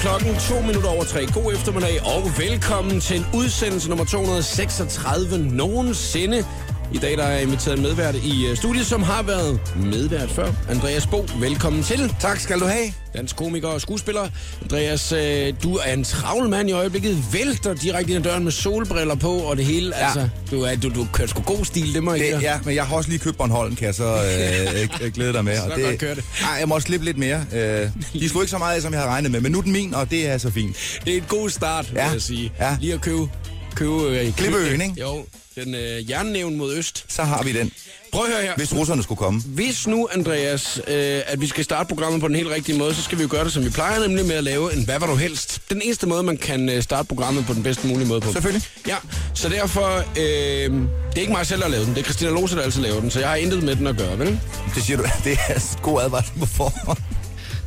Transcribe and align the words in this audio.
Klokken 0.00 0.34
to 0.48 0.60
minutter 0.60 0.90
over 0.90 1.04
tre. 1.04 1.26
God 1.34 1.52
eftermiddag 1.52 2.06
og 2.06 2.22
velkommen 2.38 3.00
til 3.00 3.26
udsendelse 3.34 3.88
nummer 3.88 4.04
236 4.04 5.38
nogensinde. 5.38 6.44
I 6.94 6.98
dag 6.98 7.16
der 7.16 7.22
er 7.24 7.30
jeg 7.32 7.42
inviteret 7.42 7.76
en 7.76 7.82
medvært 7.82 8.14
i 8.14 8.46
øh, 8.46 8.56
studiet, 8.56 8.86
som 8.86 9.02
har 9.02 9.22
været 9.22 9.60
medvært 9.76 10.30
før. 10.30 10.52
Andreas 10.68 11.06
Bo, 11.06 11.26
velkommen 11.40 11.82
til. 11.82 12.14
Tak 12.20 12.40
skal 12.40 12.60
du 12.60 12.64
have. 12.64 12.92
Dansk 13.16 13.36
komiker 13.36 13.68
og 13.68 13.80
skuespiller. 13.80 14.28
Andreas, 14.62 15.12
øh, 15.12 15.52
du 15.62 15.74
er 15.76 15.92
en 15.92 16.04
travl 16.04 16.48
mand 16.48 16.68
i 16.68 16.72
øjeblikket. 16.72 17.24
Vælter 17.32 17.74
direkte 17.74 18.12
ind 18.12 18.26
ad 18.26 18.30
døren 18.30 18.44
med 18.44 18.52
solbriller 18.52 19.14
på 19.14 19.32
og 19.32 19.56
det 19.56 19.64
hele. 19.64 19.96
Ja. 19.96 20.04
Altså, 20.04 20.28
du, 20.50 20.62
er, 20.62 20.76
du, 20.76 20.88
du 20.94 21.06
kører 21.12 21.28
sgu 21.28 21.42
god 21.42 21.64
stil, 21.64 21.94
det 21.94 22.02
må 22.02 22.14
jeg 22.14 22.34
Det, 22.34 22.42
ja, 22.42 22.58
men 22.64 22.74
jeg 22.74 22.86
har 22.86 22.96
også 22.96 23.10
lige 23.10 23.18
købt 23.18 23.38
Bornholm, 23.38 23.76
kan 23.76 23.86
jeg 23.86 23.94
så 23.94 24.04
øh, 24.04 24.88
øh, 25.06 25.12
glæde 25.12 25.32
dig 25.32 25.44
med. 25.44 25.56
Så 25.56 25.82
godt 25.84 25.98
kører 25.98 26.14
det. 26.14 26.24
Ej, 26.42 26.56
jeg 26.58 26.68
må 26.68 26.74
også 26.74 26.86
slippe 26.86 27.04
lidt 27.06 27.18
mere. 27.18 27.44
Øh, 27.52 27.88
de 28.12 28.28
slog 28.28 28.42
ikke 28.42 28.50
så 28.50 28.58
meget 28.58 28.76
af, 28.76 28.82
som 28.82 28.92
jeg 28.92 29.00
havde 29.00 29.10
regnet 29.12 29.30
med, 29.30 29.40
men 29.40 29.52
nu 29.52 29.58
er 29.58 29.62
den 29.62 29.72
min, 29.72 29.94
og 29.94 30.10
det 30.10 30.28
er 30.28 30.38
så 30.38 30.50
fint. 30.50 30.76
Det 31.04 31.12
er 31.12 31.16
et 31.16 31.28
god 31.28 31.50
start, 31.50 31.90
vil 31.92 31.98
Ja. 31.98 32.10
jeg 32.10 32.22
sige. 32.22 32.52
Ja. 32.60 32.76
Lige 32.80 32.94
at 32.94 33.00
købe... 33.00 33.28
købe 33.74 33.92
øh, 34.02 34.32
Klippeøen, 34.32 34.80
ikke? 34.80 34.94
Jo, 35.00 35.24
den 35.64 35.74
øh, 35.74 36.10
jernnævn 36.10 36.56
mod 36.56 36.74
øst. 36.74 37.04
Så 37.08 37.22
har 37.22 37.42
vi 37.42 37.52
den, 37.52 37.72
Prøv 38.12 38.24
at 38.24 38.32
høre 38.32 38.42
her. 38.42 38.54
hvis 38.56 38.74
russerne 38.74 39.02
skulle 39.02 39.18
komme. 39.18 39.40
Hvis 39.46 39.86
nu, 39.86 40.08
Andreas, 40.12 40.80
øh, 40.88 41.20
at 41.26 41.40
vi 41.40 41.46
skal 41.46 41.64
starte 41.64 41.88
programmet 41.88 42.20
på 42.20 42.28
den 42.28 42.36
helt 42.36 42.48
rigtige 42.48 42.78
måde, 42.78 42.94
så 42.94 43.02
skal 43.02 43.18
vi 43.18 43.22
jo 43.22 43.28
gøre 43.30 43.44
det, 43.44 43.52
som 43.52 43.64
vi 43.64 43.70
plejer, 43.70 44.00
nemlig 44.00 44.26
med 44.26 44.34
at 44.34 44.44
lave 44.44 44.76
en 44.76 44.84
Hvad 44.84 44.98
var 44.98 45.06
du 45.06 45.14
helst? 45.14 45.60
Den 45.70 45.82
eneste 45.82 46.06
måde, 46.06 46.22
man 46.22 46.36
kan 46.36 46.68
øh, 46.68 46.82
starte 46.82 47.08
programmet 47.08 47.46
på 47.46 47.54
den 47.54 47.62
bedste 47.62 47.86
mulige 47.86 48.06
måde 48.08 48.20
på. 48.20 48.32
Selvfølgelig. 48.32 48.62
Ja, 48.86 48.96
så 49.34 49.48
derfor, 49.48 49.96
øh, 49.96 50.14
det 50.20 51.16
er 51.16 51.20
ikke 51.20 51.32
mig 51.32 51.46
selv, 51.46 51.60
der 51.60 51.66
har 51.66 51.70
lavet 51.72 51.86
den. 51.86 51.94
Det 51.94 52.00
er 52.00 52.04
Christina 52.04 52.30
Lose, 52.30 52.56
der 52.56 52.62
altid 52.62 52.82
laver 52.82 53.00
den, 53.00 53.10
så 53.10 53.20
jeg 53.20 53.28
har 53.28 53.36
intet 53.36 53.62
med 53.62 53.76
den 53.76 53.86
at 53.86 53.96
gøre, 53.96 54.18
vel? 54.18 54.40
Det 54.74 54.82
siger 54.82 54.96
du, 54.96 55.02
det 55.24 55.38
er 55.48 55.82
god 55.82 56.02
advarsel 56.02 56.32
på 56.38 56.46
forhånd. 56.46 56.98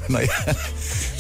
Når 0.14 0.20
jeg, 0.20 0.56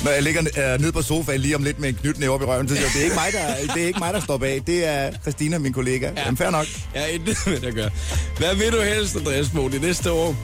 når 0.04 0.12
jeg 0.12 0.24
ligger 0.24 0.42
øh, 0.42 0.82
nede 0.82 0.92
på 0.92 1.02
sofaen 1.02 1.42
lige 1.42 1.56
om 1.56 1.64
lidt 1.64 1.80
med 1.80 1.90
en 1.90 1.96
knytnæve 1.96 2.34
op 2.34 2.42
i 2.42 2.46
røven, 2.46 2.70
så 2.70 2.76
siger 2.76 2.86
jeg, 2.86 2.94
det 2.94 3.02
er 3.02 3.04
ikke 3.04 3.16
mig, 3.16 3.34
der, 3.34 3.74
det 3.74 3.84
er 3.84 3.88
ikke 3.88 4.00
mig, 4.00 4.14
der 4.14 4.20
står 4.20 4.38
bag. 4.38 4.64
Det 4.68 4.88
er 4.88 5.12
Christina, 5.22 5.58
min 5.58 5.74
kollega. 5.74 6.12
Ja. 6.16 6.22
Jamen, 6.22 6.38
fair 6.38 6.50
nok. 6.50 6.66
Jeg 6.94 7.02
har 7.02 7.08
intet 7.08 7.38
med 7.46 7.60
det 7.60 7.68
at 7.68 7.76
gøre. 7.76 7.90
Hvad 8.38 8.56
vil 8.56 8.72
du 8.72 8.82
helst, 8.82 9.16
Andreas 9.16 9.50
Bo, 9.50 9.68
det 9.68 9.82
næste 9.82 10.12
år? 10.12 10.36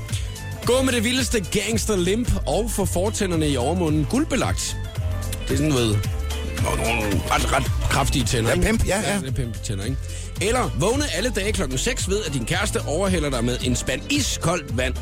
Gå 0.66 0.82
med 0.82 0.94
det 0.94 1.04
vildeste 1.04 1.46
gangster 1.52 1.96
limp 1.96 2.32
og 2.48 2.72
få 2.72 2.86
fortænderne 2.86 3.50
i 3.50 3.58
overmunden 3.58 4.08
guldbelagt. 4.10 4.78
Det 5.48 5.54
er 5.54 5.58
sådan, 5.58 5.72
du 5.72 5.78
ved, 5.78 5.96
ret, 7.32 7.54
ret 7.54 7.72
kraftige 7.90 8.26
tænder. 8.26 8.50
Ja, 8.50 8.56
ikke? 8.56 8.68
pimp, 8.68 8.88
ja, 8.88 9.00
ja. 9.00 9.28
er 9.28 9.32
pimp 9.32 9.64
tænder, 9.64 9.84
ikke? 9.84 9.98
Eller 10.42 10.70
vågne 10.80 11.04
alle 11.16 11.30
dage 11.30 11.52
klokken 11.52 11.78
6 11.78 12.10
ved, 12.10 12.24
at 12.24 12.34
din 12.34 12.46
kæreste 12.46 12.82
overhælder 12.88 13.30
dig 13.30 13.44
med 13.44 13.58
en 13.64 13.76
spand 13.76 14.02
iskoldt 14.12 14.78
vand. 14.78 14.96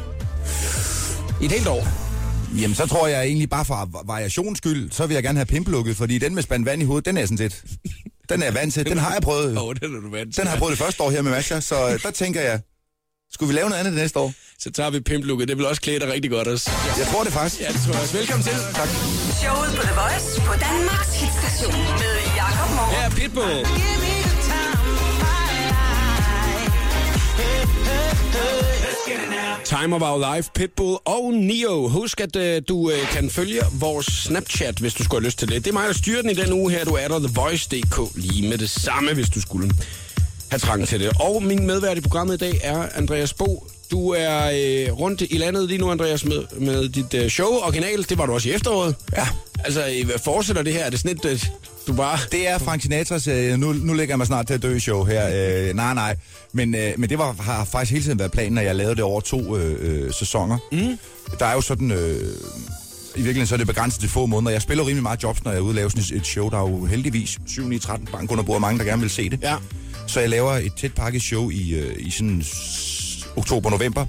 I 1.42 1.46
et 1.46 1.52
helt 1.52 1.68
år. 1.68 2.03
Jamen, 2.62 2.76
så 2.76 2.88
tror 2.88 3.08
jeg 3.08 3.24
egentlig 3.24 3.50
bare 3.50 3.66
for 3.66 4.04
variations 4.06 4.58
skyld, 4.58 4.92
så 4.92 5.08
vil 5.08 5.14
jeg 5.14 5.24
gerne 5.24 5.38
have 5.40 5.46
pimpelukket, 5.46 5.98
fordi 5.98 6.18
den 6.18 6.36
med 6.36 6.44
spand 6.44 6.66
vand 6.66 6.82
i 6.82 6.86
hovedet, 6.86 7.06
den 7.06 7.18
er 7.18 7.26
sådan 7.26 7.38
set... 7.38 7.64
Den 8.30 8.44
er 8.44 8.52
vant 8.52 8.74
til. 8.74 8.86
Den 8.86 8.98
har 8.98 9.14
jeg 9.14 9.22
prøvet. 9.22 9.58
Åh, 9.58 9.64
oh, 9.64 9.76
den 9.82 9.96
er 9.96 10.00
du 10.00 10.10
vant 10.10 10.34
til. 10.34 10.40
Den 10.42 10.48
har 10.48 10.54
jeg 10.56 10.60
prøvet 10.60 10.72
det 10.78 10.86
første 10.86 11.04
år 11.04 11.12
her 11.12 11.22
med 11.22 11.32
Masha, 11.32 11.60
så 11.60 11.90
øh, 11.90 12.04
der 12.04 12.12
tænker 12.12 12.42
jeg, 12.42 12.60
skulle 13.34 13.48
vi 13.48 13.56
lave 13.60 13.70
noget 13.70 13.80
andet 13.80 13.94
det 13.94 14.02
næste 14.02 14.20
år? 14.20 14.34
Så 14.60 14.72
tager 14.72 14.90
vi 14.90 15.00
pimplukket. 15.00 15.48
Det 15.48 15.58
vil 15.58 15.66
også 15.66 15.82
klæde 15.82 16.00
dig 16.00 16.08
rigtig 16.08 16.32
godt 16.32 16.48
også. 16.48 16.72
Jeg 16.98 17.08
tror 17.08 17.24
det 17.24 17.34
faktisk. 17.34 17.62
Ja, 17.62 17.68
det 17.68 17.82
tror 17.86 17.94
jeg 17.94 18.02
også. 18.02 18.18
Velkommen 18.18 18.44
til. 18.44 18.54
Tak. 18.80 18.90
Showet 19.42 19.72
på 19.78 19.84
The 19.90 19.96
Voice 20.02 20.42
på 20.48 20.54
Danmarks 20.68 21.14
hitstation 21.22 21.84
med 22.02 22.16
Jakob 22.42 22.70
Morup. 22.78 22.94
Ja, 22.94 23.10
Pitbull. 23.10 23.66
Time 24.50 24.84
of 29.94 30.02
Our 30.02 30.36
Life, 30.36 30.52
Pitbull 30.56 30.98
og 31.06 31.34
Neo. 31.34 31.88
Husk, 31.88 32.22
at 32.22 32.36
øh, 32.36 32.62
du 32.68 32.90
øh, 32.90 33.08
kan 33.12 33.30
følge 33.30 33.62
vores 33.72 34.06
Snapchat, 34.06 34.78
hvis 34.78 34.94
du 34.94 35.04
skulle 35.04 35.22
have 35.22 35.26
lyst 35.26 35.40
til 35.40 35.48
det. 35.48 35.66
Det 35.66 35.70
er 35.70 35.74
mig, 35.74 35.88
der 35.88 35.94
styrer 35.94 36.22
den 36.22 36.30
i 36.30 36.34
den 36.34 36.54
uge 36.54 36.72
her. 36.72 36.86
Du 36.86 36.94
er 36.94 37.08
der 37.08 37.20
TheVoice.dk 37.20 38.16
lige 38.16 38.50
med 38.50 38.58
det 38.58 38.70
samme, 38.70 39.14
hvis 39.14 39.30
du 39.30 39.42
skulle 39.42 39.72
have 40.50 40.60
trang 40.60 40.88
til 40.88 41.00
det. 41.00 41.12
Og 41.20 41.44
min 41.44 41.68
medvært 41.68 41.98
i 41.98 42.02
programmet 42.02 42.34
i 42.34 42.38
dag 42.38 42.60
er 42.64 42.88
Andreas 42.96 43.34
Bo. 43.34 43.68
Du 43.92 44.10
er 44.10 44.46
øh, 44.46 45.00
rundt 45.00 45.22
i 45.22 45.38
landet 45.38 45.68
lige 45.68 45.78
nu, 45.78 45.92
Andreas, 45.92 46.26
med, 46.26 46.44
med 46.60 46.90
dit 46.90 47.14
øh, 47.14 47.30
show. 47.30 47.48
Original, 47.48 48.10
det 48.10 48.18
var 48.18 48.26
du 48.26 48.34
også 48.34 48.50
i 48.50 48.52
efteråret. 48.52 48.96
Ja. 49.18 49.28
Altså, 49.64 50.04
hvad 50.06 50.20
fortsætter 50.24 50.62
det 50.62 50.74
her? 50.74 50.86
Er 50.86 50.90
det 50.90 51.00
sådan 51.00 51.18
et, 51.18 51.26
øh, 51.26 51.46
du 51.88 51.94
bare... 51.94 52.20
Det 52.32 52.48
er 52.48 52.58
Frank 52.58 52.82
Sinatras, 52.82 53.28
øh, 53.28 53.58
nu, 53.58 53.74
nu 53.74 53.94
lægger 53.94 54.12
jeg 54.12 54.18
mig 54.18 54.28
snart 54.28 54.48
til 54.48 54.54
at 54.54 54.62
dø 54.62 54.80
show 54.80 55.04
her. 55.04 55.28
Øh, 55.28 55.76
nej, 55.76 55.94
nej. 55.94 56.16
Men, 56.54 56.76
øh, 56.76 56.94
men 56.98 57.10
det 57.10 57.18
var, 57.18 57.36
har 57.40 57.66
faktisk 57.66 57.92
hele 57.92 58.04
tiden 58.04 58.20
været 58.20 58.32
planen, 58.32 58.58
at 58.58 58.66
jeg 58.66 58.76
lavede 58.76 58.96
det 58.96 59.04
over 59.04 59.22
to 59.22 59.58
øh, 59.58 59.76
øh, 59.80 60.14
sæsoner. 60.14 60.58
Mm. 60.72 60.98
Der 61.40 61.46
er 61.46 61.54
jo 61.54 61.62
sådan... 61.62 61.92
Øh, 61.92 62.22
I 63.16 63.22
virkeligheden 63.22 63.48
så 63.48 63.56
er 63.56 63.58
det 63.58 63.68
begrænset 63.68 64.00
til 64.00 64.10
få 64.10 64.26
måneder. 64.26 64.52
Jeg 64.52 64.62
spiller 64.62 64.84
rimelig 64.88 65.04
meget 65.04 65.24
jobs, 65.24 65.44
når 65.44 65.52
jeg 65.52 65.58
er 65.58 65.62
ude 65.62 65.72
og 65.72 65.76
lave 65.76 65.92
sådan 65.92 66.18
et 66.18 66.26
show. 66.26 66.50
Der 66.50 66.58
er 66.58 66.70
jo 66.70 66.86
heldigvis 66.86 67.40
7 67.48 67.68
9 67.68 67.80
13 67.80 68.08
bank 68.12 68.32
under 68.32 68.44
bordet, 68.44 68.62
mange 68.62 68.80
der 68.80 68.86
gerne 68.86 69.02
vil 69.02 69.10
se 69.10 69.30
det. 69.30 69.40
Ja. 69.42 69.56
Så 70.08 70.20
jeg 70.20 70.30
laver 70.30 70.52
et 70.52 70.74
tæt 70.74 70.94
pakket 70.94 71.22
show 71.22 71.50
i, 71.50 71.76
øh, 71.76 71.96
i 72.00 72.10
sådan 72.10 72.44
oktober-november. 73.36 74.06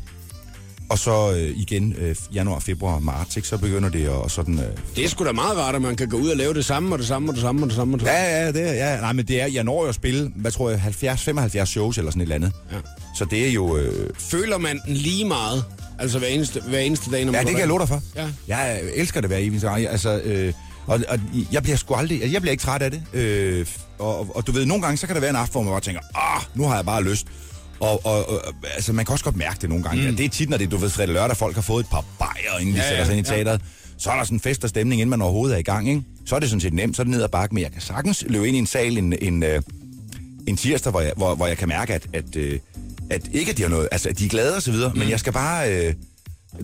Og 0.88 0.98
så 0.98 1.32
øh, 1.32 1.50
igen 1.56 1.94
øh, 1.98 2.16
januar, 2.34 2.58
februar, 2.58 2.98
marts, 2.98 3.36
ikke? 3.36 3.48
så 3.48 3.58
begynder 3.58 3.88
det 3.88 4.08
at 4.24 4.30
sådan... 4.30 4.58
Øh, 4.58 4.64
Det 4.96 5.04
er 5.04 5.08
sgu 5.08 5.24
da 5.24 5.32
meget 5.32 5.56
rart, 5.58 5.74
at 5.74 5.82
man 5.82 5.96
kan 5.96 6.08
gå 6.08 6.16
ud 6.16 6.28
og 6.28 6.36
lave 6.36 6.54
det 6.54 6.64
samme, 6.64 6.94
og 6.94 6.98
det 6.98 7.06
samme, 7.06 7.30
og 7.30 7.34
det 7.34 7.42
samme, 7.42 7.62
og 7.64 7.68
det 7.68 7.76
samme. 7.76 7.94
Og 7.94 8.00
det 8.00 8.06
samme. 8.08 8.20
Ja, 8.20 8.44
ja, 8.44 8.52
det 8.52 8.68
er, 8.68 8.72
ja. 8.92 9.00
Nej, 9.00 9.12
men 9.12 9.26
det 9.28 9.42
er, 9.42 9.46
jeg 9.46 9.64
når 9.64 9.82
jo 9.82 9.88
at 9.88 9.94
spille, 9.94 10.32
hvad 10.36 10.50
tror 10.50 10.70
jeg, 10.70 10.80
70-75 11.62 11.64
shows 11.64 11.98
eller 11.98 12.10
sådan 12.10 12.20
et 12.20 12.24
eller 12.24 12.34
andet. 12.34 12.52
Ja. 12.72 12.76
Så 13.16 13.24
det 13.24 13.48
er 13.48 13.52
jo... 13.52 13.76
Øh, 13.76 14.10
Føler 14.18 14.58
man 14.58 14.80
den 14.86 14.94
lige 14.94 15.24
meget? 15.24 15.64
Altså 15.98 16.18
hver 16.18 16.28
eneste, 16.28 16.60
hver 16.60 16.78
eneste 16.78 17.10
dag, 17.10 17.24
når 17.24 17.32
man 17.32 17.40
ja, 17.40 17.44
det 17.44 17.50
kan 17.50 17.60
jeg 17.60 17.68
love 17.68 17.78
dig 17.80 17.88
for. 17.88 18.02
Ja. 18.16 18.28
Jeg 18.48 18.80
elsker 18.94 19.20
det 19.20 19.30
hver 19.30 19.38
eneste 19.38 19.68
gang. 19.68 19.86
Altså, 19.86 20.20
øh, 20.24 20.52
og, 20.86 21.00
og 21.08 21.18
jeg 21.52 21.62
bliver 21.62 21.76
sgu 21.76 21.94
aldrig... 21.94 22.32
Jeg 22.32 22.40
bliver 22.42 22.50
ikke 22.52 22.62
træt 22.62 22.82
af 22.82 22.90
det. 22.90 23.02
Øh, 23.12 23.66
og, 23.98 24.18
og, 24.20 24.36
og, 24.36 24.46
du 24.46 24.52
ved, 24.52 24.66
nogle 24.66 24.82
gange, 24.82 24.96
så 24.96 25.06
kan 25.06 25.14
der 25.14 25.20
være 25.20 25.30
en 25.30 25.36
aften, 25.36 25.52
hvor 25.52 25.62
man 25.62 25.70
bare 25.72 25.80
tænker, 25.80 26.00
ah, 26.14 26.42
nu 26.54 26.64
har 26.64 26.74
jeg 26.76 26.84
bare 26.84 27.02
lyst. 27.04 27.26
Og, 27.80 28.06
og, 28.06 28.28
og 28.28 28.40
altså, 28.74 28.92
man 28.92 29.04
kan 29.04 29.12
også 29.12 29.24
godt 29.24 29.36
mærke 29.36 29.58
det 29.60 29.68
nogle 29.68 29.84
gange. 29.84 30.00
Mm. 30.02 30.06
Ja, 30.08 30.12
det 30.16 30.24
er 30.24 30.28
tit, 30.28 30.50
når 30.50 30.56
det 30.56 30.70
du 30.70 30.76
ved, 30.76 30.90
fredag 30.90 31.14
lørdag, 31.14 31.36
folk 31.36 31.54
har 31.54 31.62
fået 31.62 31.84
et 31.84 31.90
par 31.90 32.04
bajer, 32.18 32.58
inden 32.60 32.74
de 32.74 32.78
Ja, 32.80 32.84
ja, 32.84 32.88
sætter 32.88 33.04
ja, 33.04 33.06
sig 33.06 33.16
ind 33.16 33.26
i 33.26 33.30
ja. 33.30 33.36
teateret. 33.36 33.60
Så 33.98 34.10
er 34.10 34.16
der 34.16 34.24
sådan 34.24 34.36
en 34.36 34.40
fest 34.40 34.64
og 34.64 34.70
stemning, 34.70 35.00
inden 35.00 35.10
man 35.10 35.22
overhovedet 35.22 35.54
er 35.54 35.58
i 35.58 35.62
gang, 35.62 35.88
ikke? 35.88 36.02
Så 36.26 36.36
er 36.36 36.40
det 36.40 36.48
sådan 36.48 36.60
set 36.60 36.74
nemt, 36.74 36.96
så 36.96 37.02
er 37.02 37.04
det 37.04 37.10
ned 37.10 37.22
ad 37.22 37.28
bakke, 37.28 37.54
men 37.54 37.62
jeg 37.62 37.72
kan 37.72 37.80
sagtens 37.80 38.24
løbe 38.28 38.48
ind 38.48 38.56
i 38.56 38.58
en 38.58 38.66
sal 38.66 38.98
en, 38.98 39.14
en, 39.22 39.42
øh, 39.42 39.62
en 40.46 40.56
tirsdag, 40.56 40.90
hvor 40.90 41.00
jeg, 41.00 41.12
hvor, 41.16 41.34
hvor 41.34 41.46
jeg 41.46 41.58
kan 41.58 41.68
mærke, 41.68 41.94
at, 41.94 42.06
at, 42.12 42.36
øh, 42.36 42.58
at 43.10 43.22
ikke 43.32 43.50
at 43.50 43.56
de 43.56 43.62
har 43.62 43.70
noget, 43.70 43.88
altså 43.92 44.08
at 44.08 44.18
de 44.18 44.24
er 44.24 44.28
glade 44.28 44.56
og 44.56 44.62
så 44.62 44.70
videre, 44.70 44.92
mm. 44.92 44.98
men 44.98 45.10
jeg 45.10 45.20
skal 45.20 45.32
bare, 45.32 45.86
øh, 45.86 45.94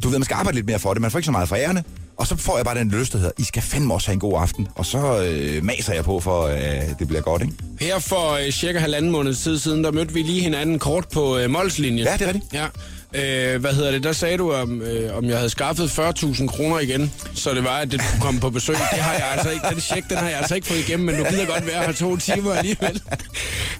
du 0.02 0.08
ved, 0.08 0.18
man 0.18 0.24
skal 0.24 0.34
arbejde 0.34 0.56
lidt 0.56 0.66
mere 0.66 0.78
for 0.78 0.92
det, 0.94 1.00
man 1.02 1.10
får 1.10 1.18
ikke 1.18 1.26
så 1.26 1.32
meget 1.32 1.48
for 1.48 1.56
ærende, 1.56 1.82
og 2.20 2.26
så 2.26 2.36
får 2.36 2.56
jeg 2.56 2.64
bare 2.64 2.78
den 2.78 2.90
lyst, 2.90 3.12
der 3.12 3.18
hedder, 3.18 3.32
I 3.38 3.44
skal 3.44 3.62
fandme 3.62 3.94
også 3.94 4.08
have 4.08 4.14
en 4.14 4.20
god 4.20 4.40
aften, 4.40 4.68
og 4.74 4.86
så 4.86 5.22
øh, 5.22 5.64
maser 5.64 5.94
jeg 5.94 6.04
på 6.04 6.20
for, 6.20 6.46
øh, 6.46 6.58
det 6.98 7.08
bliver 7.08 7.22
godt, 7.22 7.42
ikke? 7.42 7.54
Her 7.80 7.98
for 7.98 8.32
øh, 8.32 8.50
cirka 8.50 8.78
halvanden 8.78 9.10
måned 9.10 9.34
tid 9.34 9.58
siden, 9.58 9.84
der 9.84 9.90
mødte 9.92 10.14
vi 10.14 10.22
lige 10.22 10.40
hinanden 10.42 10.78
kort 10.78 11.08
på 11.08 11.38
øh, 11.38 11.50
Molslinjen. 11.50 12.06
Ja, 12.06 12.12
det 12.12 12.22
er 12.22 12.26
rigtigt. 12.26 12.54
Ja. 12.54 12.66
Øh, 13.14 13.60
hvad 13.60 13.74
hedder 13.74 13.90
det? 13.90 14.02
Der 14.02 14.12
sagde 14.12 14.38
du, 14.38 14.52
om, 14.52 14.82
øh, 14.82 15.16
om 15.16 15.24
jeg 15.24 15.36
havde 15.36 15.50
skaffet 15.50 15.98
40.000 15.98 16.46
kroner 16.46 16.78
igen, 16.78 17.12
så 17.34 17.54
det 17.54 17.64
var, 17.64 17.78
at 17.78 17.90
det 17.90 18.00
kunne 18.00 18.20
komme 18.20 18.40
på 18.40 18.50
besøg. 18.50 18.76
Det 18.94 18.98
har 18.98 19.12
jeg 19.12 19.28
altså 19.32 19.50
ikke. 19.50 19.66
Den 19.70 19.80
check, 19.80 20.08
den 20.08 20.16
har 20.16 20.28
jeg 20.28 20.38
altså 20.38 20.54
ikke 20.54 20.66
fået 20.66 20.78
igennem, 20.78 21.06
men 21.06 21.14
nu 21.14 21.24
gider 21.24 21.46
godt 21.46 21.66
være 21.66 21.84
her 21.84 21.92
to 21.92 22.16
timer 22.16 22.52
alligevel. 22.52 23.02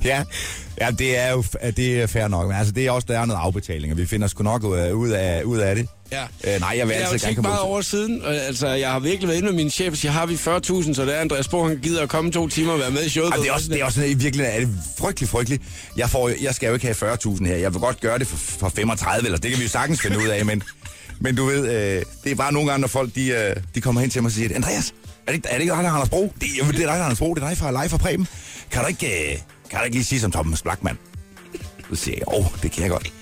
Ja, 0.04 0.24
ja 0.80 0.90
det 0.90 1.18
er 1.18 1.30
jo 1.30 1.44
det 1.76 2.02
er 2.02 2.06
fair 2.06 2.28
nok, 2.28 2.48
men 2.48 2.56
altså 2.56 2.72
det 2.72 2.86
er 2.86 2.90
også, 2.90 3.06
der 3.10 3.20
er 3.20 3.24
noget 3.24 3.40
afbetaling, 3.40 3.92
og 3.92 3.98
vi 3.98 4.06
finder 4.06 4.28
sgu 4.28 4.42
nok 4.42 4.64
ud 4.64 5.10
af, 5.10 5.42
ud 5.42 5.58
af 5.58 5.76
det. 5.76 5.88
Ja. 6.12 6.22
Øh, 6.54 6.60
nej, 6.60 6.74
jeg 6.76 6.88
vil 6.88 6.94
Jeg 6.94 7.02
altid 7.02 7.18
gerne 7.18 7.34
komme 7.34 7.48
meget 7.48 7.60
over 7.60 7.80
siden. 7.80 8.22
Altså, 8.24 8.68
jeg 8.68 8.90
har 8.90 8.98
virkelig 8.98 9.28
været 9.28 9.38
inde 9.38 9.48
med 9.48 9.56
min 9.56 9.70
chef 9.70 9.90
og 9.90 9.96
siger, 9.96 10.12
har 10.12 10.26
vi 10.26 10.34
40.000, 10.34 10.94
så 10.94 11.04
det 11.04 11.16
er 11.16 11.20
Andreas 11.20 11.48
Bo, 11.48 11.64
han 11.68 11.78
gider 11.82 12.02
at 12.02 12.08
komme 12.08 12.32
to 12.32 12.48
timer 12.48 12.72
og 12.72 12.78
være 12.78 12.90
med 12.90 13.04
i 13.04 13.08
showet. 13.08 13.30
Ej, 13.30 13.36
det 13.36 13.48
er 13.48 13.52
også, 13.52 13.68
det 13.68 13.80
er 13.80 13.84
også 13.84 14.04
i 14.04 14.14
virkeligheden 14.14 14.62
er 14.62 14.66
det 14.66 14.74
frygtelig, 14.98 15.28
frygteligt. 15.28 15.62
Jeg, 15.96 16.10
får, 16.10 16.30
jeg 16.42 16.54
skal 16.54 16.66
jo 16.66 16.74
ikke 16.74 16.94
have 17.00 17.14
40.000 17.14 17.46
her. 17.46 17.56
Jeg 17.56 17.72
vil 17.72 17.80
godt 17.80 18.00
gøre 18.00 18.18
det 18.18 18.26
for, 18.26 18.36
for 18.36 18.68
35, 18.68 19.26
eller 19.26 19.38
det 19.38 19.50
kan 19.50 19.58
vi 19.58 19.64
jo 19.64 19.70
sagtens 19.70 20.00
finde 20.00 20.18
ud 20.18 20.28
af, 20.28 20.46
men, 20.46 20.62
men 21.20 21.36
du 21.36 21.44
ved, 21.44 21.68
øh, 21.68 22.02
det 22.24 22.32
er 22.32 22.36
bare 22.36 22.52
nogle 22.52 22.68
gange, 22.70 22.80
når 22.80 22.88
folk 22.88 23.14
de, 23.14 23.28
øh, 23.28 23.56
de 23.74 23.80
kommer 23.80 24.00
hen 24.00 24.10
til 24.10 24.22
mig 24.22 24.28
og 24.28 24.32
siger, 24.32 24.54
Andreas, 24.54 24.94
er 25.26 25.32
det, 25.32 25.46
er 25.48 25.54
det 25.54 25.60
ikke 25.60 25.74
dig, 25.74 25.82
der 25.82 25.90
er 25.90 25.92
Anders 25.92 26.08
Bro? 26.08 26.32
Det, 26.40 26.46
jamen, 26.58 26.72
det 26.74 26.82
er 26.82 26.86
dig, 26.86 26.94
der 26.94 27.00
er 27.00 27.04
Anders 27.04 27.18
Bro. 27.18 27.34
Det 27.34 27.42
er 27.42 27.48
dig 27.48 27.58
fra 27.58 27.70
Live 27.70 27.88
fra 27.88 27.96
Preben. 27.96 28.26
Kan 28.70 28.82
du 28.82 28.88
ikke, 28.88 29.32
øh, 29.32 29.38
kan 29.70 29.78
du 29.78 29.84
ikke 29.84 29.96
lige 29.96 30.04
sige 30.04 30.20
som 30.20 30.32
Thomas 30.32 30.62
Blackman? 30.62 30.98
Så 31.90 31.96
siger 31.96 32.16
jeg, 32.18 32.28
åh, 32.28 32.46
oh, 32.46 32.52
det 32.62 32.72
kan 32.72 32.82
jeg 32.82 32.90
godt. 32.90 33.12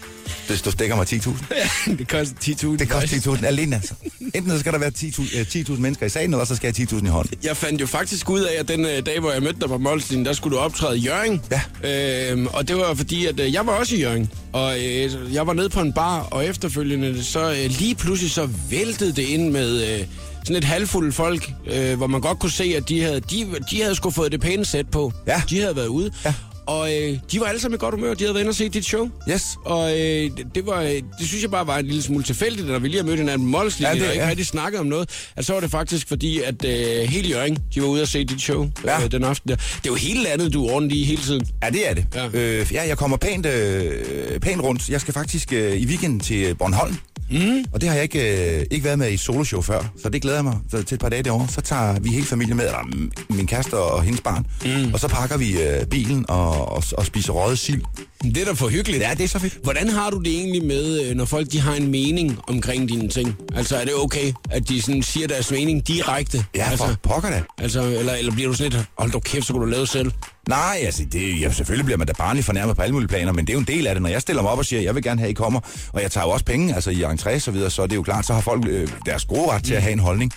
Hvis 0.48 0.62
du 0.62 0.70
stikker 0.70 0.96
mig 0.96 1.06
10.000. 1.06 1.90
det 1.98 2.08
koster 2.08 2.36
10.000. 2.42 2.76
Det 2.76 2.88
koster 2.90 3.34
10.000 3.34 3.46
alene, 3.46 3.76
altså. 3.76 3.94
Enten 4.20 4.50
så 4.50 4.58
skal 4.58 4.72
der 4.72 4.78
være 4.78 4.92
10.000 4.98 5.38
øh, 5.38 5.46
10.000 5.46 5.72
mennesker 5.80 6.06
i 6.06 6.08
salen, 6.08 6.34
eller 6.34 6.44
så 6.44 6.56
skal 6.56 6.74
jeg 6.78 6.86
have 6.90 6.98
10.000 7.00 7.06
i 7.06 7.08
hånden. 7.08 7.38
Jeg 7.44 7.56
fandt 7.56 7.80
jo 7.80 7.86
faktisk 7.86 8.30
ud 8.30 8.40
af, 8.40 8.60
at 8.60 8.68
den 8.68 8.84
øh, 8.84 9.06
dag, 9.06 9.20
hvor 9.20 9.32
jeg 9.32 9.42
mødte 9.42 9.60
dig 9.60 9.68
på 9.68 9.78
Molslinjen, 9.78 10.26
der 10.26 10.32
skulle 10.32 10.56
du 10.56 10.60
optræde 10.60 10.98
i 10.98 11.00
Jørgen. 11.00 11.42
Ja. 11.50 12.30
Øhm, 12.30 12.46
og 12.46 12.68
det 12.68 12.76
var 12.76 12.94
fordi, 12.94 13.26
at 13.26 13.40
øh, 13.40 13.52
jeg 13.52 13.66
var 13.66 13.72
også 13.72 13.96
i 13.96 14.00
Jørgen. 14.00 14.30
Og 14.52 14.78
øh, 14.78 15.34
jeg 15.34 15.46
var 15.46 15.52
nede 15.52 15.68
på 15.68 15.80
en 15.80 15.92
bar, 15.92 16.20
og 16.20 16.46
efterfølgende, 16.46 17.24
så 17.24 17.50
øh, 17.50 17.70
lige 17.78 17.94
pludselig 17.94 18.30
så 18.30 18.48
væltede 18.70 19.12
det 19.12 19.22
ind 19.22 19.50
med 19.50 20.00
øh, 20.00 20.06
sådan 20.48 20.56
et 20.56 20.64
halvfuldt 20.64 21.14
folk, 21.14 21.52
øh, 21.66 21.96
hvor 21.96 22.06
man 22.06 22.20
godt 22.20 22.38
kunne 22.38 22.50
se, 22.50 22.64
at 22.76 22.88
de 22.88 23.02
havde, 23.02 23.20
de, 23.20 23.46
de 23.70 23.82
havde 23.82 23.94
sgu 23.94 24.10
fået 24.10 24.32
det 24.32 24.40
pæne 24.40 24.64
sæt 24.64 24.88
på. 24.88 25.12
Ja. 25.26 25.42
De 25.50 25.60
havde 25.60 25.76
været 25.76 25.86
ude. 25.86 26.10
Ja. 26.24 26.34
Og 26.68 26.92
øh, 26.94 27.18
de 27.32 27.40
var 27.40 27.46
alle 27.46 27.60
sammen 27.60 27.74
i 27.76 27.78
godt 27.78 27.94
humør. 27.94 28.14
De 28.14 28.24
havde 28.24 28.34
været 28.34 28.42
inde 28.42 28.50
og 28.50 28.54
set 28.54 28.74
dit 28.74 28.84
show. 28.84 29.08
Yes. 29.30 29.42
Og 29.64 29.90
øh, 30.00 30.30
det, 30.54 30.66
var, 30.66 30.80
øh, 30.82 30.88
det 30.90 31.26
synes 31.28 31.42
jeg 31.42 31.50
bare 31.50 31.66
var 31.66 31.78
en 31.78 31.86
lille 31.86 32.02
smule 32.02 32.24
tilfældigt, 32.24 32.68
når 32.68 32.78
vi 32.78 32.88
lige 32.88 32.96
har 32.98 33.04
mødt 33.06 33.18
hinanden 33.18 33.48
Mols 33.48 33.78
lige, 33.78 33.88
Ja, 33.88 33.94
det- 33.94 34.02
og 34.02 34.12
ikke 34.12 34.24
ja. 34.24 34.30
rigtig 34.30 34.46
snakket 34.46 34.80
om 34.80 34.86
noget. 34.86 35.30
At 35.36 35.46
så 35.46 35.52
var 35.52 35.60
det 35.60 35.70
faktisk 35.70 36.08
fordi, 36.08 36.40
at 36.42 36.64
øh, 36.64 37.08
hele 37.08 37.28
Jørgen, 37.28 37.58
de 37.74 37.80
var 37.82 37.88
ude 37.88 38.02
og 38.02 38.08
se 38.08 38.24
dit 38.24 38.40
show 38.40 38.68
Ja. 38.84 39.04
øh, 39.04 39.10
den 39.12 39.24
aften 39.24 39.48
der. 39.50 39.56
Det 39.56 39.64
er 39.74 39.90
jo 39.90 39.94
helt 39.94 40.26
andet, 40.26 40.52
du 40.52 40.66
er 40.66 40.72
rundt 40.72 40.92
i 40.92 41.04
hele 41.04 41.22
tiden. 41.22 41.46
Ja, 41.62 41.70
det 41.70 41.90
er 41.90 41.94
det. 41.94 42.06
Ja. 42.14 42.28
Øh, 42.32 42.66
ja 42.72 42.88
jeg 42.88 42.98
kommer 42.98 43.16
pænt, 43.16 43.46
øh, 43.46 44.40
pænt 44.40 44.62
rundt. 44.62 44.88
Jeg 44.88 45.00
skal 45.00 45.14
faktisk 45.14 45.52
øh, 45.52 45.76
i 45.76 45.86
weekenden 45.86 46.20
til 46.20 46.54
Bornholm. 46.54 46.96
Mm. 47.30 47.64
Og 47.72 47.80
det 47.80 47.88
har 47.88 47.94
jeg 47.96 48.02
ikke, 48.02 48.56
øh, 48.58 48.66
ikke 48.70 48.84
været 48.84 48.98
med 48.98 49.12
i 49.12 49.16
soloshow 49.16 49.60
før, 49.62 49.92
så 50.02 50.08
det 50.08 50.22
glæder 50.22 50.36
jeg 50.36 50.44
mig 50.44 50.56
så 50.70 50.82
til 50.82 50.94
et 50.94 51.00
par 51.00 51.08
dage 51.08 51.22
derovre. 51.22 51.48
Så 51.48 51.60
tager 51.60 52.00
vi 52.00 52.08
hele 52.08 52.26
familien 52.26 52.56
med, 52.56 52.64
eller 52.66 53.08
min 53.30 53.46
kæreste 53.46 53.74
og 53.74 54.02
hendes 54.02 54.20
barn, 54.20 54.46
mm. 54.64 54.92
og 54.94 55.00
så 55.00 55.08
pakker 55.08 55.36
vi 55.36 55.62
øh, 55.62 55.86
bilen 55.86 56.24
og, 56.28 56.50
og, 56.58 56.82
og 56.92 57.06
spiser 57.06 57.32
røget 57.32 57.58
sild. 57.58 57.82
Det 58.22 58.36
er 58.36 58.44
da 58.44 58.52
for 58.52 58.68
hyggeligt. 58.68 59.02
Ja, 59.02 59.10
det 59.14 59.24
er 59.24 59.28
så 59.28 59.38
fedt. 59.38 59.58
Hvordan 59.62 59.88
har 59.88 60.10
du 60.10 60.18
det 60.18 60.36
egentlig 60.38 60.64
med, 60.64 61.00
øh, 61.00 61.16
når 61.16 61.24
folk 61.24 61.52
de 61.52 61.60
har 61.60 61.74
en 61.74 61.90
mening 61.90 62.38
omkring 62.48 62.88
dine 62.88 63.08
ting? 63.08 63.36
Altså, 63.54 63.76
er 63.76 63.84
det 63.84 63.94
okay, 63.94 64.32
at 64.50 64.68
de 64.68 64.82
sådan 64.82 65.02
siger 65.02 65.26
deres 65.26 65.50
mening 65.50 65.88
direkte? 65.88 66.44
Ja, 66.54 66.70
altså, 66.70 66.86
for 66.86 66.94
pokker 67.02 67.30
da. 67.30 67.42
altså, 67.58 67.82
eller, 67.82 68.12
eller 68.12 68.32
bliver 68.32 68.48
du 68.48 68.54
sådan 68.54 68.72
lidt, 68.72 68.84
hold 68.98 69.10
du 69.10 69.20
kæft, 69.20 69.46
så 69.46 69.52
kunne 69.52 69.66
du 69.66 69.70
lave 69.70 69.86
selv? 69.86 70.12
Nej, 70.48 70.80
altså, 70.84 71.04
det, 71.12 71.40
ja, 71.40 71.52
selvfølgelig 71.52 71.84
bliver 71.84 71.98
man 71.98 72.06
da 72.06 72.12
barnligt 72.12 72.46
fornærmet 72.46 72.76
på 72.76 72.82
alle 72.82 72.92
mulige 72.92 73.08
planer, 73.08 73.32
men 73.32 73.46
det 73.46 73.52
er 73.52 73.54
jo 73.54 73.60
en 73.60 73.66
del 73.66 73.86
af 73.86 73.94
det. 73.94 74.02
Når 74.02 74.10
jeg 74.10 74.22
stiller 74.22 74.42
mig 74.42 74.50
op 74.50 74.58
og 74.58 74.64
siger, 74.64 74.82
jeg 74.82 74.94
vil 74.94 75.02
gerne 75.02 75.20
have, 75.20 75.26
at 75.26 75.30
I 75.30 75.34
kommer, 75.34 75.60
og 75.92 76.02
jeg 76.02 76.10
tager 76.10 76.26
jo 76.26 76.30
også 76.30 76.44
penge, 76.44 76.74
altså 76.74 76.90
i 76.90 77.04
entré 77.04 77.34
og 77.34 77.42
så 77.42 77.50
videre, 77.50 77.70
så 77.70 77.82
er 77.82 77.86
det 77.86 77.96
jo 77.96 78.02
klart, 78.02 78.26
så 78.26 78.34
har 78.34 78.40
folk 78.40 78.64
øh, 78.68 78.88
deres 79.06 79.24
gode 79.24 79.50
ret 79.50 79.64
til 79.64 79.74
at 79.74 79.82
have 79.82 79.92
en 79.92 79.98
holdning. 79.98 80.32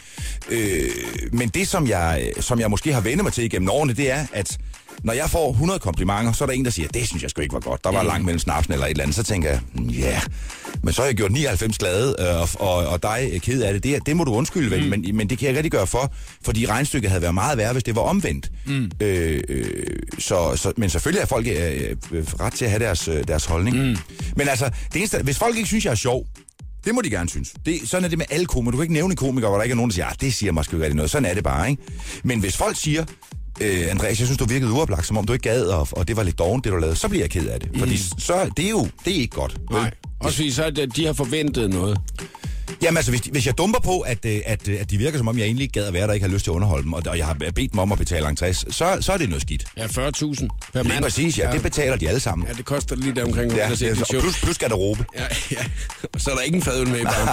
Øh, 0.49 0.89
men 1.31 1.49
det, 1.49 1.67
som 1.67 1.87
jeg, 1.87 2.31
som 2.39 2.59
jeg 2.59 2.69
måske 2.69 2.93
har 2.93 3.01
vendt 3.01 3.23
mig 3.23 3.33
til 3.33 3.43
igennem 3.43 3.69
årene, 3.69 3.93
det 3.93 4.11
er, 4.11 4.25
at 4.33 4.57
når 5.03 5.13
jeg 5.13 5.29
får 5.29 5.51
100 5.51 5.79
komplimenter, 5.79 6.31
så 6.31 6.43
er 6.43 6.45
der 6.45 6.53
en, 6.53 6.65
der 6.65 6.71
siger, 6.71 6.87
det 6.87 7.07
synes 7.07 7.23
jeg 7.23 7.29
sgu 7.29 7.41
ikke 7.41 7.53
var 7.53 7.59
godt. 7.59 7.83
Der 7.83 7.91
var 7.91 8.03
langt 8.03 8.25
mellem 8.25 8.39
snapsen 8.39 8.73
eller 8.73 8.85
et 8.85 8.89
eller 8.89 9.03
andet. 9.03 9.15
Så 9.15 9.23
tænker 9.23 9.49
jeg, 9.49 9.59
"Mm, 9.73 9.87
ja, 9.89 10.21
men 10.83 10.93
så 10.93 11.01
har 11.01 11.07
jeg 11.07 11.15
gjort 11.15 11.31
99 11.31 11.77
glade, 11.77 12.15
øh, 12.19 12.41
og, 12.41 12.49
og, 12.59 12.75
og 12.87 13.03
dig 13.03 13.41
ked 13.43 13.61
af 13.61 13.73
det. 13.73 13.83
det. 13.83 14.05
Det 14.05 14.15
må 14.15 14.23
du 14.23 14.33
undskylde, 14.33 14.71
vel, 14.71 14.89
men, 14.89 15.05
men 15.17 15.29
det 15.29 15.37
kan 15.37 15.47
jeg 15.47 15.55
rigtig 15.55 15.71
gøre 15.71 15.87
for, 15.87 16.13
fordi 16.45 16.65
regnstykket 16.65 17.09
havde 17.09 17.21
været 17.21 17.33
meget 17.33 17.57
værre, 17.57 17.73
hvis 17.73 17.83
det 17.83 17.95
var 17.95 18.01
omvendt. 18.01 18.51
Mm. 18.65 18.91
Øh, 19.01 19.41
øh, 19.49 19.65
så, 20.19 20.55
så, 20.55 20.73
men 20.77 20.89
selvfølgelig 20.89 21.21
er 21.21 21.25
folk 21.25 21.47
øh, 21.47 21.95
øh, 22.11 22.23
ret 22.39 22.53
til 22.53 22.65
at 22.65 22.71
have 22.71 22.83
deres, 22.83 23.07
øh, 23.07 23.23
deres 23.27 23.45
holdning. 23.45 23.77
Mm. 23.77 23.97
Men 24.35 24.47
altså, 24.47 24.65
det 24.93 24.95
eneste, 24.99 25.17
hvis 25.23 25.37
folk 25.37 25.55
ikke 25.57 25.67
synes, 25.67 25.85
jeg 25.85 25.91
er 25.91 25.95
sjov, 25.95 26.25
det 26.85 26.95
må 26.95 27.01
de 27.01 27.09
gerne 27.09 27.29
synes. 27.29 27.53
Det, 27.65 27.79
sådan 27.85 28.03
er 28.05 28.09
det 28.09 28.17
med 28.17 28.25
alle 28.29 28.45
komikere. 28.45 28.71
Du 28.71 28.77
kan 28.77 28.83
ikke 28.83 28.93
nævne 28.93 29.11
en 29.11 29.15
komiker, 29.15 29.47
hvor 29.47 29.57
der 29.57 29.63
ikke 29.63 29.73
er 29.73 29.75
nogen, 29.75 29.89
der 29.91 29.93
siger, 29.93 30.05
ah, 30.05 30.15
det 30.21 30.33
siger 30.33 30.51
måske 30.51 30.73
ikke 30.75 30.83
rigtig 30.85 30.95
noget. 30.95 31.11
Sådan 31.11 31.25
er 31.25 31.33
det 31.33 31.43
bare, 31.43 31.69
ikke? 31.71 31.83
Men 32.23 32.39
hvis 32.39 32.57
folk 32.57 32.77
siger, 32.77 33.05
øh, 33.61 33.91
Andreas, 33.91 34.19
jeg 34.19 34.27
synes, 34.27 34.37
du 34.37 34.45
virkede 34.45 34.71
uoplagt, 34.71 35.07
som 35.07 35.17
om 35.17 35.25
du 35.25 35.33
ikke 35.33 35.49
gad, 35.49 35.63
og, 35.65 35.87
og 35.91 36.07
det 36.07 36.15
var 36.15 36.23
lidt 36.23 36.39
dovent, 36.39 36.63
det 36.63 36.71
du 36.73 36.77
lavede, 36.77 36.95
så 36.95 37.07
bliver 37.07 37.23
jeg 37.23 37.29
ked 37.29 37.47
af 37.47 37.59
det. 37.59 37.69
Fordi 37.79 37.97
så, 37.97 38.49
det 38.57 38.65
er 38.65 38.69
jo, 38.69 38.87
det 39.05 39.15
er 39.15 39.21
ikke 39.21 39.35
godt. 39.35 39.57
Nej. 39.71 39.91
Også 40.19 40.35
fordi 40.35 40.51
så 40.51 40.63
er 40.63 40.69
de 40.69 41.05
har 41.05 41.13
forventet 41.13 41.69
noget. 41.69 41.97
Jamen 42.81 42.97
altså, 42.97 43.11
hvis, 43.11 43.21
hvis 43.21 43.45
jeg 43.45 43.57
dumper 43.57 43.79
på, 43.79 43.99
at, 43.99 44.25
øh, 44.25 44.39
at, 44.45 44.67
øh, 44.67 44.77
at 44.81 44.89
de 44.91 44.97
virker 44.97 45.17
som 45.17 45.27
om, 45.27 45.37
jeg 45.37 45.45
egentlig 45.45 45.63
ikke 45.63 45.73
gad 45.73 45.85
at 45.87 45.93
være 45.93 46.07
der, 46.07 46.13
ikke 46.13 46.25
har 46.25 46.33
lyst 46.33 46.43
til 46.43 46.51
at 46.51 46.55
underholde 46.55 46.83
dem, 46.83 46.93
og, 46.93 47.03
og 47.07 47.17
jeg 47.17 47.25
har 47.25 47.33
bedt 47.55 47.71
dem 47.71 47.79
om 47.79 47.91
at 47.91 47.97
betale 47.97 48.27
entré, 48.27 48.53
så, 48.53 48.97
så 49.01 49.11
er 49.13 49.17
det 49.17 49.29
noget 49.29 49.41
skidt. 49.41 49.65
Ja, 49.77 49.85
40.000 49.85 49.91
per 49.93 50.07
Det 50.07 50.47
er 50.73 50.83
mand. 50.83 51.03
præcis, 51.03 51.37
ja. 51.39 51.51
Det 51.51 51.61
betaler 51.63 51.95
de 51.95 52.07
alle 52.07 52.19
sammen. 52.19 52.47
Ja, 52.47 52.53
det 52.53 52.65
koster 52.65 52.95
lige 52.95 53.15
der 53.15 53.23
omkring, 53.25 53.53
Ja, 53.53 53.71
at 53.71 53.77
se 53.77 53.85
ja, 53.85 53.91
dit 53.91 53.99
så, 53.99 54.05
show. 54.05 54.17
og 54.17 54.23
plus, 54.23 54.39
plus 54.41 54.57
garderobe. 54.57 55.05
Ja, 55.17 55.23
ja. 55.51 55.57
Og 56.13 56.21
så 56.21 56.31
er 56.31 56.35
der 56.35 56.41
ikke 56.41 56.55
en 56.55 56.61
fadøl 56.63 56.87
med 56.87 56.99
i 56.99 57.03
bagen. 57.03 57.29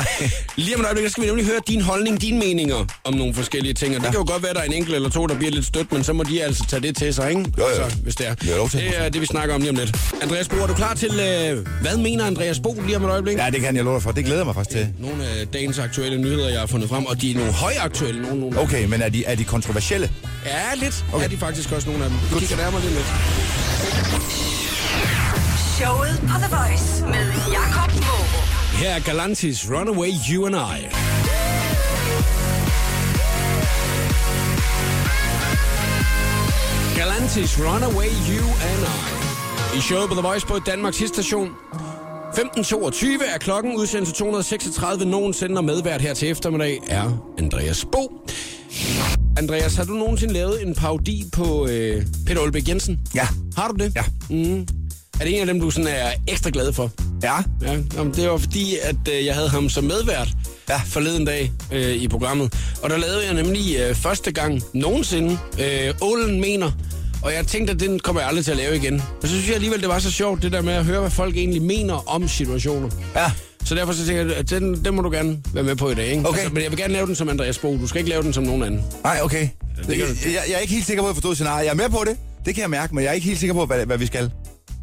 Lige 0.56 0.74
om 0.76 0.80
et 0.80 0.84
øjeblik, 0.86 1.10
skal 1.10 1.22
vi 1.22 1.26
nemlig 1.28 1.46
høre 1.46 1.60
din 1.68 1.80
holdning, 1.80 2.20
dine 2.20 2.38
meninger 2.38 2.86
om 3.04 3.14
nogle 3.14 3.34
forskellige 3.34 3.74
ting. 3.74 3.96
Og 3.96 4.00
det 4.02 4.10
kan 4.10 4.20
jo 4.20 4.26
godt 4.32 4.42
være, 4.42 4.50
at 4.50 4.56
der 4.56 4.62
er 4.62 4.66
en 4.66 4.72
enkelt 4.72 4.94
eller 4.96 5.08
to, 5.08 5.26
der 5.26 5.34
bliver 5.34 5.50
lidt 5.52 5.66
stødt, 5.66 5.92
men 5.92 6.04
så 6.04 6.12
må 6.12 6.22
de 6.22 6.42
altså 6.44 6.64
tage 6.68 6.82
det 6.82 6.96
til 6.96 7.14
sig, 7.14 7.30
ikke? 7.30 7.44
Jo, 7.58 7.64
jo. 7.68 7.90
Så, 7.90 7.96
hvis 8.02 8.14
det 8.16 8.26
er. 8.28 8.34
Det 8.34 8.70
til. 8.70 8.80
Det 8.80 8.98
er 9.00 9.08
det, 9.08 9.20
vi 9.20 9.26
snakker 9.26 9.54
om 9.54 9.60
lige 9.60 9.70
om 9.70 9.76
lidt. 9.76 9.96
Andreas 10.22 10.48
Bo, 10.48 10.56
er 10.56 10.66
du 10.66 10.74
klar 10.74 10.94
til, 10.94 11.10
øh, 11.10 11.66
hvad 11.82 11.96
mener 11.96 12.24
Andreas 12.26 12.60
Bo 12.60 12.80
lige 12.86 12.96
om 12.96 13.04
et 13.04 13.10
øjeblik? 13.10 13.36
Ja, 13.38 13.50
det 13.50 13.60
kan 13.60 13.76
jeg 13.76 13.84
love 13.84 13.94
dig 13.94 14.02
for. 14.02 14.10
Det 14.12 14.24
glæder 14.24 14.44
mig 14.44 14.54
faktisk 14.54 14.76
til. 14.76 14.88
Nogle 14.98 15.24
af 15.28 15.48
dagens 15.52 15.78
aktuelle 15.78 16.18
nyheder, 16.18 16.48
jeg 16.48 16.60
har 16.60 16.66
fundet 16.66 16.88
frem, 16.88 17.06
og 17.06 17.20
de 17.22 17.30
er 17.30 17.34
nogle 17.34 17.52
højaktuelle. 17.52 18.22
Nogle, 18.22 18.40
nogle 18.40 18.60
Okay, 18.60 18.84
men 18.84 19.02
er 19.02 19.08
de, 19.08 19.24
er 19.24 19.34
de 19.34 19.44
kontroversielle? 19.44 20.10
Ja, 20.44 20.74
lidt. 20.74 21.04
Okay. 21.12 21.24
Er 21.24 21.28
de 21.28 21.36
faktisk 21.36 21.72
også 21.72 21.88
nogle 21.88 22.04
af 22.04 22.10
dem. 22.10 22.18
Vi 22.34 22.38
kigger 22.38 22.56
nærmere 22.56 22.80
lige 22.80 22.94
lidt. 22.94 23.06
Showet 25.78 26.20
på 26.20 26.34
The 26.42 26.56
Voice 26.56 27.04
med 27.06 27.26
Jakob 27.52 27.90
Morup. 27.94 28.48
Her 28.72 28.90
er 28.90 29.00
Galantis 29.00 29.70
Runaway 29.70 30.10
You 30.30 30.46
and 30.46 30.56
I. 30.56 30.78
Galantis 36.96 37.58
Runaway 37.58 38.10
You 38.30 38.44
and 38.70 38.82
I. 38.94 39.78
I 39.78 39.80
showet 39.80 40.08
på 40.08 40.14
The 40.14 40.22
Voice 40.22 40.46
på 40.46 40.58
Danmarks 40.58 41.02
station. 41.06 41.48
15.22 42.34 43.34
er 43.34 43.38
klokken, 43.38 43.76
udsendelse 43.76 44.12
236 44.14 45.04
nogensinde, 45.04 45.58
og 45.58 45.64
medvært 45.64 46.00
her 46.00 46.14
til 46.14 46.30
eftermiddag 46.30 46.78
er 46.88 47.34
Andreas 47.38 47.84
Bo. 47.92 48.26
Andreas, 49.38 49.74
har 49.74 49.84
du 49.84 49.92
nogensinde 49.92 50.34
lavet 50.34 50.66
en 50.66 50.74
parodi 50.74 51.24
på 51.32 51.66
øh, 51.66 52.06
Peter 52.26 52.40
Olbæk 52.40 52.68
Jensen? 52.68 53.00
Ja. 53.14 53.28
Har 53.56 53.68
du 53.68 53.84
det? 53.84 53.92
Ja. 53.96 54.04
Mm. 54.30 54.60
Er 55.20 55.24
det 55.24 55.34
en 55.34 55.40
af 55.40 55.46
dem, 55.46 55.60
du 55.60 55.70
sådan 55.70 55.88
er 55.88 56.10
ekstra 56.28 56.50
glad 56.50 56.72
for? 56.72 56.90
Ja. 57.22 57.36
Ja, 57.62 57.78
jamen, 57.96 58.14
det 58.14 58.30
var 58.30 58.36
fordi, 58.36 58.76
at 58.82 58.96
øh, 59.18 59.26
jeg 59.26 59.34
havde 59.34 59.48
ham 59.48 59.68
som 59.68 59.84
medvært 59.84 60.28
ja. 60.68 60.74
Ja. 60.74 60.80
forleden 60.86 61.24
dag 61.24 61.52
øh, 61.72 61.92
i 61.94 62.08
programmet. 62.08 62.54
Og 62.82 62.90
der 62.90 62.96
lavede 62.96 63.24
jeg 63.26 63.34
nemlig 63.34 63.76
øh, 63.80 63.94
første 63.94 64.32
gang 64.32 64.62
nogensinde 64.74 65.38
øh, 65.60 65.94
Ålen 66.00 66.40
mener. 66.40 66.70
Og 67.22 67.32
jeg 67.34 67.46
tænkte, 67.46 67.72
at 67.72 67.80
den 67.80 67.98
kommer 67.98 68.20
jeg 68.22 68.28
aldrig 68.28 68.44
til 68.44 68.50
at 68.52 68.56
lave 68.56 68.76
igen. 68.76 68.92
Men 68.94 69.02
så 69.22 69.28
synes 69.28 69.46
jeg 69.46 69.54
alligevel, 69.54 69.80
det 69.80 69.88
var 69.88 69.98
så 69.98 70.10
sjovt, 70.10 70.42
det 70.42 70.52
der 70.52 70.62
med 70.62 70.72
at 70.72 70.84
høre, 70.84 71.00
hvad 71.00 71.10
folk 71.10 71.36
egentlig 71.36 71.62
mener 71.62 72.08
om 72.08 72.28
situationer. 72.28 72.88
Ja. 73.16 73.32
Så 73.64 73.74
derfor 73.74 73.92
så 73.92 74.06
tænker 74.06 74.22
jeg, 74.24 74.36
at 74.36 74.50
den, 74.50 74.84
den 74.84 74.94
må 74.94 75.02
du 75.02 75.10
gerne 75.10 75.38
være 75.52 75.64
med 75.64 75.76
på 75.76 75.90
i 75.90 75.94
dag. 75.94 76.06
Ikke? 76.06 76.18
Altså, 76.18 76.28
Okay. 76.42 76.54
men 76.54 76.62
jeg 76.62 76.70
vil 76.70 76.78
gerne 76.78 76.92
lave 76.92 77.06
den 77.06 77.14
som 77.14 77.28
Andreas 77.28 77.58
Bo. 77.58 77.76
Du 77.76 77.86
skal 77.86 77.98
ikke 77.98 78.10
lave 78.10 78.22
den 78.22 78.32
som 78.32 78.44
nogen 78.44 78.62
anden. 78.62 78.82
Nej, 79.04 79.18
okay. 79.22 79.48
det 79.86 79.98
Jeg, 79.98 79.98
jeg, 80.24 80.42
jeg 80.48 80.54
er 80.54 80.58
ikke 80.58 80.74
helt 80.74 80.86
sikker 80.86 81.02
på, 81.02 81.06
at 81.06 81.10
jeg 81.10 81.16
forstod 81.16 81.34
scenariet. 81.34 81.64
Jeg 81.64 81.70
er 81.70 81.74
med 81.76 81.88
på 81.88 82.04
det. 82.06 82.16
Det 82.46 82.54
kan 82.54 82.62
jeg 82.62 82.70
mærke, 82.70 82.94
men 82.94 83.04
jeg 83.04 83.10
er 83.10 83.14
ikke 83.14 83.26
helt 83.26 83.38
sikker 83.38 83.54
på, 83.54 83.66
hvad, 83.66 83.86
hvad 83.86 83.98
vi 83.98 84.06
skal. 84.06 84.30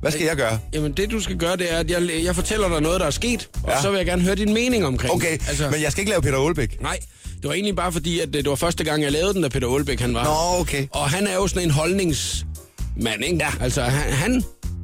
Hvad 0.02 0.12
skal 0.12 0.26
jeg 0.26 0.36
gøre? 0.36 0.60
Jamen 0.74 0.92
det 0.92 1.12
du 1.12 1.20
skal 1.20 1.38
gøre, 1.38 1.58
det 1.58 1.74
er, 1.74 1.78
at 1.78 1.90
jeg, 1.92 2.02
jeg 2.24 2.36
fortæller 2.36 2.70
dig 2.70 2.82
noget, 2.82 3.00
der 3.00 3.06
er 3.06 3.12
sket. 3.12 3.50
Og 3.64 3.70
Ja. 3.70 3.82
så 3.82 3.90
vil 3.92 3.98
jeg 3.98 4.06
gerne 4.06 4.22
høre 4.22 4.36
din 4.36 4.54
mening 4.54 4.86
omkring. 4.86 5.14
Okay, 5.14 5.32
altså... 5.32 5.70
men 5.70 5.82
jeg 5.82 5.92
skal 5.92 6.02
ikke 6.02 6.10
lave 6.10 6.22
Peter 6.22 6.38
Aalbæk. 6.46 6.82
Nej, 6.82 7.00
det 7.42 7.48
var 7.48 7.54
egentlig 7.54 7.76
bare 7.76 7.92
fordi, 7.92 8.20
at 8.20 8.28
øh, 8.28 8.34
det 8.44 8.50
var 8.50 8.56
første 8.56 8.84
gang, 8.84 9.04
jeg 9.04 9.12
lavede 9.12 9.34
den, 9.34 9.42
da 9.42 9.48
Peter 9.50 9.68
Aalbæk 9.74 10.00
han 10.00 10.14
var. 10.14 10.24
Nå, 10.24 10.62
okay. 10.62 10.88
Og 10.92 11.10
han 11.10 11.28
er 11.28 11.36
jo 11.36 11.48
sådan 11.48 11.64
en 11.64 11.72
holdningsmand, 11.72 13.24
ikke? 13.24 13.38
Ja. 13.38 13.50
Altså, 13.62 13.82
han, 13.82 14.12
han, 14.14 14.44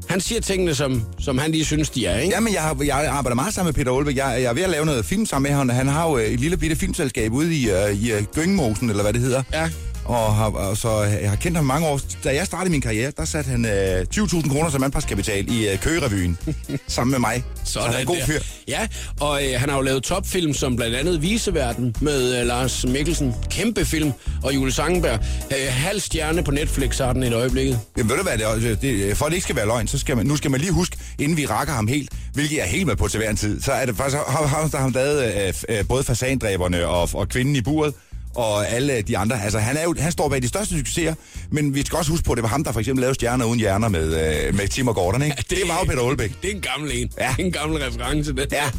han 0.09 0.21
siger 0.21 0.41
tingene, 0.41 0.75
som, 0.75 1.03
som 1.19 1.37
han 1.37 1.51
lige 1.51 1.65
synes, 1.65 1.89
de 1.89 2.05
er, 2.05 2.19
ikke? 2.19 2.33
Jamen, 2.35 2.53
jeg, 2.53 2.61
har, 2.61 2.77
jeg 2.85 3.05
arbejder 3.07 3.35
meget 3.35 3.53
sammen 3.53 3.67
med 3.67 3.73
Peter 3.73 3.97
Aalbæk. 3.97 4.15
Jeg, 4.17 4.37
jeg 4.41 4.49
er 4.49 4.53
ved 4.53 4.63
at 4.63 4.69
lave 4.69 4.85
noget 4.85 5.05
film 5.05 5.25
sammen 5.25 5.49
med 5.49 5.57
ham. 5.57 5.69
Han 5.69 5.87
har 5.87 6.09
jo 6.09 6.17
øh, 6.17 6.25
et 6.25 6.39
lille 6.39 6.57
bitte 6.57 6.75
filmselskab 6.75 7.31
ude 7.31 7.55
i, 7.55 7.69
uh, 7.71 8.03
i 8.03 8.13
uh, 8.13 8.23
Gøngemosen, 8.35 8.89
eller 8.89 9.03
hvad 9.03 9.13
det 9.13 9.21
hedder. 9.21 9.43
Ja. 9.53 9.69
Og, 10.05 10.35
har, 10.35 10.45
og 10.45 10.77
så 10.77 11.01
jeg 11.01 11.29
har 11.29 11.35
kendt 11.35 11.57
ham 11.57 11.65
mange 11.65 11.87
år. 11.87 11.99
Da 12.23 12.35
jeg 12.35 12.45
startede 12.45 12.71
min 12.71 12.81
karriere, 12.81 13.11
der 13.17 13.25
satte 13.25 13.49
han 13.49 13.65
øh, 13.65 14.05
20.000 14.15 14.49
kroner 14.51 14.69
som 14.69 14.83
anpartskapital 14.83 15.51
i 15.51 15.69
øh, 15.69 15.77
Køgerevyen. 15.79 16.37
sammen 16.87 17.11
med 17.11 17.19
mig. 17.19 17.43
Så 17.65 17.79
han 17.79 17.93
er 17.93 17.97
en 17.99 18.05
god 18.05 18.15
der. 18.15 18.25
fyr. 18.25 18.39
Ja, 18.67 18.87
og 19.19 19.43
øh, 19.47 19.59
han 19.59 19.69
har 19.69 19.75
jo 19.75 19.81
lavet 19.81 20.03
topfilm 20.03 20.53
som 20.53 20.75
blandt 20.75 20.95
andet 20.95 21.21
Viseverden 21.21 21.95
med 22.01 22.39
øh, 22.41 22.47
Lars 22.47 22.85
Mikkelsen. 22.87 23.33
Kæmpe 23.49 23.85
film. 23.85 24.11
Og 24.43 24.55
Julie 24.55 24.71
Sangenberg. 24.73 25.19
Øh, 25.51 25.57
halv 25.69 25.99
stjerne 25.99 26.43
på 26.43 26.51
Netflix 26.51 26.97
har 26.97 27.13
den 27.13 27.23
et 27.23 27.33
øjeblikket. 27.33 27.79
Jamen 27.97 28.09
ved 28.09 28.17
du 28.17 28.23
hvad, 28.23 28.37
det, 28.37 28.45
er- 28.71 28.75
det, 28.75 29.17
for 29.17 29.25
at 29.25 29.29
det 29.29 29.35
ikke 29.35 29.43
skal 29.43 29.55
være 29.55 29.65
løgn, 29.67 29.87
så 29.87 29.97
skal 29.97 30.17
man, 30.17 30.25
nu 30.25 30.35
skal 30.35 30.51
man 30.51 30.59
lige 30.59 30.71
huske, 30.71 30.97
inden 31.19 31.37
vi 31.37 31.45
rakker 31.45 31.73
ham 31.73 31.87
helt, 31.87 32.09
hvilket 32.33 32.55
jeg 32.57 32.63
er 32.63 32.67
helt 32.69 32.87
med 32.87 32.95
på 32.95 33.07
til 33.07 33.17
hver 33.19 33.29
en 33.29 33.37
tid, 33.37 33.61
så 33.61 33.71
er 33.71 33.85
det 33.85 33.95
faktisk 33.97 34.17
ham 34.27 34.69
der 34.69 34.77
har 34.77 34.89
lavet 34.89 35.47
øh, 35.69 35.77
øh, 35.79 35.87
både 35.87 36.03
fasandræberne 36.03 36.87
og, 36.87 37.09
og 37.13 37.29
kvinden 37.29 37.55
i 37.55 37.61
buret, 37.61 37.93
og 38.35 38.69
alle 38.69 39.01
de 39.01 39.17
andre. 39.17 39.43
Altså, 39.43 39.59
han, 39.59 39.77
er 39.77 39.83
jo, 39.83 39.95
han 39.99 40.11
står 40.11 40.29
bag 40.29 40.41
de 40.41 40.47
største 40.47 40.77
succeser, 40.77 41.13
men 41.51 41.75
vi 41.75 41.85
skal 41.85 41.97
også 41.97 42.11
huske 42.11 42.25
på, 42.25 42.31
at 42.31 42.35
det 42.35 42.43
var 42.43 42.49
ham, 42.49 42.63
der 42.63 42.71
for 42.71 42.79
eksempel 42.79 43.01
lavede 43.01 43.15
Stjerner 43.15 43.45
uden 43.45 43.59
hjerner 43.59 43.89
med, 43.89 44.03
øh, 44.03 44.55
med 44.55 44.67
Tim 44.67 44.87
og 44.87 44.95
Gordon, 44.95 45.21
ikke? 45.21 45.35
det, 45.37 45.49
det 45.49 45.59
var 45.67 45.79
jo 45.79 45.85
Peter 45.85 46.07
Aalbæk. 46.07 46.31
Det 46.41 46.51
er 46.51 46.55
en 46.55 46.61
gammel 46.61 46.91
en. 46.93 47.11
Ja. 47.19 47.33
Det 47.37 47.41
er 47.41 47.45
en 47.45 47.51
gammel 47.51 47.83
reference, 47.83 48.33
det. 48.33 48.47
Ja. 48.51 48.69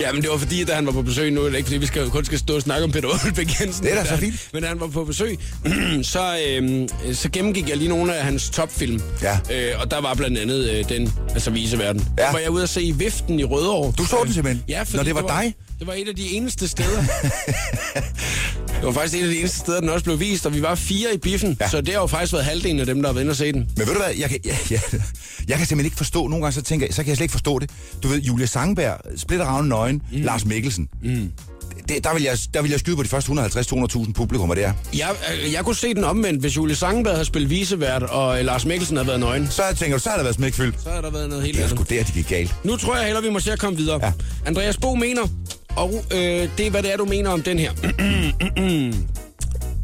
Ja, 0.00 0.12
men 0.12 0.22
det 0.22 0.30
var 0.30 0.36
fordi, 0.36 0.64
da 0.64 0.74
han 0.74 0.86
var 0.86 0.92
på 0.92 1.02
besøg 1.02 1.32
nu, 1.32 1.46
det 1.46 1.56
ikke 1.56 1.66
fordi, 1.66 1.78
vi 1.78 1.86
skal, 1.86 2.10
kun 2.10 2.24
skal 2.24 2.38
stå 2.38 2.56
og 2.56 2.62
snakke 2.62 2.84
om 2.84 2.92
Peter 2.92 3.08
Aalbæk 3.08 3.60
Jensen. 3.60 3.84
Det 3.84 3.92
er 3.92 4.02
da 4.02 4.08
så 4.08 4.16
fint. 4.16 4.48
Men 4.52 4.62
da 4.62 4.68
han 4.68 4.80
var 4.80 4.86
på 4.86 5.04
besøg, 5.04 5.38
så, 6.02 6.38
øhm, 6.48 6.88
så 7.12 7.28
gennemgik 7.32 7.68
jeg 7.68 7.76
lige 7.76 7.88
nogle 7.88 8.16
af 8.16 8.24
hans 8.24 8.50
topfilm. 8.50 9.02
Ja. 9.22 9.38
Øh, 9.52 9.80
og 9.80 9.90
der 9.90 10.00
var 10.00 10.14
blandt 10.14 10.38
andet 10.38 10.70
øh, 10.70 10.88
den, 10.88 11.12
altså 11.30 11.50
Viseverden. 11.50 12.08
Ja. 12.18 12.22
Der 12.22 12.32
var 12.32 12.38
jeg 12.38 12.50
ude 12.50 12.62
at 12.62 12.68
se 12.68 12.82
i 12.82 12.92
Viften 12.92 13.40
i 13.40 13.44
Rødovre. 13.44 13.92
Du 13.98 14.04
så 14.04 14.16
den 14.24 14.32
simpelthen? 14.32 14.64
Ja, 14.68 14.82
fordi 14.82 14.96
Når 14.96 15.04
det 15.04 15.14
var 15.14 15.26
dig? 15.26 15.54
Det 15.78 15.86
var 15.86 15.92
et 15.92 16.08
af 16.08 16.16
de 16.16 16.32
eneste 16.32 16.68
steder. 16.68 17.00
det 18.76 18.82
var 18.82 18.92
faktisk 18.92 19.22
et 19.22 19.26
af 19.26 19.28
de 19.30 19.38
eneste 19.38 19.58
steder, 19.58 19.80
den 19.80 19.88
også 19.88 20.04
blev 20.04 20.20
vist, 20.20 20.46
og 20.46 20.54
vi 20.54 20.62
var 20.62 20.74
fire 20.74 21.14
i 21.14 21.18
biffen. 21.18 21.56
Ja. 21.60 21.68
Så 21.68 21.80
det 21.80 21.94
har 21.94 22.00
jo 22.00 22.06
faktisk 22.06 22.32
været 22.32 22.44
halvdelen 22.44 22.80
af 22.80 22.86
dem, 22.86 23.02
der 23.02 23.08
har 23.08 23.12
været 23.12 23.22
inde 23.22 23.30
og 23.32 23.36
se 23.36 23.52
den. 23.52 23.60
Men 23.76 23.86
ved 23.86 23.94
du 23.94 24.00
hvad, 24.00 24.14
jeg 24.18 24.30
kan, 24.30 24.38
ja, 24.44 24.56
ja, 24.70 24.80
jeg 25.48 25.56
kan 25.58 25.66
simpelthen 25.66 25.84
ikke 25.84 25.96
forstå, 25.96 26.28
nogle 26.28 26.44
gange 26.44 26.52
så 26.54 26.62
tænker 26.62 26.86
jeg, 26.86 26.94
så 26.94 27.02
kan 27.02 27.08
jeg 27.08 27.16
slet 27.16 27.24
ikke 27.24 27.32
forstå 27.32 27.58
det. 27.58 27.70
Du 28.02 28.08
ved, 28.08 28.20
Julia 28.20 28.46
Sangberg, 28.46 28.96
splitter 29.16 29.46
ravnen 29.46 29.68
nøgen, 29.68 30.02
mm. 30.12 30.22
Lars 30.22 30.44
Mikkelsen. 30.44 30.88
Mm. 31.02 31.32
det, 31.88 32.04
der, 32.04 32.14
vil 32.14 32.22
jeg, 32.22 32.38
der 32.54 32.62
vil 32.62 32.70
jeg 32.70 32.80
skyde 32.80 32.96
på 32.96 33.02
de 33.02 33.08
første 33.08 33.32
150-200.000 33.32 34.12
publikummer 34.12 34.54
der. 34.54 34.72
Jeg, 34.98 35.10
øh, 35.44 35.52
jeg 35.52 35.64
kunne 35.64 35.76
se 35.76 35.94
den 35.94 36.04
omvendt, 36.04 36.40
hvis 36.40 36.56
Julie 36.56 36.76
Sangenberg 36.76 37.14
havde 37.14 37.24
spillet 37.24 37.50
visevært, 37.50 38.02
og 38.02 38.38
øh, 38.38 38.44
Lars 38.44 38.64
Mikkelsen 38.64 38.96
havde 38.96 39.06
været 39.06 39.20
nøgen. 39.20 39.48
Så 39.50 39.64
jeg 39.64 39.76
tænker 39.76 39.96
du, 39.96 40.02
så 40.02 40.08
har 40.08 40.16
der 40.16 40.22
været 40.22 40.36
smækfyldt. 40.36 40.82
Så 40.82 40.88
havde 40.90 41.02
der 41.02 41.10
været 41.10 41.28
noget 41.28 41.44
helt 41.44 41.56
Det 41.56 41.62
er 41.62 41.66
andet. 41.68 41.78
sgu 41.86 41.94
der, 41.94 42.04
de 42.04 42.12
gik 42.12 42.28
galt. 42.28 42.54
Nu 42.64 42.76
tror 42.76 42.96
jeg 42.96 43.04
heller, 43.04 43.20
vi 43.20 43.30
må 43.30 43.40
se 43.40 43.52
at 43.52 43.58
komme 43.58 43.76
videre. 43.78 44.00
Ja. 44.06 44.12
Andreas 44.46 44.76
Bo 44.76 44.94
mener, 44.94 45.22
og 45.76 46.04
øh, 46.10 46.48
det 46.58 46.66
er, 46.66 46.70
hvad 46.70 46.82
det 46.82 46.92
er, 46.92 46.96
du 46.96 47.04
mener 47.04 47.30
om 47.30 47.42
den 47.42 47.58
her. 47.58 47.72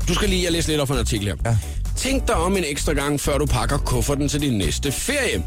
du 0.09 0.15
skal 0.15 0.29
lige, 0.29 0.45
jeg 0.45 0.53
læser 0.53 0.69
lidt 0.69 0.81
op 0.81 0.89
fra 0.89 0.95
en 0.95 1.01
artikel 1.01 1.29
her. 1.29 1.37
Ja. 1.45 1.57
Tænk 1.97 2.29
dig 2.29 2.35
om 2.35 2.57
en 2.57 2.65
ekstra 2.67 2.93
gang, 2.93 3.21
før 3.21 3.39
du 3.39 3.47
pakker 3.47 3.79
kufferten 3.79 4.29
til 4.29 4.41
din 4.41 4.59
næste 4.59 4.93
ferie. 4.93 5.43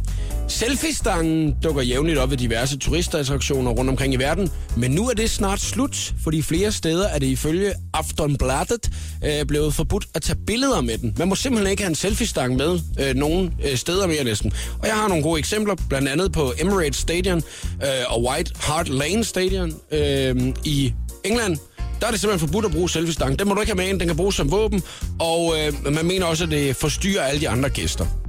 Selfie-stangen 0.48 1.56
dukker 1.64 1.82
jævnligt 1.82 2.20
op 2.20 2.30
ved 2.30 2.38
diverse 2.38 2.78
turistattraktioner 2.78 3.72
rundt 3.72 3.90
omkring 3.90 4.14
i 4.14 4.18
verden, 4.18 4.52
men 4.78 4.92
nu 4.92 5.10
er 5.10 5.14
det 5.14 5.30
snart 5.30 5.60
slut, 5.60 6.14
fordi 6.24 6.42
flere 6.42 6.72
steder 6.72 7.08
er 7.08 7.20
det 7.20 7.28
ifølge 7.28 7.74
Aftonbladet 7.94 8.90
øh, 9.26 9.46
blevet 9.46 9.74
forbudt 9.74 10.06
at 10.16 10.22
tage 10.22 10.40
billeder 10.48 10.82
med 10.82 10.98
den. 10.98 11.16
Man 11.18 11.28
må 11.28 11.36
simpelthen 11.36 11.72
ikke 11.72 11.84
have 11.84 11.90
en 11.90 11.96
selfie-stang 11.96 12.56
med 12.56 12.80
øh, 13.00 13.16
nogen 13.16 13.54
øh, 13.66 13.78
steder 13.78 14.08
mere 14.08 14.24
næsten. 14.24 14.54
Og 14.80 14.88
jeg 14.88 14.96
har 14.96 15.08
nogle 15.08 15.24
gode 15.24 15.40
eksempler, 15.40 15.76
blandt 15.90 16.10
andet 16.10 16.32
på 16.32 16.54
Emirates 16.60 16.98
Stadion 16.98 17.44
øh, 17.84 17.90
og 18.08 18.24
White 18.24 18.52
Hart 18.60 18.90
Lane 18.90 19.24
Stadion 19.24 19.74
øh, 19.92 20.54
i 20.64 20.94
England 21.24 21.58
der 22.02 22.08
er 22.08 22.12
det 22.12 22.20
simpelthen 22.20 22.50
forbudt 22.50 22.66
at 22.66 22.72
bruge 22.72 22.90
selfie-stangen. 22.90 23.40
Den 23.40 23.48
må 23.48 23.54
du 23.54 23.62
ikke 23.62 23.72
have 23.72 23.78
med 23.78 23.88
ind, 23.88 24.00
den 24.00 24.08
kan 24.08 24.18
bruges 24.18 24.36
som 24.36 24.52
våben, 24.52 24.84
og 25.20 25.54
øh, 25.58 25.94
man 25.94 26.06
mener 26.06 26.26
også, 26.26 26.44
at 26.44 26.52
det 26.52 26.76
forstyrrer 26.76 27.24
alle 27.24 27.42
de 27.42 27.50
andre 27.50 27.70
gæster. 27.70 28.23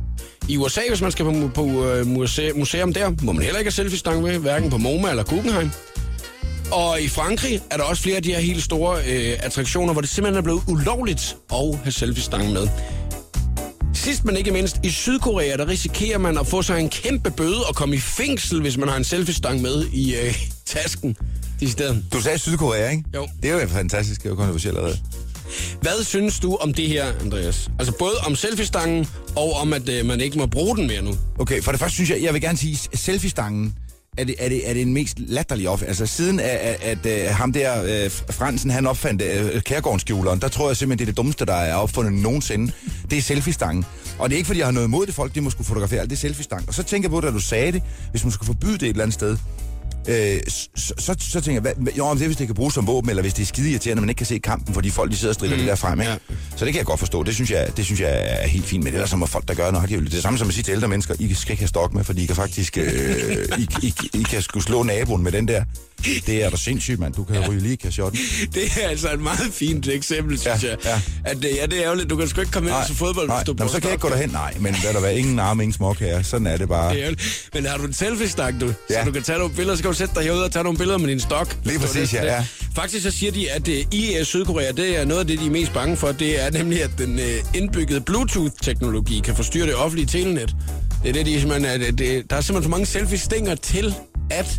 I 0.49 0.57
USA, 0.57 0.81
hvis 0.89 1.01
man 1.01 1.13
skal 1.13 1.25
på, 1.25 1.51
på 1.55 1.89
øh, 1.89 2.07
museum, 2.07 2.59
museum 2.59 2.93
der, 2.93 3.11
må 3.23 3.33
man 3.33 3.43
heller 3.43 3.59
ikke 3.59 3.69
have 3.69 3.73
selfie-stang 3.73 4.23
med, 4.23 4.39
hverken 4.39 4.71
på 4.71 4.77
MoMA 4.77 5.11
eller 5.11 5.25
Guggenheim. 5.25 5.71
Og 6.73 7.01
i 7.01 7.09
Frankrig 7.09 7.61
er 7.71 7.77
der 7.77 7.85
også 7.85 8.03
flere 8.03 8.17
af 8.17 8.23
de 8.23 8.33
her 8.33 8.41
helt 8.41 8.63
store 8.63 8.99
øh, 8.99 9.37
attraktioner, 9.41 9.93
hvor 9.93 10.01
det 10.01 10.11
simpelthen 10.11 10.39
er 10.39 10.43
blevet 10.43 10.63
ulovligt 10.69 11.37
at 11.53 11.79
have 11.83 11.93
selfie-stang 11.93 12.53
med. 12.53 12.69
Sidst 13.95 14.25
men 14.25 14.37
ikke 14.37 14.51
mindst, 14.51 14.77
i 14.83 14.91
Sydkorea, 14.91 15.57
der 15.57 15.69
risikerer 15.69 16.19
man 16.19 16.39
at 16.39 16.47
få 16.47 16.63
sig 16.63 16.81
en 16.81 16.89
kæmpe 16.89 17.31
bøde 17.31 17.65
og 17.69 17.75
komme 17.75 17.95
i 17.97 17.99
fængsel, 17.99 18.61
hvis 18.61 18.77
man 18.77 18.89
har 18.89 18.97
en 18.97 19.05
selfie-stang 19.05 19.63
med 19.63 19.87
i 19.93 20.17
øh, 20.17 20.35
tasken. 20.67 21.17
De 21.61 21.71
steder. 21.71 21.97
Du 22.13 22.21
sagde 22.21 22.39
Sydkorea, 22.39 22.91
ikke? 22.91 23.05
Jo. 23.15 23.29
Det 23.43 23.51
er 23.51 23.63
jo 23.63 23.69
fantastisk, 23.69 24.23
det 24.23 24.27
er 24.27 24.31
jo 24.31 24.37
kontroversielt 24.37 24.77
allerede. 24.77 24.99
Hvad 25.81 26.05
synes 26.05 26.41
du 26.41 26.57
om 26.57 26.75
det 26.75 26.89
her, 26.89 27.05
Andreas? 27.21 27.71
Altså 27.79 27.95
både 27.99 28.15
om 28.27 28.37
selfie-stangen 28.37 29.09
og 29.37 29.53
om, 29.53 29.73
at 29.73 29.89
øh, 29.89 30.07
man 30.07 30.21
ikke 30.21 30.39
må 30.39 30.47
bruge 30.47 30.77
den 30.77 30.87
mere 30.87 31.03
nu. 31.03 31.15
Okay, 31.39 31.63
for 31.63 31.71
det 31.71 31.81
første 31.81 31.95
synes 31.95 32.11
jeg, 32.11 32.23
jeg 32.23 32.35
vil 32.35 32.41
gerne 32.43 32.59
sige, 32.59 32.79
selfie-stangen 32.95 33.75
er 34.19 34.25
det, 34.25 34.35
er 34.39 34.49
det, 34.49 34.71
er 34.71 34.73
det 34.73 34.83
en 34.83 34.95
mest 34.95 35.19
latterlige 35.19 35.71
off. 35.71 35.83
Altså 35.83 36.07
siden 36.07 36.41
at, 36.41 36.47
at, 36.47 37.07
at 37.07 37.27
øh, 37.27 37.35
ham 37.37 37.53
der, 37.53 37.83
øh, 38.05 38.11
Fransen, 38.31 38.71
han 38.71 38.87
opfandt 38.87 39.23
øh, 39.23 39.63
kærgårdsskjuleren, 39.63 40.41
der 40.41 40.49
tror 40.49 40.69
jeg 40.69 40.77
simpelthen, 40.77 40.99
det 40.99 41.05
er 41.05 41.13
det 41.13 41.17
dummeste, 41.17 41.47
der 41.47 41.55
er 41.55 41.75
opfundet 41.75 42.13
nogensinde. 42.13 42.73
Det 43.11 43.19
er 43.19 43.23
selfie-stangen. 43.23 43.85
Og 44.19 44.31
det 44.31 44.35
er 44.35 44.37
ikke, 44.37 44.47
fordi 44.47 44.59
jeg 44.59 44.67
har 44.67 44.73
noget 44.73 44.87
imod 44.87 45.07
det, 45.07 45.15
folk 45.15 45.35
de 45.35 45.41
må 45.41 45.51
skulle 45.51 45.67
fotografere 45.67 46.01
alt, 46.01 46.11
det 46.11 46.17
er 46.17 46.21
selfie-stang. 46.21 46.69
Og 46.69 46.75
så 46.75 46.83
tænker 46.83 47.09
jeg 47.09 47.11
på, 47.11 47.21
da 47.21 47.31
du 47.31 47.41
sagde 47.41 47.73
det, 47.73 47.83
hvis 48.11 48.25
man 48.25 48.33
skulle 48.33 48.47
forbyde 48.47 48.73
det 48.73 48.83
et 48.83 48.89
eller 48.89 49.03
andet 49.03 49.15
sted, 49.15 49.37
Øh, 50.09 50.41
så, 50.49 50.95
så, 50.99 51.17
så 51.19 51.41
tænker 51.41 51.63
jeg, 51.63 51.75
hvad, 51.75 51.93
jo, 51.93 52.07
om 52.07 52.17
det 52.17 52.25
er, 52.25 52.29
hvis 52.29 52.37
det 52.37 52.47
kan 52.47 52.55
bruges 52.55 52.75
som 52.75 52.87
våben, 52.87 53.11
eller 53.11 53.23
hvis 53.23 53.35
det 53.35 53.43
er 53.43 53.47
skide 53.47 53.71
irriterende, 53.71 54.01
man 54.01 54.09
ikke 54.09 54.19
kan 54.19 54.27
se 54.27 54.39
kampen, 54.39 54.75
fordi 54.75 54.91
folk 54.91 55.11
de 55.11 55.17
sidder 55.17 55.31
og 55.31 55.35
strider 55.35 55.55
mm. 55.55 55.59
det 55.59 55.69
der 55.69 55.75
frem. 55.75 56.01
Ikke? 56.01 56.13
Ja. 56.13 56.19
Så 56.57 56.65
det 56.65 56.73
kan 56.73 56.79
jeg 56.79 56.87
godt 56.87 56.99
forstå. 56.99 57.23
Det 57.23 57.35
synes 57.35 57.51
jeg, 57.51 57.69
det 57.77 57.85
synes 57.85 58.01
jeg 58.01 58.23
er 58.25 58.47
helt 58.47 58.67
fint. 58.67 58.85
Men 58.85 58.93
det 58.93 58.99
er 58.99 59.03
der 59.03 59.09
som 59.09 59.27
folk, 59.27 59.49
der 59.49 59.55
gør 59.55 59.71
noget. 59.71 59.89
Det 59.89 59.95
er 59.95 60.01
jo 60.01 60.05
det 60.05 60.23
samme 60.23 60.39
som 60.39 60.49
at 60.49 60.55
sige 60.55 60.65
til 60.65 60.73
ældre 60.73 60.89
mennesker, 60.89 61.15
I 61.19 61.35
skal 61.35 61.53
ikke 61.53 61.63
have 61.63 61.69
stok 61.69 61.95
med, 61.95 62.05
fordi 62.05 62.23
I 62.23 62.27
kan 62.27 62.37
faktisk 62.37 62.79
øh, 62.79 62.85
I, 63.59 63.69
I, 63.83 63.95
I, 64.15 64.23
kan 64.23 64.43
skulle 64.43 64.65
slå 64.65 64.83
naboen 64.83 65.23
med 65.23 65.33
den 65.33 65.49
der. 65.49 65.65
Det 66.27 66.45
er 66.45 66.51
da 66.51 66.57
sindssygt, 66.57 67.01
mand. 67.01 67.15
Du 67.15 67.25
kan 67.25 67.37
ja. 67.37 67.49
ryge 67.49 67.61
lige 67.61 67.77
kashotten. 67.77 68.21
Det 68.55 68.63
er 68.83 68.89
altså 68.89 69.13
et 69.13 69.21
meget 69.21 69.49
fint 69.53 69.89
eksempel, 69.89 70.39
synes 70.39 70.63
Ja, 70.63 70.69
jeg. 70.69 70.79
ja. 70.85 71.01
At, 71.25 71.37
øh, 71.37 71.51
ja, 71.57 71.67
det 71.67 71.79
er 71.79 71.85
ærgerligt. 71.85 72.11
Du 72.11 72.17
kan 72.17 72.29
sgu 72.29 72.41
ikke 72.41 72.53
komme 72.53 72.69
ind 72.71 72.77
til 72.87 72.97
fodbold, 72.97 73.29
nej. 73.29 73.37
hvis 73.37 73.47
du 73.47 73.55
Nå, 73.59 73.69
så 73.69 73.73
kan 73.75 73.83
jeg 73.85 73.93
ikke 73.93 74.03
gå 74.03 74.09
derhen. 74.09 74.31
Nej, 74.31 74.55
men 74.61 74.75
hvad 74.83 74.93
der 74.95 75.01
være 75.01 75.19
ingen 75.19 75.39
arme, 75.39 75.63
ingen 75.63 75.73
småkager. 75.75 76.23
Sådan 76.23 76.47
er 76.47 76.57
det 76.57 76.69
bare. 76.69 76.95
Det 76.95 77.05
er. 77.07 77.11
Men 77.55 77.67
har 77.67 77.77
du 77.77 77.85
en 77.85 77.93
selfie-stak, 77.93 78.55
du? 78.61 78.73
Ja. 78.91 79.01
Så 79.01 79.07
du 79.07 79.13
kan 79.13 79.23
tage 79.23 79.39
nogle 79.39 79.55
billeder, 79.55 79.77
så 79.77 79.83
kan 79.83 79.91
du 79.91 79.97
sætte 79.97 80.15
dig 80.15 80.23
herude 80.23 80.45
og 80.45 80.53
tage 80.53 80.63
nogle 80.63 80.79
billeder 80.79 80.99
med 80.99 81.09
din 81.09 81.21
stok. 81.21 81.57
Lige 81.65 81.79
præcis, 81.79 82.15
ja, 82.15 82.37
det. 82.39 82.47
Faktisk 82.75 83.03
så 83.05 83.11
siger 83.11 83.33
de, 83.33 83.51
at 83.51 83.69
øh, 83.69 83.85
i 83.93 84.17
øh, 84.17 84.25
Sydkorea, 84.25 84.71
det 84.73 84.99
er 85.01 85.05
noget 85.05 85.21
af 85.21 85.27
det, 85.27 85.41
de 85.41 85.47
er 85.47 85.51
mest 85.51 85.73
bange 85.73 85.97
for. 85.97 86.13
Det 86.13 86.45
er 86.47 86.51
nemlig, 86.51 86.83
at 86.83 86.91
den 86.99 87.21
indbyggede 87.55 88.01
Bluetooth-teknologi 88.01 89.21
kan 89.25 89.37
forstyrre 89.37 89.67
det 89.67 89.75
offentlige 89.75 90.07
telenet. 90.07 90.57
Det 91.03 91.09
er 91.09 91.13
det, 91.13 91.27
de 91.27 91.41
simpelthen... 91.41 91.65
Er, 91.65 91.79
det, 91.79 91.99
det, 91.99 92.31
der 92.31 92.37
er 92.37 92.41
simpelthen 92.41 92.63
for 92.63 92.79
mange 92.79 92.87
selfie-stinger 92.87 93.55
til, 93.55 93.95
at, 94.31 94.59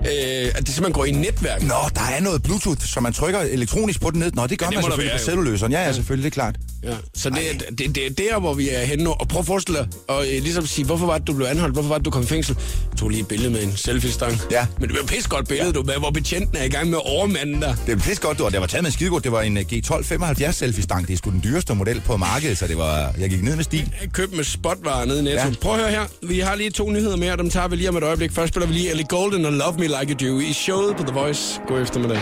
øh, 0.00 0.48
at 0.54 0.58
det 0.58 0.68
simpelthen 0.68 0.92
går 0.92 1.04
i 1.04 1.10
netværk. 1.10 1.62
Nå, 1.62 1.74
der 1.94 2.00
er 2.16 2.20
noget 2.20 2.42
Bluetooth, 2.42 2.80
så 2.84 3.00
man 3.00 3.12
trykker 3.12 3.40
elektronisk 3.40 4.00
på 4.00 4.10
den 4.10 4.20
ned. 4.20 4.32
Nå, 4.32 4.46
det 4.46 4.58
gør 4.58 4.66
Ja, 4.66 4.70
det 4.70 4.76
man 4.76 4.82
selvfølgelig 4.84 5.10
være, 5.10 5.18
på 5.18 5.24
celluløseren. 5.24 5.72
Ja, 5.72 5.84
ja, 5.84 5.92
selvfølgelig, 5.92 6.24
det 6.24 6.30
er 6.30 6.42
klart. 6.42 6.56
Ja, 6.84 6.94
så 7.14 7.30
det, 7.30 7.38
er- 7.50 7.70
det, 7.78 7.94
det 7.94 8.06
er 8.06 8.10
der, 8.30 8.40
hvor 8.40 8.54
vi 8.54 8.68
er 8.70 8.84
henne 8.84 9.04
nu. 9.04 9.10
Og 9.10 9.28
prøv 9.28 9.40
at 9.40 9.46
forestille 9.46 9.78
dig, 9.80 9.88
og 10.08 10.24
øh, 10.32 10.42
ligesom 10.42 10.66
sige, 10.66 10.84
hvorfor 10.84 11.06
var 11.06 11.18
det, 11.18 11.26
du 11.26 11.32
blev 11.32 11.46
anholdt? 11.46 11.74
Hvorfor 11.74 11.88
var 11.88 11.96
det, 11.96 12.04
du 12.04 12.10
kom 12.10 12.22
i 12.22 12.26
fængsel? 12.26 12.56
Jeg 12.90 12.98
tog 12.98 13.08
lige 13.08 13.20
et 13.20 13.28
billede 13.28 13.50
med 13.50 13.62
en 13.62 13.76
selfie-stang. 13.76 14.40
Ja. 14.50 14.66
Men 14.80 14.88
det 14.88 14.96
var 14.96 15.16
et 15.18 15.28
godt 15.28 15.48
billede, 15.48 15.72
du, 15.72 15.82
med, 15.82 15.94
hvor 15.94 16.10
betjenten 16.10 16.56
er 16.56 16.64
i 16.64 16.68
gang 16.68 16.90
med 16.90 16.98
at 16.98 17.12
overmande 17.16 17.60
dig. 17.60 17.76
Det 17.86 18.02
pisse 18.02 18.22
godt, 18.22 18.38
du, 18.38 18.44
og 18.44 18.52
det 18.52 18.60
var 18.60 18.66
taget 18.66 18.82
med 18.82 18.90
skidegod. 18.90 19.20
Det 19.20 19.32
var 19.32 19.40
en 19.42 19.56
øh, 19.56 19.64
G12 19.72 20.02
75 20.02 20.56
selfie-stang. 20.56 21.06
Det 21.08 21.12
er 21.12 21.16
sgu 21.18 21.30
den 21.30 21.40
dyreste 21.44 21.74
model 21.74 22.00
på 22.00 22.16
markedet, 22.16 22.58
så 22.58 22.66
det 22.66 22.78
var, 22.78 23.14
jeg 23.18 23.30
gik 23.30 23.42
ned 23.42 23.56
med 23.56 23.64
stil. 23.64 23.92
Jeg 24.02 24.12
købte 24.12 24.36
med 24.36 24.44
spotvarer 24.44 25.04
nede 25.04 25.18
i 25.18 25.22
Netto. 25.22 25.38
Ja. 25.40 25.46
Ja. 25.48 25.54
Prøv 25.60 25.74
at 25.74 25.80
høre 25.80 25.90
her. 25.90 26.04
Vi 26.22 26.40
har 26.40 26.54
lige 26.54 26.70
to 26.70 26.90
nyheder 26.90 27.16
mere, 27.16 27.36
dem 27.36 27.50
tager 27.50 27.68
vi 27.68 27.76
lige 27.76 27.88
om 27.88 27.96
et 27.96 28.02
øjeblik. 28.02 28.32
Først 28.32 28.48
spiller 28.52 28.66
vi 28.66 28.74
lige 28.74 28.90
Ellie 28.90 29.06
Golden 29.08 29.44
og 29.44 29.52
Love 29.52 29.74
Me 29.78 29.85
Like 29.88 30.08
You 30.08 30.14
Do 30.14 30.40
i 30.40 30.52
showet 30.52 30.96
på 30.96 31.02
The 31.02 31.12
Voice. 31.12 31.60
God 31.68 31.82
eftermiddag. 31.82 32.20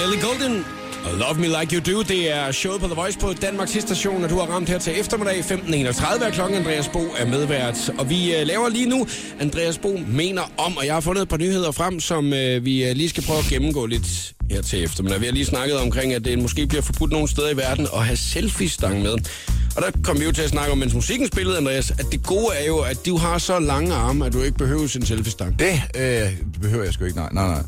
Ellie 0.00 0.20
Golden 0.20 0.75
Love 1.12 1.40
Me 1.40 1.60
Like 1.60 1.76
You 1.76 1.92
Do, 1.92 2.02
det 2.02 2.36
er 2.36 2.52
showet 2.52 2.80
på 2.80 2.86
The 2.86 2.94
Voice 2.94 3.18
på 3.18 3.32
Danmarks 3.32 3.70
station, 3.70 4.24
og 4.24 4.30
du 4.30 4.38
har 4.38 4.46
ramt 4.46 4.68
her 4.68 4.78
til 4.78 5.00
eftermiddag 5.00 5.38
15.31 5.38 6.24
er 6.24 6.30
klokken. 6.30 6.58
Andreas 6.58 6.88
Bo 6.88 6.98
er 7.18 7.26
medvært, 7.26 7.90
og 7.98 8.10
vi 8.10 8.36
øh, 8.36 8.46
laver 8.46 8.68
lige 8.68 8.88
nu 8.88 9.06
Andreas 9.40 9.78
Bo 9.78 10.00
mener 10.08 10.42
om, 10.58 10.76
og 10.76 10.86
jeg 10.86 10.94
har 10.94 11.00
fundet 11.00 11.22
et 11.22 11.28
par 11.28 11.36
nyheder 11.36 11.70
frem, 11.70 12.00
som 12.00 12.32
øh, 12.32 12.64
vi 12.64 12.88
øh, 12.88 12.96
lige 12.96 13.08
skal 13.08 13.22
prøve 13.22 13.38
at 13.38 13.44
gennemgå 13.44 13.86
lidt 13.86 14.34
her 14.50 14.62
til 14.62 14.84
eftermiddag. 14.84 15.20
Vi 15.20 15.26
har 15.26 15.32
lige 15.32 15.46
snakket 15.46 15.80
omkring, 15.80 16.14
at 16.14 16.24
det 16.24 16.38
måske 16.38 16.66
bliver 16.66 16.82
forbudt 16.82 17.12
nogle 17.12 17.28
steder 17.28 17.50
i 17.50 17.56
verden 17.56 17.86
at 17.94 18.04
have 18.04 18.16
selfie-stang 18.16 19.02
med. 19.02 19.12
Og 19.76 19.82
der 19.82 19.90
kom 20.04 20.20
vi 20.20 20.24
jo 20.24 20.32
til 20.32 20.42
at 20.42 20.50
snakke 20.50 20.72
om, 20.72 20.78
mens 20.78 20.94
musikken 20.94 21.26
spillede, 21.26 21.56
Andreas, 21.56 21.90
at 21.90 22.06
det 22.12 22.22
gode 22.22 22.48
er 22.54 22.66
jo, 22.66 22.78
at 22.78 23.06
du 23.06 23.16
har 23.16 23.38
så 23.38 23.58
lange 23.58 23.94
arme, 23.94 24.26
at 24.26 24.32
du 24.32 24.42
ikke 24.42 24.58
behøver 24.58 24.96
en 24.96 25.06
selfie-stang. 25.06 25.58
Det 25.58 25.82
øh, 25.94 26.32
behøver 26.62 26.84
jeg 26.84 26.92
sgu 26.92 27.04
ikke, 27.04 27.16
nej, 27.16 27.28
nej, 27.32 27.46
nej. 27.46 27.62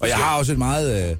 Og 0.00 0.08
jeg 0.08 0.16
har 0.16 0.38
også 0.38 0.52
et 0.52 0.58
meget... 0.58 1.10
Øh, 1.10 1.16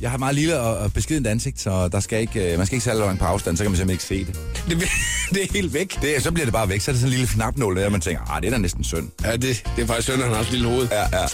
jeg 0.00 0.10
har 0.10 0.14
et 0.16 0.18
meget 0.20 0.34
lille 0.34 0.60
og, 0.60 0.92
beskedent 0.92 1.26
ansigt, 1.26 1.60
så 1.60 1.88
der 1.88 2.00
skal 2.00 2.20
ikke, 2.20 2.52
øh, 2.52 2.58
man 2.58 2.66
skal 2.66 2.76
ikke 2.76 2.84
særlig 2.84 3.00
langt 3.04 3.20
på 3.20 3.26
afstand, 3.26 3.56
så 3.56 3.64
kan 3.64 3.70
man 3.70 3.76
simpelthen 3.78 4.16
ikke 4.18 4.26
se 4.26 4.32
det. 4.32 4.40
Det, 4.80 4.88
det 5.34 5.42
er 5.42 5.52
helt 5.52 5.74
væk. 5.74 6.02
det. 6.02 6.22
Så 6.22 6.30
bliver 6.32 6.46
det 6.46 6.52
bare 6.52 6.68
væk, 6.68 6.80
så 6.80 6.90
er 6.90 6.92
det 6.92 7.00
sådan 7.00 7.12
en 7.12 7.18
lille 7.18 7.26
knapnål 7.34 7.76
der, 7.76 7.88
man 7.88 8.00
tænker, 8.00 8.22
ah, 8.30 8.42
det 8.42 8.46
er 8.48 8.50
da 8.52 8.58
næsten 8.58 8.84
synd. 8.84 9.08
Ja, 9.24 9.32
det, 9.32 9.42
det 9.76 9.82
er 9.82 9.86
faktisk 9.86 10.08
synd, 10.08 10.22
at 10.22 10.28
han 10.28 10.34
har 10.36 10.42
et 10.42 10.50
lille 10.50 10.68
hoved. 10.68 10.88
Ja, 10.90 11.00
ja. 11.20 11.26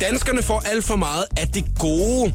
Danskerne 0.00 0.42
får 0.42 0.62
alt 0.66 0.84
for 0.84 0.96
meget 0.96 1.24
af 1.36 1.48
det 1.48 1.64
gode. 1.78 2.34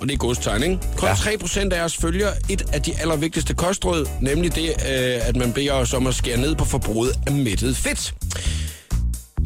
Og 0.00 0.06
det 0.08 0.12
er 0.14 0.18
godstegn, 0.18 0.62
ikke? 0.62 0.78
Kun 0.96 1.08
Ja. 1.08 1.14
ja. 1.30 1.36
3% 1.36 1.72
af 1.74 1.84
os 1.84 1.96
følger 1.96 2.28
et 2.48 2.62
af 2.72 2.82
de 2.82 3.00
allervigtigste 3.00 3.54
kostråd, 3.54 4.06
nemlig 4.20 4.54
det, 4.54 4.68
øh, 4.68 5.28
at 5.28 5.36
man 5.36 5.52
beder 5.52 5.72
os 5.72 5.94
om 5.94 6.06
at 6.06 6.14
skære 6.14 6.36
ned 6.40 6.54
på 6.54 6.64
forbruget 6.64 7.12
af 7.26 7.32
mættet 7.32 7.76
fedt. 7.76 8.14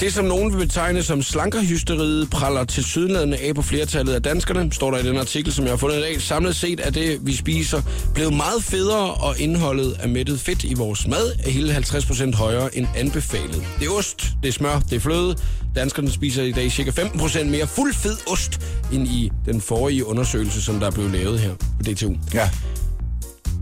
Det, 0.00 0.12
som 0.12 0.24
nogen 0.24 0.52
vil 0.52 0.58
betegne 0.66 1.02
som 1.02 1.22
slankerhysteriet, 1.22 2.30
praller 2.30 2.64
til 2.64 2.84
sydlandene 2.84 3.36
af 3.40 3.54
på 3.54 3.62
flertallet 3.62 4.12
af 4.14 4.22
danskerne, 4.22 4.72
står 4.72 4.90
der 4.90 4.98
i 4.98 5.02
den 5.02 5.16
artikel, 5.16 5.52
som 5.52 5.64
jeg 5.64 5.72
har 5.72 5.76
fundet 5.76 5.98
i 5.98 6.00
dag. 6.00 6.20
Samlet 6.20 6.56
set 6.56 6.80
er 6.84 6.90
det, 6.90 7.26
vi 7.26 7.34
spiser, 7.36 7.82
blevet 8.14 8.32
meget 8.34 8.64
federe, 8.64 9.14
og 9.14 9.38
indholdet 9.40 9.96
af 10.00 10.08
mættet 10.08 10.40
fedt 10.40 10.64
i 10.64 10.74
vores 10.74 11.06
mad 11.08 11.32
er 11.44 11.50
hele 11.50 11.76
50% 11.76 12.36
højere 12.36 12.76
end 12.76 12.86
anbefalet. 12.96 13.62
Det 13.80 13.86
er 13.86 13.90
ost, 13.90 14.28
det 14.42 14.48
er 14.48 14.52
smør, 14.52 14.80
det 14.90 14.96
er 14.96 15.00
fløde. 15.00 15.36
Danskerne 15.74 16.10
spiser 16.10 16.42
i 16.42 16.52
dag 16.52 16.70
cirka 16.72 16.90
15% 16.90 17.44
mere 17.44 17.66
fuldfed 17.66 18.16
ost, 18.26 18.60
end 18.92 19.08
i 19.08 19.30
den 19.46 19.60
forrige 19.60 20.06
undersøgelse, 20.06 20.62
som 20.62 20.80
der 20.80 20.90
blev 20.90 21.10
lavet 21.10 21.40
her 21.40 21.54
på 21.54 21.82
DTU. 21.92 22.14
Ja, 22.34 22.50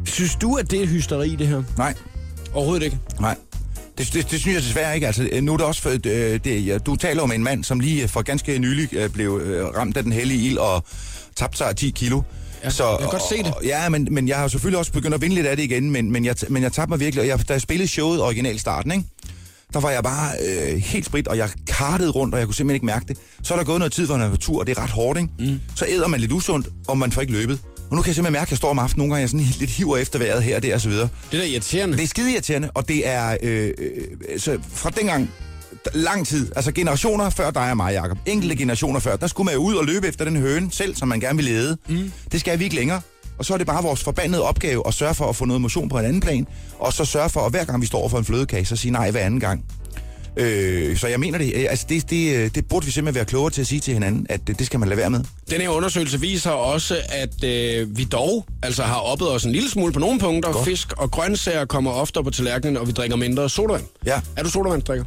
Synes 0.06 0.34
du, 0.34 0.54
at 0.54 0.70
det 0.70 0.82
er 0.82 0.86
hysteri, 0.86 1.36
det 1.36 1.46
her? 1.48 1.62
nej, 1.78 1.94
Overhovedet 2.54 2.84
ikke. 2.84 2.98
nej. 3.20 3.36
Det, 3.98 4.12
det, 4.12 4.30
det 4.30 4.40
synes 4.40 4.54
jeg 4.54 4.62
desværre 4.62 4.94
ikke. 4.94 5.06
Altså, 5.06 5.28
øh, 5.32 5.42
nu 5.42 5.52
er 5.52 5.56
det 5.56 5.66
også 5.66 5.82
for, 5.82 5.90
øh, 5.90 6.40
det, 6.44 6.66
ja, 6.66 6.78
du 6.78 6.96
taler 6.96 7.22
om 7.22 7.32
en 7.32 7.44
mand, 7.44 7.64
som 7.64 7.80
lige 7.80 8.08
for 8.08 8.22
ganske 8.22 8.58
nylig 8.58 8.94
øh, 8.94 9.10
blev 9.10 9.40
øh, 9.44 9.66
ramt 9.66 9.96
af 9.96 10.02
den 10.02 10.12
hellige 10.12 10.46
ild 10.48 10.58
og 10.58 10.84
tabte 11.36 11.58
sig 11.58 11.76
10 11.76 11.90
kilo. 11.90 12.22
Ja, 12.64 12.70
jeg 12.90 12.98
kan 13.00 13.08
godt 13.08 13.28
se 13.28 13.38
det. 13.38 13.54
Og, 13.54 13.64
ja, 13.64 13.88
men, 13.88 14.08
men 14.10 14.28
jeg 14.28 14.36
har 14.36 14.48
selvfølgelig 14.48 14.78
også 14.78 14.92
begyndt 14.92 15.14
at 15.14 15.20
vinde 15.20 15.34
lidt 15.34 15.46
af 15.46 15.56
det 15.56 15.62
igen, 15.64 15.90
men, 15.90 16.12
men, 16.12 16.24
jeg, 16.24 16.34
men 16.48 16.62
jeg 16.62 16.72
tabte 16.72 16.90
mig 16.90 17.00
virkelig. 17.00 17.20
Og 17.22 17.28
jeg, 17.28 17.48
da 17.48 17.52
jeg 17.52 17.60
spillede 17.60 17.88
showet 17.88 18.22
original 18.22 18.58
starten, 18.58 18.92
ikke? 18.92 19.04
der 19.72 19.80
var 19.80 19.90
jeg 19.90 20.02
bare 20.02 20.30
øh, 20.48 20.78
helt 20.78 21.06
sprit, 21.06 21.28
og 21.28 21.36
jeg 21.36 21.50
kartede 21.66 22.10
rundt, 22.10 22.34
og 22.34 22.38
jeg 22.38 22.46
kunne 22.46 22.54
simpelthen 22.54 22.74
ikke 22.76 22.86
mærke 22.86 23.04
det. 23.08 23.16
Så 23.42 23.54
er 23.54 23.58
der 23.58 23.64
gået 23.64 23.78
noget 23.78 23.92
tid, 23.92 24.06
hvor 24.06 24.16
man 24.16 24.26
er 24.26 24.30
på 24.30 24.36
tur, 24.36 24.60
og 24.60 24.66
det 24.66 24.78
er 24.78 24.82
ret 24.82 24.90
hårdt, 24.90 25.18
ikke? 25.18 25.30
Mm. 25.38 25.60
Så 25.74 25.86
æder 25.88 26.08
man 26.08 26.20
lidt 26.20 26.32
usundt, 26.32 26.68
og 26.88 26.98
man 26.98 27.12
får 27.12 27.20
ikke 27.20 27.32
løbet. 27.32 27.58
Og 27.92 27.96
nu 27.96 28.02
kan 28.02 28.08
jeg 28.08 28.14
simpelthen 28.14 28.32
mærke, 28.32 28.48
at 28.48 28.50
jeg 28.50 28.58
står 28.58 28.70
om 28.70 28.78
aftenen 28.78 29.00
nogle 29.00 29.14
gange, 29.14 29.20
jeg 29.20 29.28
sådan 29.28 29.46
lidt 29.58 29.70
hiver 29.70 29.96
efter 29.96 30.18
vejret 30.18 30.42
her 30.42 30.56
og 30.56 30.62
der 30.62 30.74
og 30.74 30.80
så 30.80 30.88
videre. 30.88 31.08
Det 31.30 31.38
er 31.38 31.42
da 31.42 31.48
irriterende. 31.48 31.96
Det 31.96 32.02
er 32.02 32.08
skide 32.08 32.32
irriterende, 32.32 32.70
og 32.74 32.88
det 32.88 33.08
er... 33.08 33.36
Øh, 33.42 33.70
øh, 33.78 34.40
så 34.40 34.58
fra 34.74 34.90
dengang, 34.90 35.30
lang 35.94 36.26
tid, 36.26 36.52
altså 36.56 36.72
generationer 36.72 37.30
før 37.30 37.50
dig 37.50 37.70
og 37.70 37.76
mig, 37.76 37.92
Jacob, 37.92 38.18
enkelte 38.26 38.56
generationer 38.56 39.00
før, 39.00 39.16
der 39.16 39.26
skulle 39.26 39.44
man 39.44 39.54
jo 39.54 39.60
ud 39.60 39.74
og 39.74 39.84
løbe 39.84 40.08
efter 40.08 40.24
den 40.24 40.36
høne 40.36 40.72
selv, 40.72 40.96
som 40.96 41.08
man 41.08 41.20
gerne 41.20 41.36
ville 41.36 41.50
æde. 41.50 41.76
Mm. 41.88 42.12
Det 42.32 42.40
skal 42.40 42.58
vi 42.58 42.64
ikke 42.64 42.76
længere. 42.76 43.00
Og 43.38 43.44
så 43.44 43.54
er 43.54 43.58
det 43.58 43.66
bare 43.66 43.82
vores 43.82 44.04
forbandede 44.04 44.42
opgave 44.42 44.82
at 44.86 44.94
sørge 44.94 45.14
for 45.14 45.28
at 45.28 45.36
få 45.36 45.44
noget 45.44 45.60
motion 45.60 45.88
på 45.88 45.98
en 45.98 46.04
anden 46.04 46.20
plan, 46.20 46.46
og 46.78 46.92
så 46.92 47.04
sørge 47.04 47.30
for, 47.30 47.40
at 47.40 47.50
hver 47.50 47.64
gang 47.64 47.80
vi 47.80 47.86
står 47.86 48.08
for 48.08 48.18
en 48.18 48.24
flødekage, 48.24 48.64
så 48.64 48.76
sige 48.76 48.92
nej 48.92 49.10
hver 49.10 49.20
anden 49.20 49.40
gang. 49.40 49.64
Øh, 50.36 50.96
så 50.96 51.06
jeg 51.06 51.20
mener 51.20 51.38
det, 51.38 51.52
øh, 51.54 51.66
altså 51.70 51.86
det, 51.88 52.10
det, 52.10 52.36
øh, 52.36 52.50
det 52.54 52.68
burde 52.68 52.86
vi 52.86 52.92
simpelthen 52.92 53.14
være 53.14 53.24
klogere 53.24 53.50
til 53.50 53.60
at 53.60 53.66
sige 53.66 53.80
til 53.80 53.94
hinanden, 53.94 54.26
at 54.30 54.40
det, 54.46 54.58
det 54.58 54.66
skal 54.66 54.80
man 54.80 54.88
lade 54.88 54.98
være 54.98 55.10
med. 55.10 55.20
Den 55.50 55.60
her 55.60 55.68
undersøgelse 55.68 56.20
viser 56.20 56.50
også, 56.50 56.96
at 57.08 57.44
øh, 57.44 57.98
vi 57.98 58.04
dog 58.04 58.46
altså 58.62 58.82
har 58.82 58.96
oppet 59.00 59.30
os 59.30 59.44
en 59.44 59.52
lille 59.52 59.70
smule 59.70 59.92
på 59.92 59.98
nogle 59.98 60.20
punkter. 60.20 60.52
Godt. 60.52 60.64
Fisk 60.64 60.92
og 60.92 61.10
grøntsager 61.10 61.64
kommer 61.64 61.90
oftere 61.90 62.24
på 62.24 62.30
tallerkenen, 62.30 62.76
og 62.76 62.86
vi 62.86 62.92
drikker 62.92 63.16
mindre 63.16 63.50
sodavand. 63.50 63.84
Ja. 64.06 64.20
Er 64.36 64.42
du 64.42 64.50
sodavandsdrikker? 64.50 65.04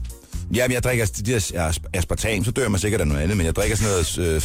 Jamen, 0.54 0.74
jeg 0.74 0.84
drikker 0.84 1.06
de 1.06 1.32
der 1.32 1.40
asp- 1.70 1.90
aspartam, 1.94 2.44
så 2.44 2.52
dør 2.52 2.70
man 2.70 2.80
sikkert 2.80 3.02
af 3.02 3.08
noget 3.08 3.22
andet, 3.22 3.38
men 3.38 3.46
jeg 3.46 3.56
drikker 3.56 3.78
sådan 3.78 3.92
noget, 3.92 4.18
øh, 4.36 4.42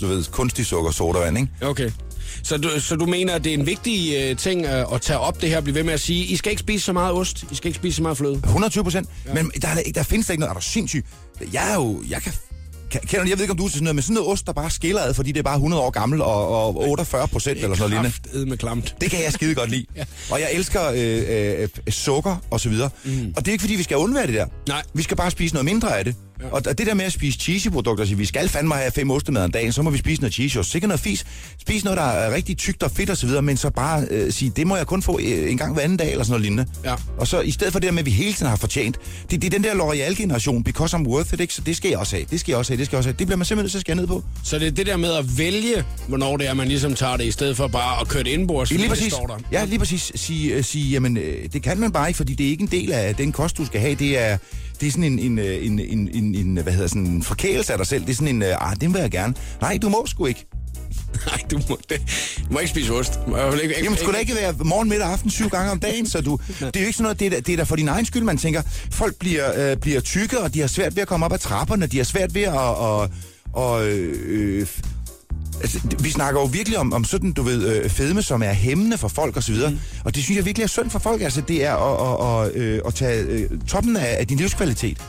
du 0.00 0.06
ved, 0.06 0.24
kunstig 0.30 0.66
sukker 0.66 0.90
sodavand, 0.90 1.38
ikke? 1.38 1.50
Okay. 1.62 1.90
Så 2.42 2.56
du, 2.56 2.80
så 2.80 2.96
du 2.96 3.06
mener, 3.06 3.34
at 3.34 3.44
det 3.44 3.50
er 3.54 3.58
en 3.58 3.66
vigtig 3.66 4.14
øh, 4.16 4.36
ting 4.36 4.64
øh, 4.66 4.92
at 4.94 5.00
tage 5.00 5.18
op 5.18 5.40
det 5.40 5.48
her 5.48 5.56
og 5.56 5.64
blive 5.64 5.74
ved 5.74 5.82
med 5.82 5.92
at 5.94 6.00
sige, 6.00 6.24
I 6.24 6.36
skal 6.36 6.50
ikke 6.50 6.60
spise 6.60 6.84
så 6.84 6.92
meget 6.92 7.12
ost, 7.12 7.44
I 7.52 7.54
skal 7.54 7.68
ikke 7.68 7.76
spise 7.76 7.96
så 7.96 8.02
meget 8.02 8.16
fløde. 8.18 8.34
120 8.34 8.84
procent. 8.84 9.08
Ja. 9.26 9.34
Men 9.34 9.50
der, 9.62 9.68
er, 9.68 9.82
der 9.94 10.02
findes 10.02 10.26
der 10.26 10.32
ikke 10.32 10.40
noget, 10.40 10.50
er 10.50 10.54
du 10.54 10.60
sindssyg? 10.64 11.04
Jeg 11.52 11.70
er 11.70 11.74
jo, 11.74 12.02
jeg 12.08 12.22
kan 12.22 12.32
kan- 12.90 13.00
Kender, 13.06 13.24
jeg 13.28 13.38
ved 13.38 13.40
ikke, 13.44 13.50
om 13.50 13.56
du 13.56 13.64
er 13.64 13.68
til 13.68 13.74
sådan 13.74 13.84
noget, 13.84 13.94
men 13.96 14.02
sådan 14.02 14.14
noget 14.14 14.28
ost, 14.30 14.46
der 14.46 14.52
bare 14.52 14.70
skiller 14.70 15.00
ad, 15.02 15.14
fordi 15.14 15.32
det 15.32 15.38
er 15.38 15.42
bare 15.42 15.54
100 15.54 15.82
år 15.82 15.90
gammel 15.90 16.22
og, 16.22 16.48
og 16.66 16.76
48 16.88 17.28
procent 17.28 17.58
eller 17.62 17.76
sådan 17.76 17.90
noget 17.90 18.12
lignende. 18.32 18.50
med 18.50 18.58
klamt. 18.58 18.94
Det 19.00 19.10
kan 19.10 19.22
jeg 19.24 19.32
skide 19.32 19.54
godt 19.54 19.70
lide. 19.70 19.86
ja. 19.96 20.04
Og 20.30 20.40
jeg 20.40 20.48
elsker 20.52 20.90
øh, 20.94 21.60
øh, 21.62 21.68
sukker 21.92 22.36
og 22.50 22.60
så 22.60 22.68
videre. 22.68 22.90
Mm. 23.04 23.32
Og 23.36 23.44
det 23.44 23.48
er 23.48 23.52
ikke, 23.52 23.62
fordi 23.62 23.74
vi 23.74 23.82
skal 23.82 23.96
undvære 23.96 24.26
det 24.26 24.34
der. 24.34 24.46
Nej. 24.68 24.82
Vi 24.94 25.02
skal 25.02 25.16
bare 25.16 25.30
spise 25.30 25.54
noget 25.54 25.64
mindre 25.64 25.98
af 25.98 26.04
det. 26.04 26.14
Ja. 26.42 26.48
Og 26.50 26.62
og 26.66 26.78
det 26.78 26.86
der 26.86 26.94
med 26.94 27.04
at 27.04 27.12
spise 27.12 27.38
cheesy-produkter, 27.38 28.04
så 28.04 28.14
vi 28.14 28.24
skal 28.24 28.48
fandme 28.48 28.74
have 28.74 28.90
fem 28.90 29.10
ostemad 29.10 29.44
om 29.44 29.50
dagen, 29.52 29.72
så 29.72 29.82
må 29.82 29.90
vi 29.90 29.98
spise 29.98 30.20
noget 30.20 30.34
cheese. 30.34 30.64
Sikkert 30.64 30.88
noget 30.88 31.00
fis. 31.00 31.24
Spise 31.60 31.84
noget, 31.84 31.98
der 31.98 32.04
er 32.04 32.34
rigtig 32.34 32.56
tykt 32.56 32.82
og 32.82 32.90
fedt 32.90 33.10
og 33.10 33.16
videre, 33.22 33.42
men 33.42 33.56
så 33.56 33.70
bare 33.70 34.06
øh, 34.10 34.32
sige, 34.32 34.52
det 34.56 34.66
må 34.66 34.76
jeg 34.76 34.86
kun 34.86 35.02
få 35.02 35.18
øh, 35.18 35.50
en 35.50 35.58
gang 35.58 35.74
hver 35.74 35.82
anden 35.82 35.98
dag 35.98 36.10
eller 36.10 36.24
sådan 36.24 36.30
noget 36.30 36.42
lignende. 36.42 36.66
Ja. 36.84 36.94
Og 37.18 37.26
så 37.26 37.40
i 37.40 37.50
stedet 37.50 37.72
for 37.72 37.80
det 37.80 37.86
der 37.86 37.92
med, 37.92 37.98
at 37.98 38.06
vi 38.06 38.10
hele 38.10 38.32
tiden 38.32 38.48
har 38.48 38.56
fortjent, 38.56 38.96
det, 39.30 39.42
det 39.42 39.54
er 39.54 39.58
den 39.58 39.64
der 39.64 39.74
L'Oreal-generation, 39.74 40.62
because 40.62 40.96
I'm 40.96 41.02
worth 41.06 41.34
it, 41.34 41.40
ikke? 41.40 41.54
Så 41.54 41.60
det 41.62 41.76
skal 41.76 41.88
jeg 41.88 41.98
også 41.98 42.16
have, 42.16 42.26
det 42.30 42.40
skal 42.40 42.52
jeg 42.52 42.58
også 42.58 42.72
have, 42.72 42.78
det 42.78 42.86
skal 42.86 42.96
jeg 42.96 42.98
også 42.98 43.08
have. 43.08 43.16
Det 43.18 43.26
bliver 43.26 43.36
man 43.36 43.44
simpelthen 43.44 43.64
nødt 43.64 43.70
til 43.70 43.78
at 43.78 43.80
skære 43.80 43.96
ned 43.96 44.06
på. 44.06 44.24
Så 44.44 44.58
det 44.58 44.66
er 44.66 44.70
det 44.70 44.86
der 44.86 44.96
med 44.96 45.12
at 45.12 45.38
vælge, 45.38 45.84
hvornår 46.08 46.36
det 46.36 46.48
er, 46.48 46.54
man 46.54 46.68
ligesom 46.68 46.94
tager 46.94 47.16
det, 47.16 47.24
i 47.24 47.30
stedet 47.30 47.56
for 47.56 47.66
bare 47.68 48.00
at 48.00 48.08
køre 48.08 48.22
det 48.22 48.30
indbords, 48.30 48.70
Lige 48.70 48.82
det 48.82 48.88
præcis. 48.88 49.12
står 49.12 49.26
der. 49.26 49.38
Ja, 49.52 49.64
lige 49.64 49.78
præcis. 49.78 50.12
Sige, 50.14 50.58
uh, 50.58 50.64
sige 50.64 50.90
jamen, 50.90 51.16
øh, 51.16 51.48
det 51.52 51.62
kan 51.62 51.80
man 51.80 51.92
bare 51.92 52.08
ikke, 52.08 52.16
fordi 52.16 52.34
det 52.34 52.46
er 52.46 52.50
ikke 52.50 52.62
en 52.62 52.70
del 52.70 52.92
af 52.92 53.14
den 53.14 53.32
kost, 53.32 53.56
du 53.56 53.66
skal 53.66 53.80
have. 53.80 53.94
Det 53.94 54.18
er, 54.18 54.38
det 54.84 54.88
er 54.90 54.92
sådan 54.92 55.04
en, 55.04 55.18
en, 55.18 55.38
øh, 55.38 55.66
en, 55.66 55.78
en, 55.78 56.08
en, 56.12 56.34
en, 56.34 56.56
hvad 56.62 56.72
hedder 56.72 56.88
sådan 56.88 57.06
en 57.06 57.22
forkælelse 57.22 57.72
af 57.72 57.78
dig 57.78 57.86
selv. 57.86 58.02
Det 58.04 58.10
er 58.10 58.14
sådan 58.14 58.28
en, 58.28 58.42
uh, 58.42 58.70
ah, 58.70 58.76
den 58.80 58.94
vil 58.94 59.00
jeg 59.00 59.10
gerne. 59.10 59.34
Nej, 59.60 59.78
du 59.82 59.88
må 59.88 60.06
sgu 60.06 60.26
ikke. 60.26 60.46
Nej, 61.26 61.38
du 61.50 61.60
må, 61.68 61.78
det, 61.88 62.00
du 62.38 62.52
må 62.52 62.58
ikke 62.58 62.70
spise 62.70 62.92
ost. 62.92 63.18
Må 63.28 63.52
ikke, 63.52 63.62
ikke, 63.62 63.84
Jamen, 63.84 63.98
skulle 63.98 64.14
da 64.14 64.18
ikke 64.18 64.34
være 64.34 64.54
morgen, 64.64 64.88
middag 64.88 65.06
og 65.06 65.12
aften 65.12 65.30
syv 65.30 65.48
gange 65.48 65.70
om 65.70 65.80
dagen, 65.80 66.06
så 66.06 66.20
du... 66.20 66.38
Det 66.60 66.76
er 66.76 66.80
jo 66.80 66.86
ikke 66.86 66.92
sådan 66.92 67.02
noget, 67.02 67.20
det 67.20 67.34
er, 67.34 67.40
det 67.40 67.52
er 67.52 67.56
da 67.56 67.62
for 67.62 67.76
din 67.76 67.88
egen 67.88 68.06
skyld, 68.06 68.22
man 68.22 68.38
tænker, 68.38 68.62
folk 68.90 69.16
bliver, 69.18 69.70
øh, 69.70 69.76
bliver 69.76 70.00
tykke, 70.00 70.40
og 70.40 70.54
de 70.54 70.60
har 70.60 70.66
svært 70.66 70.96
ved 70.96 71.02
at 71.02 71.08
komme 71.08 71.26
op 71.26 71.32
ad 71.32 71.38
trapperne, 71.38 71.86
de 71.86 71.96
har 71.96 72.04
svært 72.04 72.34
ved 72.34 72.42
at... 72.42 72.54
Og, 72.54 73.08
og, 73.52 73.86
øh, 73.88 74.62
f- 74.62 74.93
altså, 75.60 75.80
vi 76.00 76.10
snakker 76.10 76.40
jo 76.40 76.46
virkelig 76.46 76.78
om, 76.78 76.92
om 76.92 77.04
sådan, 77.04 77.32
du 77.32 77.42
ved, 77.42 77.76
øh, 77.76 77.90
fedme, 77.90 78.22
som 78.22 78.42
er 78.42 78.52
hæmmende 78.52 78.98
for 78.98 79.08
folk 79.08 79.36
osv., 79.36 79.54
mm. 79.54 79.78
og 80.04 80.14
det 80.14 80.24
synes 80.24 80.36
jeg 80.36 80.44
virkelig 80.44 80.64
er 80.64 80.68
synd 80.68 80.90
for 80.90 80.98
folk, 80.98 81.22
altså 81.22 81.40
det 81.40 81.64
er 81.64 81.74
at, 81.76 82.46
at, 82.46 82.56
at, 82.56 82.62
øh, 82.62 82.80
at 82.86 82.94
tage 82.94 83.22
øh, 83.22 83.50
toppen 83.68 83.96
af, 83.96 84.16
af 84.18 84.26
din 84.26 84.36
livskvalitet. 84.36 85.02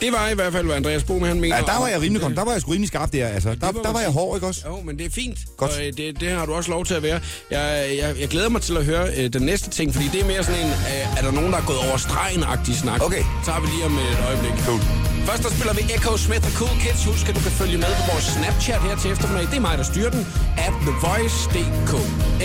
Det 0.00 0.12
var 0.12 0.28
i 0.28 0.34
hvert 0.34 0.52
fald, 0.52 0.66
hvad 0.66 0.76
Andreas 0.76 1.04
Bohme 1.04 1.26
han 1.26 1.40
mener. 1.40 1.56
Ja, 1.56 1.62
der 1.62 1.78
var 1.78 1.88
jeg 1.88 2.00
rimelig, 2.00 2.22
kom, 2.22 2.34
der 2.34 2.44
var 2.44 2.52
jeg 2.52 2.60
sgu 2.60 2.70
rimelig 2.70 2.88
skarp 2.88 3.12
der, 3.12 3.26
altså. 3.28 3.48
Der, 3.60 3.72
der 3.72 3.92
var 3.92 4.00
jeg 4.00 4.10
hård, 4.10 4.36
ikke 4.36 4.46
også? 4.46 4.62
Jo, 4.66 4.80
men 4.84 4.98
det 4.98 5.06
er 5.06 5.10
fint. 5.10 5.38
Godt. 5.56 5.70
Og 5.70 5.86
øh, 5.86 5.92
det, 5.96 6.20
det 6.20 6.30
har 6.30 6.46
du 6.46 6.54
også 6.54 6.70
lov 6.70 6.84
til 6.84 6.94
at 6.94 7.02
være. 7.02 7.20
Jeg, 7.50 7.96
jeg, 8.00 8.20
jeg 8.20 8.28
glæder 8.28 8.48
mig 8.48 8.62
til 8.62 8.76
at 8.76 8.84
høre 8.84 9.08
øh, 9.16 9.32
den 9.32 9.42
næste 9.42 9.70
ting, 9.70 9.94
fordi 9.94 10.08
det 10.12 10.20
er 10.20 10.26
mere 10.26 10.44
sådan 10.44 10.60
en, 10.60 10.70
øh, 10.70 11.18
er 11.18 11.22
der 11.22 11.30
nogen, 11.30 11.52
der 11.52 11.58
er 11.58 11.66
gået 11.66 11.78
over 11.78 11.96
stregen-agtig 11.96 12.74
snak. 12.82 13.00
Okay. 13.06 13.24
Så 13.44 13.50
har 13.50 13.60
vi 13.60 13.66
lige 13.74 13.84
om 13.84 13.94
et 13.98 14.18
øjeblik. 14.28 14.52
Cool. 14.66 14.80
Først 15.28 15.42
der 15.42 15.50
spiller 15.50 15.74
vi 15.74 15.82
Echo 15.96 16.16
Smith 16.16 16.44
og 16.50 16.52
Cool 16.60 16.76
Kids. 16.82 17.04
Husk, 17.04 17.28
at 17.28 17.34
du 17.38 17.40
kan 17.40 17.54
følge 17.60 17.78
med 17.84 17.92
på 17.98 18.02
vores 18.12 18.24
Snapchat 18.36 18.80
her 18.88 18.96
til 19.02 19.08
eftermiddag. 19.14 19.46
Det 19.50 19.56
er 19.56 19.60
mig, 19.68 19.78
der 19.78 19.84
styrer 19.92 20.10
den. 20.10 20.22
At 20.66 20.72
TheVoice.dk. 20.84 21.92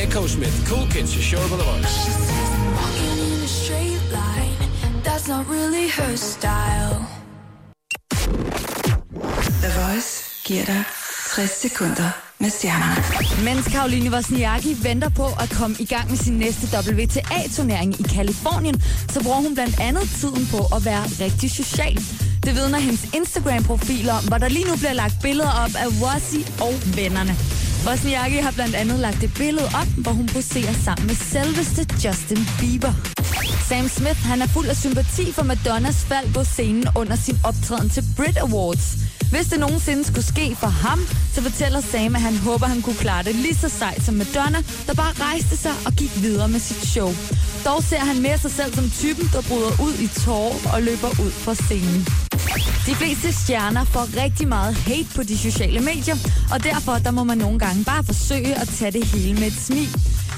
Echo 0.03 0.21
Smith, 0.35 0.55
Cool 0.69 0.85
Kids, 0.93 1.11
show 1.29 1.43
på 1.51 1.55
The 1.61 1.67
Voice. 1.71 1.95
Walking 2.79 3.17
in 3.25 3.39
a 3.49 3.51
straight 3.61 4.03
line, 4.19 4.59
that's 5.05 5.27
not 5.33 5.43
really 5.55 5.87
her 5.97 6.15
style. 6.15 7.22
Giver 10.45 10.65
dig 10.65 10.83
60 11.35 11.61
sekunder 11.61 12.09
med 12.39 12.49
stjernerne. 12.49 13.03
Mens 13.45 13.67
Karoline 13.67 14.09
Wozniacki 14.11 14.77
venter 14.83 15.09
på 15.09 15.25
at 15.25 15.49
komme 15.49 15.75
i 15.79 15.85
gang 15.85 16.09
med 16.09 16.17
sin 16.17 16.33
næste 16.33 16.65
WTA-turnering 16.77 17.99
i 17.99 18.03
Kalifornien, 18.03 18.81
så 19.09 19.23
bruger 19.23 19.41
hun 19.41 19.53
blandt 19.53 19.79
andet 19.79 20.09
tiden 20.19 20.47
på 20.51 20.75
at 20.75 20.85
være 20.85 21.03
rigtig 21.25 21.51
social. 21.51 21.95
Det 22.43 22.55
vidner 22.55 22.79
hendes 22.79 23.03
Instagram-profil 23.13 24.09
om, 24.09 24.23
hvor 24.27 24.37
der 24.37 24.49
lige 24.49 24.65
nu 24.65 24.75
bliver 24.75 24.93
lagt 24.93 25.15
billeder 25.21 25.51
op 25.63 25.75
af 25.83 25.87
Wozzy 26.01 26.41
og 26.61 26.73
vennerne. 26.97 27.62
Bosniaki 27.85 28.37
har 28.37 28.51
blandt 28.51 28.75
andet 28.75 28.99
lagt 28.99 29.23
et 29.23 29.33
billede 29.33 29.65
op, 29.65 29.87
hvor 30.03 30.11
hun 30.11 30.27
poserer 30.27 30.73
sammen 30.85 31.07
med 31.07 31.15
selveste 31.15 31.81
Justin 32.03 32.41
Bieber. 32.59 32.93
Sam 33.69 33.87
Smith 33.87 34.21
han 34.31 34.41
er 34.41 34.47
fuld 34.47 34.67
af 34.67 34.75
sympati 34.75 35.31
for 35.31 35.43
Madonnas 35.43 36.05
fald 36.09 36.33
på 36.33 36.43
scenen 36.43 36.87
under 36.95 37.15
sin 37.15 37.37
optræden 37.43 37.89
til 37.89 38.03
Brit 38.17 38.37
Awards. 38.37 38.85
Hvis 39.31 39.47
det 39.51 39.59
nogensinde 39.59 40.03
skulle 40.03 40.25
ske 40.25 40.55
for 40.55 40.67
ham, 40.67 40.99
så 41.33 41.41
fortæller 41.41 41.81
Sam, 41.81 42.15
at 42.15 42.21
han 42.21 42.37
håber, 42.37 42.65
han 42.65 42.81
kunne 42.81 42.95
klare 43.05 43.23
det 43.23 43.35
lige 43.35 43.55
så 43.55 43.69
sejt 43.69 44.03
som 44.05 44.15
Madonna, 44.15 44.59
der 44.87 44.93
bare 44.93 45.13
rejste 45.27 45.57
sig 45.57 45.75
og 45.85 45.91
gik 45.93 46.21
videre 46.21 46.49
med 46.49 46.59
sit 46.59 46.83
show. 46.93 47.09
Dog 47.65 47.83
ser 47.83 47.99
han 47.99 48.21
mere 48.21 48.37
sig 48.37 48.51
selv 48.51 48.73
som 48.75 48.89
typen, 48.89 49.29
der 49.33 49.41
bryder 49.41 49.73
ud 49.85 49.93
i 50.05 50.07
tårer 50.07 50.73
og 50.73 50.83
løber 50.83 51.09
ud 51.23 51.31
fra 51.31 51.55
scenen. 51.55 52.07
De 52.87 52.95
fleste 52.95 53.33
stjerner 53.33 53.83
får 53.83 54.23
rigtig 54.23 54.47
meget 54.47 54.75
hate 54.75 55.07
på 55.15 55.23
de 55.23 55.37
sociale 55.37 55.79
medier, 55.79 56.15
og 56.53 56.63
derfor 56.63 56.93
der 56.93 57.11
må 57.11 57.23
man 57.23 57.37
nogle 57.37 57.59
gange 57.59 57.83
bare 57.83 58.03
forsøge 58.03 58.55
at 58.61 58.67
tage 58.67 58.91
det 58.91 59.05
hele 59.05 59.33
med 59.33 59.47
et 59.47 59.59
smil. 59.67 59.89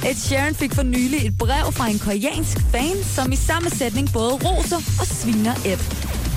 Ed 0.10 0.16
Sheeran 0.16 0.56
fik 0.56 0.74
for 0.74 0.84
nylig 0.84 1.26
et 1.28 1.38
brev 1.38 1.72
fra 1.72 1.88
en 1.90 2.00
koreansk 2.00 2.58
fan, 2.72 2.98
som 3.16 3.32
i 3.32 3.36
samme 3.36 3.70
sætning 3.70 4.14
både 4.14 4.34
roser 4.34 4.82
og 5.02 5.08
sviner 5.08 5.56
Ed. 5.66 5.82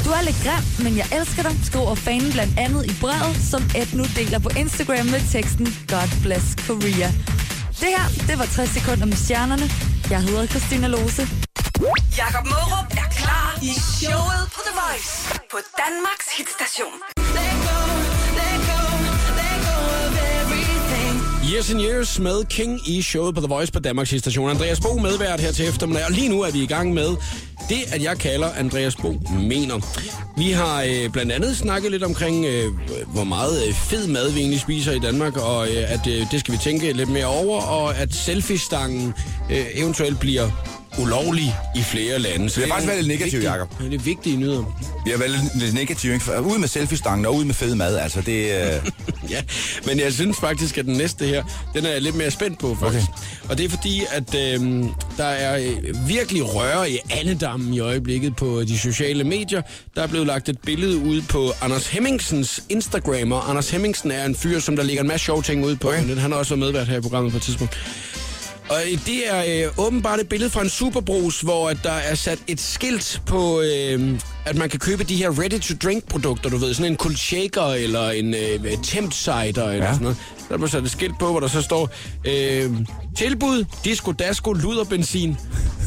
Du 0.04 0.10
er 0.10 0.22
lidt 0.22 0.40
grim, 0.44 0.64
men 0.84 0.96
jeg 0.96 1.06
elsker 1.18 1.42
dig, 1.42 1.54
skriver 1.64 1.94
fanen 1.94 2.32
blandt 2.32 2.58
andet 2.58 2.86
i 2.86 2.94
brevet, 3.00 3.36
som 3.50 3.62
Ed 3.80 3.90
nu 3.98 4.04
deler 4.16 4.38
på 4.38 4.50
Instagram 4.58 5.06
med 5.06 5.22
teksten 5.32 5.66
God 5.88 6.10
bless 6.22 6.48
Korea. 6.66 7.10
Det 7.80 7.88
her, 7.96 8.06
det 8.28 8.38
var 8.38 8.44
60 8.44 8.70
sekunder 8.70 9.06
med 9.06 9.16
stjernerne. 9.16 9.97
Jeg 10.10 10.22
hedder 10.22 10.46
Christina 10.46 10.86
Lose. 10.88 11.22
Jakob 12.18 12.44
Mørup 12.46 12.88
er 13.02 13.08
klar 13.20 13.58
i 13.62 13.72
showet 13.98 14.42
på 14.54 14.60
The 14.66 14.74
Voice 14.80 15.12
på 15.52 15.58
Danmarks 15.82 16.28
hitstation. 16.36 16.94
Years 21.52 21.70
and 21.70 21.80
Years 21.80 22.18
med 22.18 22.44
King 22.44 22.88
i 22.88 23.02
showet 23.02 23.34
på 23.34 23.40
The 23.40 23.48
Voice 23.48 23.72
på 23.72 23.78
Danmarks 23.78 24.14
station. 24.18 24.50
Andreas 24.50 24.80
Bo 24.80 24.98
medvært 24.98 25.40
her 25.40 25.52
til 25.52 25.68
eftermiddag, 25.68 26.04
og 26.04 26.12
lige 26.12 26.28
nu 26.28 26.40
er 26.42 26.50
vi 26.50 26.62
i 26.62 26.66
gang 26.66 26.94
med 26.94 27.08
det, 27.68 27.94
at 27.94 28.02
jeg 28.02 28.18
kalder 28.18 28.52
Andreas 28.52 28.96
Bo 28.96 29.20
mener. 29.40 29.80
Vi 30.36 30.50
har 30.50 30.82
øh, 30.82 31.10
blandt 31.10 31.32
andet 31.32 31.56
snakket 31.56 31.90
lidt 31.90 32.02
omkring, 32.02 32.44
øh, 32.44 32.72
hvor 33.12 33.24
meget 33.24 33.66
øh, 33.68 33.74
fed 33.74 34.06
mad 34.06 34.30
vi 34.30 34.40
egentlig 34.40 34.60
spiser 34.60 34.92
i 34.92 34.98
Danmark, 34.98 35.36
og 35.36 35.68
øh, 35.68 35.92
at 35.92 36.06
øh, 36.06 36.26
det 36.30 36.40
skal 36.40 36.54
vi 36.54 36.58
tænke 36.58 36.92
lidt 36.92 37.08
mere 37.08 37.26
over, 37.26 37.62
og 37.62 37.96
at 37.96 38.14
selfie-stangen 38.14 39.14
øh, 39.50 39.66
eventuelt 39.74 40.20
bliver 40.20 40.50
ulovlig 40.98 41.54
i 41.76 41.82
flere 41.82 42.18
lande. 42.18 42.50
Så 42.50 42.60
Det 42.60 42.68
har 42.68 42.74
faktisk 42.74 42.88
været 42.92 43.04
lidt 43.04 43.20
negativt, 43.20 43.44
Jacob. 43.44 43.78
Det 43.80 43.94
er 43.94 43.98
vigtige 43.98 44.36
nyheder. 44.36 44.64
Vi 45.04 45.10
har 45.10 45.18
været 45.18 45.30
lidt, 45.30 45.42
lidt 45.62 45.74
negative, 45.74 46.12
ikke? 46.14 46.24
For- 46.24 46.38
Ud 46.38 46.58
med 46.58 46.68
selfie-stangen 46.68 47.26
og 47.26 47.34
ud 47.34 47.44
med 47.44 47.54
fed 47.54 47.74
mad, 47.74 47.96
altså 47.98 48.20
det... 48.20 48.52
Øh... 48.52 48.72
Ja, 49.30 49.42
men 49.86 50.00
jeg 50.00 50.12
synes 50.12 50.36
faktisk, 50.40 50.78
at 50.78 50.84
den 50.84 50.96
næste 50.96 51.26
her, 51.26 51.44
den 51.74 51.86
er 51.86 51.90
jeg 51.90 52.02
lidt 52.02 52.14
mere 52.14 52.30
spændt 52.30 52.58
på, 52.58 52.76
faktisk. 52.80 53.06
Okay. 53.08 53.48
Og 53.50 53.58
det 53.58 53.64
er 53.64 53.68
fordi, 53.68 54.02
at 54.12 54.34
øh, 54.34 54.84
der 55.16 55.24
er 55.24 55.58
øh, 55.58 56.08
virkelig 56.08 56.54
røre 56.54 56.90
i 56.90 56.98
andedammen 57.10 57.74
i 57.74 57.78
øjeblikket 57.80 58.36
på 58.36 58.62
de 58.64 58.78
sociale 58.78 59.24
medier. 59.24 59.62
Der 59.96 60.02
er 60.02 60.06
blevet 60.06 60.26
lagt 60.26 60.48
et 60.48 60.58
billede 60.58 60.96
ud 60.98 61.22
på 61.22 61.52
Anders 61.62 61.86
Hemmingsens 61.86 62.62
Instagram, 62.68 63.32
og 63.32 63.50
Anders 63.50 63.70
Hemmingsen 63.70 64.10
er 64.10 64.24
en 64.24 64.36
fyr, 64.36 64.60
som 64.60 64.76
der 64.76 64.82
ligger 64.82 65.02
en 65.02 65.08
masse 65.08 65.24
sjove 65.26 65.42
ting 65.42 65.64
ud 65.66 65.76
på. 65.76 65.88
Okay. 65.88 66.16
Han 66.18 66.32
har 66.32 66.38
også 66.38 66.50
været 66.54 66.58
medvært 66.66 66.88
her 66.88 66.98
i 66.98 67.00
programmet 67.00 67.32
på 67.32 67.36
et 67.36 67.42
tidspunkt. 67.42 67.78
Og 68.70 68.76
øh, 68.92 68.98
det 69.06 69.28
er 69.28 69.66
øh, 69.66 69.86
åbenbart 69.86 70.20
et 70.20 70.28
billede 70.28 70.50
fra 70.50 70.62
en 70.62 70.68
superbrus, 70.68 71.40
hvor 71.40 71.70
at 71.70 71.78
der 71.82 71.92
er 71.92 72.14
sat 72.14 72.38
et 72.46 72.60
skilt 72.60 73.22
på, 73.26 73.60
øh, 73.60 74.20
at 74.46 74.56
man 74.56 74.70
kan 74.70 74.78
købe 74.80 75.04
de 75.04 75.16
her 75.16 75.40
ready-to-drink-produkter, 75.40 76.50
du 76.50 76.56
ved, 76.56 76.74
sådan 76.74 76.92
en 76.92 76.98
cold 76.98 77.16
shaker 77.16 77.62
eller 77.62 78.10
en 78.10 78.34
øh, 78.34 78.60
temp 78.82 79.12
cider 79.12 79.36
eller 79.70 79.74
Ja. 79.86 79.92
sådan 79.92 80.02
noget. 80.02 80.16
Der 80.48 80.58
er 80.58 80.66
sat 80.66 80.82
et 80.82 80.90
skilt 80.90 81.18
på, 81.18 81.30
hvor 81.30 81.40
der 81.40 81.48
så 81.48 81.62
står, 81.62 81.90
øh, 82.24 82.70
tilbud, 83.16 83.64
disco, 83.84 84.12
dasko, 84.12 84.52
luderbenzin. 84.52 85.36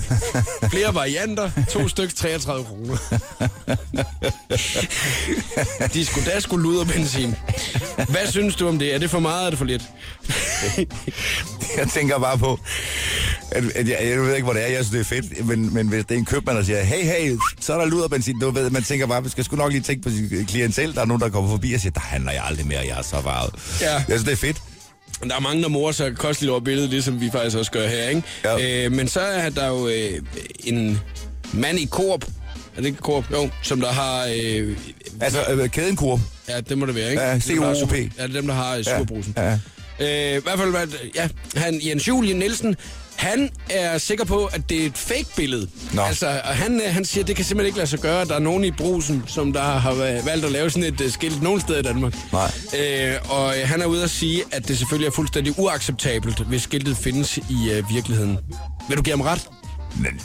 Flere 0.72 0.96
varianter. 0.96 1.52
To 1.70 1.88
stykker 1.88 2.16
33 2.16 2.66
kroner. 2.66 2.98
Skulle 6.40 6.64
luder 6.64 6.86
benzin. 6.86 7.36
Hvad 7.96 8.32
synes 8.32 8.56
du 8.56 8.68
om 8.68 8.80
det? 8.80 8.94
Er 8.96 8.98
det 8.98 9.10
for 9.10 9.20
meget, 9.20 9.36
eller 9.38 9.46
er 9.46 9.50
det 9.50 9.58
for 9.60 9.66
lidt? 9.66 9.84
Jeg 11.78 11.88
tænker 11.88 12.20
bare 12.20 12.38
på, 12.38 12.60
at, 13.52 13.64
at 13.76 13.88
jeg, 13.90 13.98
jeg 14.02 14.22
ved 14.22 14.34
ikke, 14.36 14.44
hvor 14.44 14.54
det 14.54 14.64
er, 14.64 14.68
jeg 14.68 14.86
synes, 14.86 14.90
det 14.90 15.00
er 15.00 15.04
fedt, 15.22 15.48
men, 15.48 15.74
men 15.74 15.88
hvis 15.88 16.06
det 16.06 16.16
er 16.16 16.20
en 16.20 16.26
købmand, 16.26 16.58
der 16.58 16.64
siger, 16.64 16.84
hey, 16.84 17.04
hey, 17.04 17.38
så 17.60 17.74
er 17.74 17.78
der 17.78 17.86
luderbenzin, 17.86 18.40
du 18.40 18.51
ved, 18.56 18.70
man 18.70 18.84
tænker 18.84 19.08
bare, 19.08 19.22
man 19.22 19.30
skal 19.32 19.44
sgu 19.44 19.56
nok 19.56 19.72
lige 19.72 19.82
tænke 19.82 20.04
på 20.04 20.10
sin 20.10 20.46
klientel, 20.46 20.96
der 20.96 21.02
er 21.02 21.06
nogen, 21.06 21.22
der 21.22 21.30
kommer 21.30 21.50
forbi 21.50 21.74
og 21.74 21.80
siger, 21.82 21.92
der 21.92 22.00
handler 22.00 22.32
jeg 22.32 22.44
aldrig 22.46 22.68
mere, 22.68 22.80
jeg 22.80 22.98
er 22.98 23.02
så 23.02 23.22
varet. 23.22 23.54
Ja. 23.82 23.94
Jeg 23.94 24.04
synes, 24.08 24.24
det 24.24 24.32
er 24.32 24.36
fedt. 24.36 24.62
Der 25.24 25.36
er 25.36 25.40
mange, 25.40 25.62
der 25.64 25.70
morer 25.70 25.92
sig 25.92 26.18
kosteligt 26.18 26.52
over 26.52 26.60
billedet, 26.60 26.90
ligesom 26.90 27.22
vi 27.22 27.30
faktisk 27.32 27.58
også 27.58 27.72
gør 27.72 27.88
her, 27.88 28.10
ikke? 28.10 28.24
Ja. 28.44 28.86
Øh, 28.86 28.92
men 28.92 29.08
så 29.08 29.20
er 29.20 29.50
der 29.50 29.68
jo 29.68 29.88
øh, 29.88 30.22
en 30.64 31.00
mand 31.54 31.80
i 31.80 31.88
Coop, 31.88 32.26
er 32.76 32.82
det 32.82 32.86
ikke 32.86 33.00
Coop? 33.00 33.32
Jo, 33.32 33.50
som 33.64 33.82
der 33.82 33.92
har... 33.92 34.28
Øh, 34.38 34.78
Altså, 35.22 35.40
øh, 35.50 35.70
kædenkurv. 35.70 36.20
ja, 36.50 36.62
det 36.62 36.78
må 36.78 36.86
det 36.86 36.96
være, 36.96 37.10
ikke? 37.12 37.22
Ja, 37.24 37.40
COOP. 37.40 37.92
Ja, 37.94 37.98
det 37.98 38.12
er 38.18 38.28
dem, 38.28 38.48
der 38.48 38.54
har 38.54 38.76
øh, 38.76 38.84
superbrusen. 38.84 39.34
Ja, 39.38 39.50
ja. 40.00 40.32
Øh, 40.34 40.38
I 40.38 40.42
hvert 40.44 40.60
fald, 40.60 40.92
ja, 41.16 41.28
han, 41.56 41.80
Jens 41.86 42.08
Julien 42.08 42.38
Nielsen, 42.40 42.76
han 43.22 43.50
er 43.70 43.98
sikker 43.98 44.26
på, 44.26 44.46
at 44.46 44.70
det 44.70 44.82
er 44.82 44.86
et 44.86 44.98
fake-billede. 44.98 45.68
Nå. 45.94 46.02
Altså, 46.02 46.28
og 46.28 46.56
han, 46.56 46.82
øh, 46.82 46.94
han 46.94 47.06
siger, 47.06 47.24
at 47.24 47.28
det 47.28 47.36
kan 47.36 47.46
simpelthen 47.46 47.68
ikke 47.68 47.78
lade 47.78 47.90
sig 47.90 48.00
gøre, 48.00 48.22
at 48.22 48.28
der 48.28 48.36
er 48.36 48.40
nogen 48.40 48.64
i 48.64 48.72
brusen, 48.72 49.24
som 49.28 49.54
der 49.54 49.62
har 49.62 49.92
øh, 49.92 50.26
valgt 50.26 50.46
at 50.46 50.52
lave 50.52 50.70
sådan 50.70 50.94
et 50.94 51.02
uh, 51.02 51.12
skilt 51.12 51.42
nogen 51.42 51.62
sted 51.62 51.80
i 51.80 51.82
Danmark. 51.82 52.16
Nej. 52.34 52.52
Øh, 52.80 53.16
og 53.30 53.58
øh, 53.58 53.68
han 53.68 53.82
er 53.82 53.86
ude 53.86 54.04
at 54.04 54.10
sige, 54.10 54.44
at 54.52 54.68
det 54.68 54.78
selvfølgelig 54.78 55.08
er 55.08 55.12
fuldstændig 55.12 55.60
uacceptabelt, 55.60 56.40
hvis 56.40 56.62
skiltet 56.62 56.98
findes 56.98 57.38
i 57.38 57.72
øh, 57.72 57.90
virkeligheden. 57.94 58.38
Vil 58.88 58.98
du 58.98 59.02
give 59.02 59.16
ham 59.16 59.22
ret? 59.22 59.48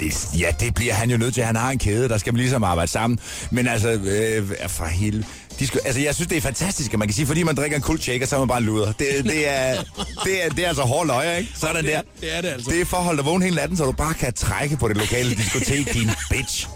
Det, 0.01 0.39
ja, 0.39 0.47
det 0.61 0.75
bliver 0.75 0.95
han 0.95 1.11
jo 1.11 1.17
nødt 1.17 1.35
til. 1.35 1.43
Han 1.43 1.57
har 1.57 1.71
en 1.71 1.79
kæde, 1.79 2.09
der 2.09 2.19
skal 2.19 2.33
man 2.33 2.41
ligesom 2.41 2.65
arbejde 2.65 2.91
sammen. 2.91 3.19
Men 3.51 3.69
altså, 3.69 3.91
øh, 3.91 4.69
for 4.69 4.85
hele... 4.85 5.25
De 5.59 5.67
skal, 5.67 5.81
altså, 5.85 6.01
jeg 6.01 6.15
synes, 6.15 6.29
det 6.29 6.37
er 6.37 6.41
fantastisk, 6.41 6.93
at 6.93 6.99
man 6.99 7.09
kan 7.09 7.15
sige, 7.15 7.27
fordi 7.27 7.43
man 7.43 7.55
drikker 7.55 7.77
en 7.77 7.83
cold 7.83 8.01
shaker, 8.01 8.27
så 8.27 8.35
er 8.37 8.39
man 8.39 8.49
bare 8.49 8.59
en 8.59 8.65
luder. 8.65 8.93
Det, 8.93 9.25
det, 9.25 9.49
er, 9.49 9.83
det, 10.25 10.45
er, 10.45 10.49
det 10.49 10.65
er 10.65 10.69
altså 10.69 10.83
hård 10.83 11.07
løje, 11.07 11.39
ikke? 11.39 11.53
Sådan 11.57 11.85
det, 11.85 11.93
der. 11.93 12.01
det 12.21 12.37
er 12.37 12.41
det 12.41 12.49
altså. 12.49 12.71
Det 12.71 12.81
er 12.81 12.85
for 12.85 12.97
at 12.97 13.05
holde 13.05 13.17
dig 13.17 13.27
vågen 13.27 13.43
hele 13.43 13.57
natten, 13.57 13.77
så 13.77 13.85
du 13.85 13.93
bare 13.93 14.15
kan 14.15 14.33
trække 14.33 14.77
på 14.77 14.89
det 14.89 14.97
lokale 14.97 15.31
diskotek, 15.35 15.93
din 15.95 16.11
bitch. 16.31 16.69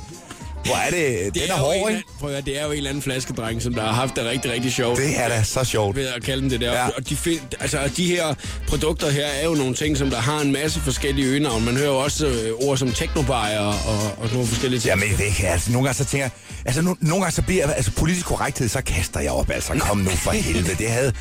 Hvor 0.64 0.75
er 0.75 0.90
det? 0.90 1.35
Den 1.35 1.42
er, 1.42 1.46
jo 1.46 1.55
hård, 1.55 1.90
ikke? 1.90 2.05
prøv 2.20 2.31
at, 2.31 2.46
det 2.46 2.61
er 2.61 2.64
jo 2.64 2.70
en 2.70 2.77
eller 2.77 2.90
anden 2.90 3.03
flaskedreng, 3.03 3.62
som 3.62 3.75
der 3.75 3.83
har 3.83 3.92
haft 3.92 4.16
det 4.16 4.25
rigtig, 4.25 4.53
rigtig 4.53 4.73
sjovt. 4.73 4.99
Det 4.99 5.20
er 5.20 5.29
da 5.29 5.42
så 5.42 5.64
sjovt. 5.64 5.96
ved 5.96 6.07
at 6.07 6.23
kalde 6.23 6.42
dem 6.42 6.51
det 6.51 6.61
der. 6.61 6.73
Ja. 6.73 6.88
Og 6.88 7.09
de, 7.09 7.16
find, 7.16 7.40
altså, 7.61 7.90
de 7.96 8.07
her 8.07 8.35
produkter 8.68 9.11
her 9.11 9.27
er 9.27 9.44
jo 9.44 9.55
nogle 9.55 9.75
ting, 9.75 9.96
som 9.96 10.11
der 10.11 10.20
har 10.20 10.40
en 10.40 10.53
masse 10.53 10.81
forskellige 10.81 11.29
øgenavn. 11.29 11.64
Man 11.64 11.77
hører 11.77 11.88
jo 11.88 11.99
også 11.99 12.27
øh, 12.27 12.68
ord 12.68 12.77
som 12.77 12.92
teknobajer 12.92 13.61
og, 13.61 14.23
og 14.23 14.29
nogle 14.33 14.46
forskellige 14.46 14.81
ting. 14.81 14.88
Jamen, 14.88 15.18
det 15.18 15.35
kan 15.37 15.49
altså, 15.49 15.73
nogle 15.73 15.88
gange 15.88 16.05
så 16.05 16.05
tænker 16.05 16.25
jeg, 16.25 16.31
altså 16.64 16.83
no, 16.83 16.94
nogle 17.01 17.23
gange 17.25 17.35
så 17.35 17.42
bliver 17.42 17.70
altså 17.70 17.90
politisk 17.90 18.27
korrekthed, 18.27 18.68
så 18.68 18.81
kaster 18.83 19.20
jeg 19.20 19.33
op, 19.33 19.51
altså 19.51 19.73
kom 19.79 19.99
nu 19.99 20.11
for 20.11 20.31
helvede. 20.31 20.75
Det 20.79 20.90
havde, 20.90 21.12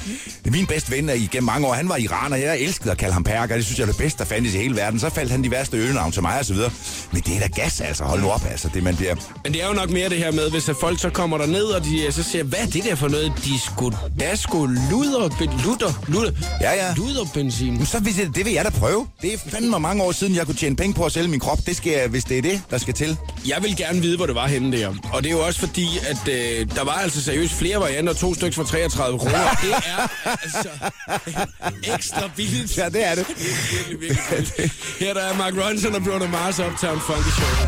min 0.46 0.66
bedste 0.66 0.92
ven 0.92 1.10
er 1.10 1.14
igennem 1.14 1.46
mange 1.46 1.68
år, 1.68 1.74
han 1.74 1.90
var 1.90 1.96
iraner, 1.96 2.38
jeg 2.38 2.60
elskede 2.60 2.92
at 2.92 2.98
kalde 2.98 3.14
ham 3.14 3.24
perker, 3.24 3.56
det 3.56 3.66
synes 3.66 3.80
jeg 3.80 3.86
er 3.86 3.92
det 3.92 3.98
bedste, 3.98 4.20
der 4.20 4.26
fandtes 4.26 4.54
i 4.54 4.58
hele 4.58 4.76
verden. 4.76 5.00
Så 5.00 5.10
faldt 5.10 5.32
han 5.32 5.44
de 5.44 5.52
værste 5.52 5.78
øgenavn 5.78 6.12
til 6.12 6.22
mig 6.22 6.40
og 6.40 6.46
så 6.46 6.54
videre. 6.54 6.72
Men 7.12 7.22
det 7.22 7.36
er 7.36 7.40
da 7.40 7.48
gas, 7.48 7.82
altså, 7.82 8.04
hold 8.04 8.22
nu 8.22 8.30
op, 8.30 8.46
altså, 8.52 8.70
det 8.74 8.84
man 8.84 8.96
bliver... 8.96 9.16
Men 9.44 9.54
det 9.54 9.64
er 9.64 9.68
jo 9.68 9.74
nok 9.74 9.90
mere 9.90 10.10
det 10.10 10.18
her 10.18 10.32
med, 10.32 10.52
hvis 10.52 10.70
at 10.70 10.76
folk 10.82 11.00
så 11.00 11.10
kommer 11.10 11.38
der 11.38 11.46
ned 11.46 11.64
og 11.64 11.84
de 11.86 12.06
øh, 12.06 12.14
så 12.14 12.24
siger, 12.24 12.44
hvad 12.44 12.60
er 12.60 12.66
det 12.66 12.84
der 12.84 12.96
for 12.96 13.08
noget? 13.08 13.34
De 13.46 13.60
skulle 13.60 13.98
da 14.20 14.36
skulle 14.36 14.82
luder, 14.92 15.30
luder, 15.66 15.94
luder, 16.08 16.32
Ja, 16.62 16.72
ja. 16.88 16.94
luderbenzin. 16.98 17.74
Men 17.78 17.86
så 17.86 18.00
vil 18.00 18.16
jeg, 18.18 18.36
det 18.36 18.46
vil 18.46 18.54
jeg 18.54 18.66
da 18.66 18.70
prøve. 18.70 19.08
Det 19.22 19.34
er 19.34 19.38
fandme 19.52 19.80
mange 19.80 20.04
år 20.04 20.12
siden, 20.12 20.36
jeg 20.36 20.46
kunne 20.46 20.56
tjene 20.56 20.76
penge 20.76 20.94
på 20.94 21.06
at 21.06 21.12
sælge 21.12 21.28
min 21.28 21.40
krop. 21.40 21.60
Det 21.66 21.76
skal 21.78 21.92
jeg, 21.92 22.08
hvis 22.08 22.24
det 22.24 22.38
er 22.38 22.42
det, 22.42 22.62
der 22.72 22.78
skal 22.78 22.94
til. 22.94 23.18
Jeg 23.48 23.58
vil 23.64 23.78
gerne 23.78 24.02
vide, 24.02 24.18
hvor 24.18 24.26
det 24.26 24.36
var 24.36 24.48
henne 24.48 24.78
der. 24.78 24.94
Og 25.14 25.24
det 25.24 25.30
er 25.32 25.34
jo 25.34 25.46
også 25.46 25.60
fordi, 25.60 25.88
at 26.10 26.28
øh, 26.28 26.68
der 26.76 26.84
var 26.84 26.92
altså 26.94 27.24
seriøst 27.24 27.54
flere 27.54 27.78
varianter, 27.80 28.14
to 28.14 28.34
stykker 28.36 28.56
for 28.56 28.64
33 28.64 29.20
kroner. 29.20 29.32
Det 29.64 29.72
er 29.72 30.08
altså 30.44 30.70
ekstra 31.96 32.30
billigt. 32.36 32.78
Ja, 32.78 32.90
det 32.90 33.06
er 33.06 33.16
det. 33.16 33.26
Virkelig, 33.38 34.00
virkelig 34.00 34.00
billigt. 34.00 34.74
Her 35.00 35.14
der 35.14 35.22
er 35.22 35.38
Mark 35.38 35.54
Ronson 35.54 35.96
og 35.96 36.04
Bruno 36.04 36.28
Mars 36.28 36.60
Uptown 36.60 37.00
Funky 37.00 37.30
Show. 37.30 37.68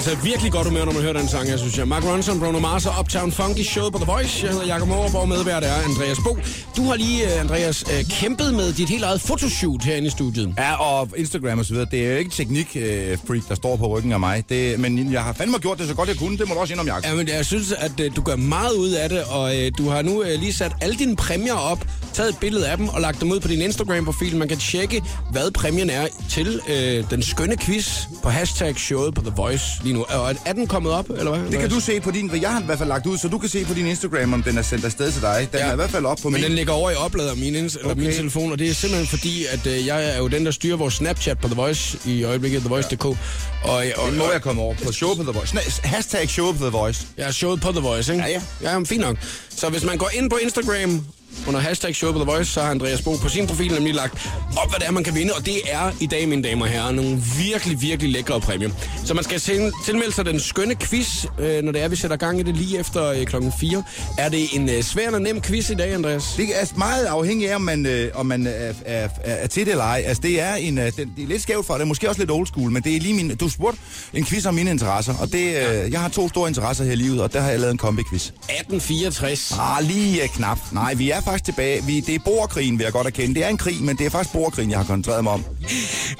Altså 0.00 0.16
virkelig 0.24 0.52
godt 0.52 0.66
humør, 0.66 0.84
når 0.84 0.92
man 0.92 1.02
hører 1.02 1.12
den 1.12 1.28
sang, 1.28 1.48
jeg 1.48 1.58
synes 1.58 1.78
jeg. 1.78 1.88
Mark 1.88 2.04
Ronson, 2.04 2.40
Bruno 2.40 2.58
Mars 2.58 2.86
og 2.86 2.92
Uptown 3.00 3.32
Funky 3.32 3.62
Show 3.62 3.90
på 3.90 3.98
The 3.98 4.06
Voice. 4.06 4.46
Jeg 4.46 4.52
hedder 4.52 4.66
Jakob 4.66 4.88
Morup, 4.88 5.14
og 5.14 5.28
medvært 5.28 5.64
er 5.64 5.74
Andreas 5.74 6.18
Bo. 6.24 6.38
Du 6.76 6.82
har 6.82 6.96
lige, 6.96 7.34
øh, 7.34 7.40
Andreas, 7.40 7.84
øh, 7.92 8.04
kæmpet 8.04 8.54
med 8.54 8.72
dit 8.72 8.88
helt 8.88 9.04
eget 9.04 9.20
fotoshoot 9.20 9.82
herinde 9.82 10.06
i 10.06 10.10
studiet. 10.10 10.54
Ja, 10.58 10.74
og 10.74 11.08
Instagram 11.16 11.58
og 11.58 11.64
så 11.64 11.72
videre. 11.72 11.88
Det 11.90 12.06
er 12.06 12.12
jo 12.12 12.18
ikke 12.18 12.30
teknik-freak, 12.30 13.42
der 13.48 13.54
står 13.54 13.76
på 13.76 13.86
ryggen 13.86 14.12
af 14.12 14.20
mig. 14.20 14.44
Det, 14.48 14.80
men 14.80 15.12
jeg 15.12 15.22
har 15.22 15.32
fandme 15.32 15.58
gjort 15.58 15.78
det 15.78 15.88
så 15.88 15.94
godt, 15.94 16.08
jeg 16.08 16.16
kunne. 16.16 16.38
Det 16.38 16.48
må 16.48 16.54
du 16.54 16.60
også 16.60 16.72
indrømme, 16.72 16.94
Jacob. 16.94 17.10
Ja, 17.10 17.14
men 17.14 17.28
jeg 17.28 17.46
synes, 17.46 17.72
at 17.72 18.00
øh, 18.00 18.16
du 18.16 18.22
gør 18.22 18.36
meget 18.36 18.72
ud 18.72 18.90
af 18.90 19.08
det, 19.08 19.22
og 19.30 19.58
øh, 19.58 19.72
du 19.78 19.88
har 19.88 20.02
nu 20.02 20.22
øh, 20.22 20.40
lige 20.40 20.52
sat 20.52 20.72
alle 20.80 20.96
dine 20.96 21.16
præmier 21.16 21.54
op, 21.54 21.86
taget 22.12 22.28
et 22.28 22.38
billede 22.38 22.68
af 22.68 22.76
dem 22.76 22.88
og 22.88 23.00
lagt 23.00 23.20
dem 23.20 23.30
ud 23.30 23.40
på 23.40 23.48
din 23.48 23.60
Instagram-profil. 23.60 24.36
Man 24.36 24.48
kan 24.48 24.58
tjekke, 24.58 25.02
hvad 25.32 25.50
præmien 25.50 25.90
er 25.90 26.06
til 26.28 26.60
øh, 26.68 27.04
den 27.10 27.22
skønne 27.22 27.56
quiz 27.56 28.00
på 28.22 28.28
hashtag 28.28 28.76
showet 28.76 29.14
på 29.14 29.20
The 29.20 29.32
Voice 29.36 29.64
lige 29.90 29.98
nu. 29.98 30.04
Og 30.08 30.34
er 30.44 30.52
den 30.52 30.66
kommet 30.66 30.92
op, 30.92 31.10
eller 31.10 31.36
hvad? 31.38 31.50
Det 31.50 31.58
kan 31.60 31.70
du 31.70 31.80
se 31.80 32.00
på 32.00 32.10
din... 32.10 32.30
Jeg 32.42 32.50
har 32.52 32.60
i 32.60 32.64
hvert 32.64 32.78
fald 32.78 32.88
lagt 32.88 33.06
ud, 33.06 33.18
så 33.18 33.28
du 33.28 33.38
kan 33.38 33.48
se 33.48 33.64
på 33.64 33.74
din 33.74 33.86
Instagram, 33.86 34.32
om 34.32 34.42
den 34.42 34.58
er 34.58 34.62
sendt 34.62 34.84
afsted 34.84 35.12
til 35.12 35.22
dig. 35.22 35.48
Den 35.52 35.60
Ja. 35.60 35.66
er 35.66 35.72
i 35.72 35.76
hvert 35.76 35.90
fald 35.90 36.04
op 36.04 36.18
på 36.22 36.28
Men 36.28 36.32
min... 36.40 36.42
den 36.48 36.52
ligger 36.52 36.72
over 36.72 36.90
i 36.90 36.94
oplader 36.94 37.34
min, 37.34 37.54
ins- 37.54 37.78
eller 37.80 37.94
min 37.94 38.06
Okay. 38.06 38.16
telefon, 38.16 38.52
og 38.52 38.58
det 38.58 38.68
er 38.70 38.74
simpelthen 38.74 39.06
fordi, 39.08 39.44
at 39.46 39.66
øh, 39.66 39.86
jeg 39.86 40.08
er 40.14 40.18
jo 40.18 40.28
den, 40.28 40.44
der 40.46 40.50
styrer 40.52 40.76
vores 40.76 40.94
Snapchat 40.94 41.38
på 41.38 41.48
The 41.48 41.56
Voice 41.56 41.98
i 42.04 42.24
øjeblikket, 42.24 42.60
TheVoice.dk. 42.60 43.04
Og, 43.04 43.16
og, 43.64 43.84
Den 44.10 44.18
må 44.18 44.24
jeg 44.32 44.42
komme 44.42 44.62
over 44.62 44.74
på 44.84 44.92
Show 44.92 45.14
på 45.14 45.22
The 45.22 45.32
Voice. 45.32 45.54
Nej, 45.54 45.64
hashtag 45.84 46.28
Show 46.30 46.52
på 46.52 46.58
The 46.58 46.70
Voice. 46.70 47.06
Jeg 47.16 47.26
er 47.28 47.30
showet 47.32 47.60
på 47.60 47.70
The 47.72 47.80
Voice, 47.80 48.12
ikke? 48.12 48.24
Ja, 48.24 48.30
ja. 48.62 48.70
Ja, 48.72 48.78
fint 48.84 49.00
nok. 49.00 49.16
Så 49.56 49.68
hvis 49.68 49.84
man 49.84 49.98
går 49.98 50.10
ind 50.14 50.30
på 50.30 50.36
Instagram 50.36 51.04
under 51.48 51.60
hashtag 51.60 51.94
showet 51.94 52.14
på 52.14 52.20
The 52.22 52.30
Voice, 52.32 52.52
så 52.52 52.60
har 52.60 52.70
Andreas 52.70 53.02
Bo 53.02 53.16
på 53.16 53.28
sin 53.28 53.46
profil 53.46 53.72
nemlig 53.72 53.94
lagt 53.94 54.12
op, 54.56 54.70
hvad 54.70 54.78
det 54.80 54.86
er, 54.88 54.90
man 54.90 55.04
kan 55.04 55.14
vinde. 55.14 55.32
Og 55.34 55.46
det 55.46 55.56
er 55.70 55.90
i 56.00 56.06
dag, 56.06 56.28
mine 56.28 56.42
damer 56.42 56.64
og 56.64 56.70
herrer, 56.70 56.92
nogle 56.92 57.22
virkelig, 57.38 57.82
virkelig 57.82 58.12
lækre 58.12 58.40
præmier. 58.40 58.70
Så 59.04 59.14
man 59.14 59.24
skal 59.24 59.40
til- 59.40 59.72
tilmelde 59.84 60.12
sig 60.12 60.24
den 60.24 60.40
skønne 60.40 60.74
quiz, 60.74 61.24
øh, 61.38 61.62
når 61.62 61.72
det 61.72 61.82
er, 61.82 61.88
vi 61.88 61.96
sætter 61.96 62.16
gang 62.16 62.40
i 62.40 62.42
det 62.42 62.56
lige 62.56 62.78
efter 62.78 63.04
øh, 63.06 63.26
klokken 63.26 63.52
4. 63.60 63.82
Er 64.18 64.28
det 64.28 64.46
en 64.54 64.68
øh, 64.68 64.82
svær 64.82 65.06
eller 65.06 65.18
nem 65.18 65.40
quiz 65.40 65.70
i 65.70 65.74
dag, 65.74 65.94
Andreas? 65.94 66.24
Det 66.36 66.60
er 66.60 66.66
meget 66.78 67.04
afhængigt 67.04 67.50
af, 67.50 67.54
om 67.54 67.62
man, 67.62 67.86
øh, 67.86 68.10
om 68.14 68.26
man 68.26 68.46
er, 68.46 68.72
er, 68.84 69.08
er, 69.24 69.46
til 69.46 69.64
det 69.66 69.70
eller 69.70 69.84
ej. 69.84 70.02
Altså, 70.06 70.20
det 70.22 70.40
er, 70.40 70.54
en, 70.54 70.78
øh, 70.78 70.92
den, 70.96 71.12
det 71.16 71.22
er 71.24 71.28
lidt 71.28 71.42
skævt 71.42 71.66
for 71.66 71.76
dig, 71.78 71.86
måske 71.88 72.08
også 72.08 72.20
lidt 72.20 72.30
old 72.30 72.46
school, 72.46 72.70
men 72.70 72.82
det 72.82 72.96
er 72.96 73.00
lige 73.00 73.14
min... 73.14 73.36
Du 73.36 73.48
spurgte 73.48 73.80
en 74.14 74.24
quiz 74.26 74.46
om 74.46 74.54
mine 74.54 74.70
interesser, 74.70 75.14
og 75.20 75.32
det, 75.32 75.56
øh, 75.56 75.92
jeg 75.92 76.00
har 76.00 76.08
to 76.08 76.28
store 76.28 76.48
interesser 76.48 76.84
her 76.84 76.92
i 76.92 76.96
livet, 76.96 77.20
og 77.22 77.32
der 77.32 77.40
har 77.40 77.50
jeg 77.50 77.60
lavet 77.60 77.72
en 77.72 77.78
kombi-quiz. 77.78 78.22
1864. 78.26 79.52
Ah, 79.60 79.84
lige 79.84 80.22
øh, 80.22 80.28
knap. 80.28 80.58
Nej, 80.72 80.94
vi 80.94 81.10
er 81.10 81.19
faktisk 81.22 81.44
tilbage. 81.44 81.84
Vi, 81.86 82.00
det 82.00 82.14
er 82.14 82.18
borgerkrigen, 82.24 82.78
vil 82.78 82.84
jeg 82.84 82.92
godt 82.92 83.06
erkende. 83.06 83.34
Det 83.34 83.44
er 83.44 83.48
en 83.48 83.56
krig, 83.56 83.82
men 83.82 83.96
det 83.98 84.06
er 84.06 84.10
faktisk 84.10 84.32
borgerkrigen, 84.32 84.70
jeg 84.70 84.78
har 84.78 84.84
koncentreret 84.86 85.24
mig 85.24 85.32
om. 85.32 85.44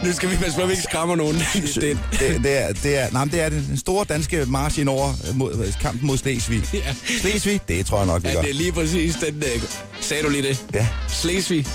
Nu 0.04 0.12
skal 0.12 0.30
vi 0.30 0.36
passe 0.36 0.56
på, 0.56 0.62
at 0.62 0.68
vi 0.68 0.72
ikke 0.72 0.82
skræmmer 0.82 1.16
nogen. 1.16 1.36
det, 1.54 1.74
Det, 1.74 1.98
det, 2.42 2.58
er, 2.58 2.72
det, 2.72 2.98
er, 2.98 3.10
nej, 3.12 3.24
det 3.24 3.40
er. 3.40 3.48
Den 3.48 3.76
store 3.78 4.04
danske 4.08 4.44
march 4.46 4.80
ind 4.80 4.88
over 4.88 5.12
øh, 5.28 5.36
mod, 5.36 5.54
øh, 5.66 5.72
kampen 5.80 6.06
mod 6.06 6.18
Slesvig. 6.18 6.62
Ja. 6.74 6.94
Slesvig, 7.20 7.60
det 7.68 7.86
tror 7.86 7.98
jeg 7.98 8.06
nok, 8.06 8.22
vi 8.22 8.28
Ja, 8.28 8.34
gør. 8.34 8.40
det 8.42 8.50
er 8.50 8.54
lige 8.54 8.72
præcis 8.72 9.14
den... 9.14 9.36
Øh, 9.36 9.62
sagde 10.00 10.22
du 10.22 10.28
lige 10.28 10.42
det? 10.42 10.64
Ja. 10.74 10.86
Slesvig. 11.08 11.66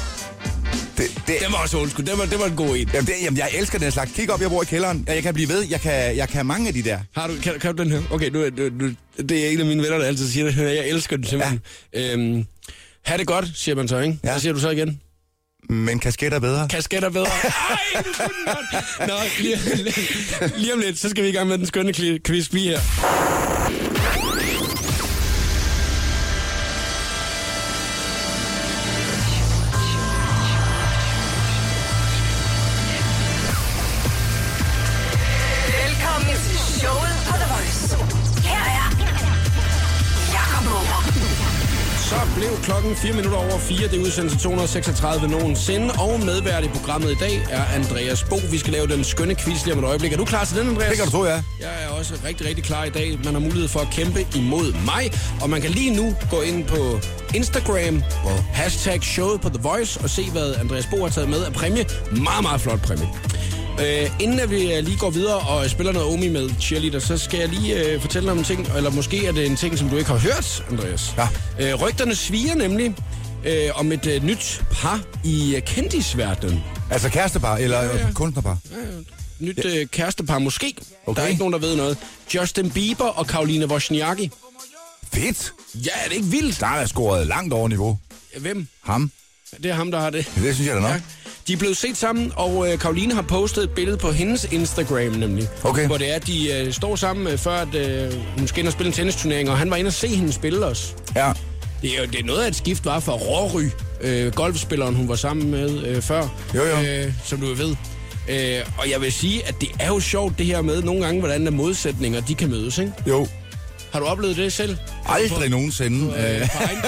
Det, 0.98 1.06
det, 1.28 1.36
Det 1.40 1.48
var 1.52 1.58
også 1.64 1.78
undskyld. 1.78 2.06
Det 2.06 2.18
var, 2.18 2.26
det 2.26 2.40
var 2.40 2.46
en 2.46 2.56
god 2.56 2.78
en. 2.78 2.90
jamen, 2.94 3.08
det, 3.08 3.14
jamen, 3.24 3.38
jeg 3.38 3.50
elsker 3.58 3.80
den 3.80 3.92
slags. 3.92 4.12
Kig 4.12 4.32
op, 4.32 4.42
jeg 4.42 4.50
bor 4.50 4.62
i 4.62 4.66
kælderen. 4.66 5.06
Jeg 5.08 5.24
kan 5.24 5.34
blive 5.34 5.50
ved. 5.50 5.66
Jeg 5.70 5.82
kan, 5.82 6.18
jeg 6.18 6.30
kan 6.30 6.46
mange 6.46 6.68
af 6.68 6.74
de 6.74 6.84
der. 6.84 7.00
Har 7.16 7.28
du, 7.28 7.34
kan, 7.44 7.54
kan 7.62 7.76
du 7.76 7.84
den 7.84 7.92
her? 7.92 8.02
Okay, 8.12 8.30
nu, 8.30 8.40
nu, 8.58 8.70
nu, 8.80 8.92
det 9.30 9.46
er 9.46 9.50
en 9.50 9.60
af 9.60 9.66
mine 9.66 9.84
venner, 9.84 9.98
der 9.98 10.06
altid 10.06 10.30
siger 10.32 10.46
det. 10.46 10.58
Jeg 10.58 10.88
elsker 10.90 11.18
det 11.18 11.28
simpelthen. 11.30 11.60
Ja. 11.94 12.14
Øhm, 12.14 12.46
ha' 13.06 13.18
det 13.18 13.28
godt, 13.28 13.46
siger 13.56 13.76
man 13.76 13.88
så, 13.88 14.00
ikke? 14.00 14.20
Ja. 14.24 14.30
Hvad 14.32 14.40
siger 14.40 14.54
du 14.54 14.60
så 14.60 14.70
igen? 14.70 15.02
Men 15.70 16.00
kasket 16.00 16.34
er 16.34 16.40
bedre. 16.40 16.68
Kasketter 16.68 17.10
bedre. 17.10 17.28
Ej, 17.36 18.04
den 18.04 18.14
godt. 18.46 19.08
Nå, 19.08 19.14
lige, 19.40 19.58
lige 20.58 20.74
om 20.74 20.80
lidt, 20.80 21.00
så 21.00 21.10
skal 21.10 21.24
vi 21.24 21.30
i 21.30 21.32
gang 21.32 21.48
med 21.48 21.58
den 21.58 21.66
skønne 21.66 21.94
quiz 22.26 22.52
lige 22.52 22.70
her. 22.70 22.80
Klokken 42.66 42.96
4 42.96 43.14
minutter 43.14 43.38
over 43.38 43.58
4. 43.58 43.88
Det 43.88 44.00
er 44.00 44.04
udsendelse 44.04 44.38
236 44.38 45.28
nogensinde. 45.28 45.94
Og 46.00 46.20
medvært 46.20 46.64
i 46.64 46.68
programmet 46.68 47.12
i 47.12 47.16
dag 47.20 47.48
er 47.50 47.64
Andreas 47.76 48.24
Bo. 48.24 48.36
Vi 48.52 48.58
skal 48.58 48.74
lave 48.74 48.88
den 48.88 49.04
skønne 49.04 49.36
quiz 49.36 49.66
lige 49.66 49.74
om 49.74 49.80
et 49.80 49.86
øjeblik. 49.86 50.14
Er 50.14 50.18
du 50.18 50.26
klar 50.26 50.46
til 50.46 50.58
den, 50.58 50.68
Andreas? 50.70 50.90
Det 50.90 50.98
kan 50.98 51.06
du 51.06 51.12
tro, 51.12 51.26
ja. 51.26 51.32
Jeg 51.60 51.84
er 51.84 51.88
også 51.88 52.14
rigtig, 52.26 52.48
rigtig 52.48 52.64
klar 52.64 52.84
i 52.84 52.90
dag. 52.90 53.20
Man 53.24 53.34
har 53.34 53.40
mulighed 53.40 53.68
for 53.68 53.80
at 53.80 53.88
kæmpe 53.92 54.28
imod 54.36 54.74
mig. 54.86 55.12
Og 55.42 55.50
man 55.50 55.62
kan 55.62 55.72
lige 55.72 55.96
nu 55.96 56.16
gå 56.30 56.42
ind 56.42 56.66
på 56.66 57.00
Instagram 57.34 58.04
på 58.24 58.30
hashtag 58.54 59.04
showet 59.04 59.42
på 59.42 59.50
The 59.50 59.62
Voice 59.62 60.00
og 60.04 60.10
se, 60.10 60.32
hvad 60.32 60.56
Andreas 60.56 60.86
Bo 60.92 60.98
har 61.04 61.10
taget 61.10 61.30
med 61.30 61.44
af 61.44 61.54
præmie. 61.54 61.86
Meget, 62.12 62.42
meget 62.42 62.62
flot 62.62 62.82
præmie. 62.82 63.08
Øh, 63.82 64.10
inden 64.20 64.40
at 64.40 64.52
vi 64.52 64.74
øh, 64.74 64.84
lige 64.84 64.98
går 64.98 65.10
videre 65.10 65.40
og 65.40 65.70
spiller 65.70 65.94
noget 65.94 66.14
Omi 66.14 66.30
med 66.30 66.50
cheerleader, 66.62 67.00
så 67.00 67.18
skal 67.18 67.40
jeg 67.40 67.50
lige 67.50 67.84
øh, 67.84 68.02
fortælle 68.02 68.32
om 68.32 68.38
en 68.38 68.44
ting, 68.44 68.68
eller 68.78 68.92
måske 68.92 69.26
er 69.26 69.32
det 69.32 69.46
en 69.46 69.56
ting, 69.56 69.78
som 69.78 69.90
du 69.90 69.98
ikke 69.98 70.10
har 70.10 70.18
hørt, 70.18 70.66
Andreas. 70.72 71.14
Ja. 71.18 71.28
Øh, 71.60 71.82
rygterne 71.82 72.16
sviger 72.16 72.56
nemlig 72.56 72.96
øh, 73.46 73.70
om 73.76 73.92
et 73.92 74.08
øh, 74.08 74.24
nyt 74.24 74.64
par 74.72 75.00
i 75.24 75.56
øh, 75.56 75.62
kendisverdenen. 75.62 76.64
Altså 76.92 77.10
kærestepar 77.10 77.58
eller 77.58 77.82
ja, 77.82 77.98
ja. 77.98 78.08
kunstnerpar. 78.14 78.58
Nyt 79.40 79.66
øh, 79.66 79.88
kærestepar 79.88 80.40
måske. 80.40 80.76
Okay. 81.06 81.20
Der 81.20 81.26
er 81.26 81.30
ikke 81.30 81.40
nogen, 81.40 81.54
der 81.54 81.60
ved 81.60 81.76
noget. 81.76 81.98
Justin 82.34 82.72
Bieber 82.72 83.06
og 83.06 83.28
Karoline 83.28 83.68
Wozniacki. 83.68 84.32
Fedt. 85.14 85.54
Ja, 85.76 85.92
er 86.04 86.08
det 86.10 86.16
ikke 86.16 86.28
vildt? 86.28 86.60
Der 86.60 86.68
er 86.68 86.86
scoret 86.86 87.28
langt 87.28 87.54
over 87.54 87.68
niveau. 87.68 87.98
Hvem? 88.38 88.68
Ham. 88.84 89.12
Det 89.64 89.72
er 89.72 89.76
ham, 89.76 89.92
der 89.92 90.00
har 90.00 90.10
det. 90.10 90.32
Det 90.36 90.56
synes 90.56 90.68
jeg 90.68 90.76
da 90.76 90.82
nok. 90.82 90.92
Ja. 90.92 91.02
De 91.48 91.54
er 91.54 91.58
blevet 91.58 91.78
set 91.78 91.98
sammen, 91.98 92.32
og 92.36 92.72
øh, 92.72 92.80
Karoline 92.80 93.14
har 93.14 93.22
postet 93.22 93.64
et 93.64 93.70
billede 93.70 93.98
på 93.98 94.12
hendes 94.12 94.44
Instagram 94.52 95.12
nemlig. 95.12 95.48
Okay. 95.64 95.86
Hvor 95.88 95.98
det 95.98 96.12
er, 96.12 96.16
at 96.16 96.28
de 96.28 96.52
øh, 96.54 96.74
står 96.74 96.96
sammen, 96.96 97.28
øh, 97.28 97.38
før 97.38 97.52
at, 97.52 97.76
øh, 97.76 98.14
hun 98.38 98.48
skal 98.48 98.60
ind 98.60 98.68
og 98.68 98.74
spille 98.74 98.88
en 98.88 98.94
tennisturnering, 98.94 99.50
og 99.50 99.58
han 99.58 99.70
var 99.70 99.76
inde 99.76 99.88
og 99.90 99.94
se 99.94 100.08
hende 100.08 100.34
spille 100.34 100.66
også. 100.66 100.94
Ja. 101.16 101.32
Det 101.82 101.96
er 101.98 102.02
jo 102.02 102.06
det 102.06 102.20
er 102.20 102.24
noget 102.24 102.44
af 102.44 102.48
et 102.48 102.56
skift, 102.56 102.86
var 102.86 103.00
for 103.00 103.12
Råry, 103.12 103.70
øh, 104.02 104.34
golfspilleren, 104.34 104.96
hun 104.96 105.10
var 105.10 105.16
sammen 105.16 105.52
med 105.52 105.84
øh, 105.88 106.02
før. 106.02 106.28
Jo, 106.56 106.64
jo. 106.64 106.82
Øh, 106.82 107.14
som 107.24 107.40
du 107.40 107.54
ved. 107.54 107.76
Øh, 108.30 108.60
og 108.78 108.90
jeg 108.92 109.02
vil 109.02 109.12
sige, 109.14 109.48
at 109.48 109.56
det 109.62 109.70
er 109.80 109.88
jo 109.88 110.00
sjovt 110.00 110.38
det 110.38 110.46
her 110.46 110.62
med 110.62 110.82
nogle 110.82 111.06
gange, 111.06 111.20
hvordan 111.20 111.46
der 111.46 111.52
modsætninger, 111.52 112.22
de 112.22 112.36
kan 112.36 112.50
mødes, 112.50 112.78
ikke? 112.78 112.92
Jo. 113.08 113.28
Har 113.92 114.00
du 114.00 114.06
oplevet 114.06 114.38
det 114.38 114.54
selv? 114.54 114.78
Aldrig 115.06 115.50
nogensinde. 115.50 116.14
Øh, 116.18 116.42
Øh, 116.42 116.50
på 116.50 116.58
egen- 116.64 116.82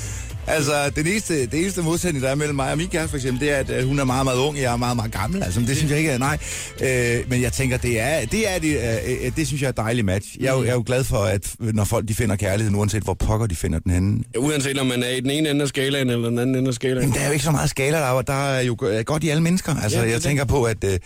altså, 0.46 0.90
det 0.96 1.06
eneste, 1.06 1.46
det 1.46 1.54
eneste 1.60 1.82
modsætning, 1.82 2.22
der 2.24 2.30
er 2.30 2.34
mellem 2.34 2.56
mig 2.56 2.70
og 2.72 2.78
min 2.78 2.88
kæreste, 2.88 3.10
for 3.10 3.16
eksempel, 3.16 3.40
det 3.40 3.50
er, 3.52 3.56
at 3.56 3.70
øh, 3.70 3.88
hun 3.88 3.98
er 3.98 4.04
meget, 4.04 4.24
meget 4.24 4.38
ung, 4.38 4.56
og 4.56 4.62
jeg 4.62 4.72
er 4.72 4.76
meget, 4.76 4.96
meget 4.96 5.12
gammel. 5.12 5.42
Altså, 5.42 5.60
det 5.60 5.76
synes 5.76 5.90
jeg 5.90 5.98
ikke 5.98 6.10
er 6.10 6.18
nej. 6.18 6.38
Øh, 6.80 7.30
men 7.30 7.42
jeg 7.42 7.52
tænker, 7.52 7.76
det 7.76 8.00
er, 8.00 8.26
det 8.26 8.54
er 8.54 8.58
det, 8.58 8.76
øh, 8.76 9.26
øh, 9.26 9.32
det 9.36 9.46
synes 9.46 9.62
jeg 9.62 9.66
er 9.66 9.70
et 9.70 9.76
dejligt 9.76 10.04
match. 10.04 10.36
Jeg 10.40 10.46
er, 10.46 10.52
jo, 10.52 10.62
jeg 10.62 10.70
er 10.70 10.74
jo 10.74 10.82
glad 10.86 11.04
for, 11.04 11.16
at 11.18 11.54
når 11.58 11.84
folk 11.84 12.08
de 12.08 12.14
finder 12.14 12.36
kærligheden, 12.36 12.78
uanset 12.78 13.02
hvor 13.02 13.14
pokker 13.14 13.46
de 13.46 13.56
finder 13.56 13.78
den 13.78 13.92
henne. 13.92 14.22
Uanset 14.38 14.78
om 14.78 14.86
man 14.86 15.02
er 15.02 15.08
i 15.08 15.20
den 15.20 15.30
ene 15.30 15.50
ende 15.50 15.62
af 15.62 15.68
skalaen 15.68 16.10
eller 16.10 16.28
den 16.28 16.38
anden 16.38 16.56
ende 16.56 16.68
af 16.68 16.74
skalaen. 16.74 17.00
Jamen, 17.00 17.14
der 17.14 17.20
er 17.20 17.26
jo 17.26 17.32
ikke 17.32 17.44
så 17.44 17.50
meget 17.50 17.70
skala, 17.70 17.96
der 17.98 18.18
er, 18.18 18.22
der 18.22 18.32
er 18.50 18.60
jo 18.60 18.74
go- 18.78 19.02
godt 19.06 19.24
i 19.24 19.28
alle 19.28 19.42
mennesker. 19.42 19.74
Altså, 19.82 19.98
Ja, 19.98 20.04
det 20.04 20.08
er 20.10 20.14
jeg 20.14 20.22
tænker 20.22 20.44
på, 20.44 20.64
at 20.64 20.84
øh, 20.84 20.90
men 20.90 21.00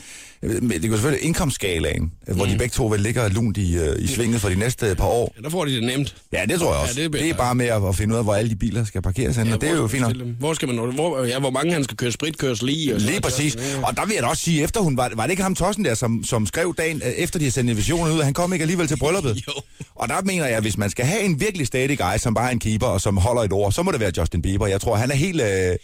det 0.51 0.91
går 0.91 0.97
selvfølgelig 0.97 1.27
indkomstskalaen, 1.27 2.03
mm. 2.03 2.37
hvor 2.37 2.45
de 2.45 2.59
begge 2.59 2.73
to 2.73 2.87
vel 2.87 3.01
ligger 3.01 3.29
lunt 3.29 3.57
i, 3.57 3.77
øh, 3.77 3.97
i 3.99 4.07
svinget 4.07 4.41
for 4.41 4.49
de 4.49 4.55
næste 4.55 4.95
par 4.99 5.07
år. 5.07 5.35
Ja, 5.37 5.43
der 5.43 5.51
får 5.51 5.65
de 5.65 5.75
det 5.75 5.83
nemt. 5.83 6.17
Ja, 6.33 6.45
det 6.49 6.61
tror 6.61 6.73
jeg 6.73 6.83
også. 6.83 6.95
Ja, 6.95 6.95
det 6.95 6.99
er 6.99 7.03
det, 7.03 7.11
bedre. 7.13 7.25
det 7.25 7.31
er 7.31 7.37
bare 7.37 7.55
med 7.55 7.67
at, 7.67 7.89
at 7.89 7.97
finde 7.97 8.15
ud 8.15 8.19
af, 8.19 8.25
hvor 8.25 8.35
alle 8.35 8.51
de 8.51 8.57
biler 8.57 8.85
skal 8.85 9.03
parkeres 9.03 9.37
hen, 9.37 9.47
ja, 9.47 9.55
og 9.55 9.61
det 9.61 9.69
er 9.69 9.75
jo 9.75 9.87
fint? 9.87 10.23
Hvor 10.39 10.55
skal 10.55 10.69
man 10.69 10.77
nå? 10.77 10.91
Hvor, 10.91 11.25
ja, 11.25 11.39
hvor 11.39 11.51
mange 11.51 11.73
han 11.73 11.85
skal 11.85 11.97
køre 11.97 12.13
spritkørsel 12.13 12.69
i? 12.69 12.91
Og 12.91 13.01
Lige 13.01 13.21
præcis. 13.21 13.57
Ja. 13.57 13.87
Og 13.87 13.97
der 13.97 14.07
vil 14.07 14.15
jeg 14.15 14.23
da 14.23 14.29
også 14.29 14.43
sige, 14.43 14.63
efter 14.63 14.81
hun 14.81 14.97
var, 14.97 15.11
var 15.17 15.23
det 15.23 15.31
ikke 15.31 15.43
ham 15.43 15.55
Tossen 15.55 15.85
der, 15.85 15.95
som, 15.95 16.25
som 16.25 16.47
skrev 16.47 16.75
dagen 16.79 17.03
øh, 17.05 17.13
efter 17.13 17.39
de 17.39 17.45
har 17.45 17.53
sendt 17.53 17.71
invitationen 17.71 18.15
ud, 18.15 18.19
at 18.19 18.25
han 18.25 18.35
kom 18.35 18.53
ikke 18.53 18.63
alligevel 18.63 18.87
til 18.89 18.99
brylluppet. 18.99 19.37
Jo. 19.49 19.53
Og 19.95 20.09
der 20.09 20.23
mener 20.23 20.47
jeg, 20.47 20.57
at 20.57 20.63
hvis 20.63 20.79
man 20.79 20.91
skal 20.91 21.05
have 21.05 21.23
en 21.23 21.41
virkelig 21.41 21.67
stadig 21.67 21.99
guy, 21.99 22.19
som 22.19 22.35
bare 22.35 22.47
er 22.47 22.53
en 22.53 22.59
keeper 22.59 22.87
og 22.87 23.01
som 23.01 23.17
holder 23.17 23.43
et 23.43 23.53
ord, 23.53 23.73
så 23.73 23.83
må 23.83 23.93
det 23.93 24.01
være 24.01 24.13
Justin 24.19 24.43
Bieber. 24.43 24.67
Jeg 24.67 24.81
tror, 24.81 24.97
han 24.97 25.11
er 25.11 25.15
helt... 25.15 25.41
Øh, 25.41 25.77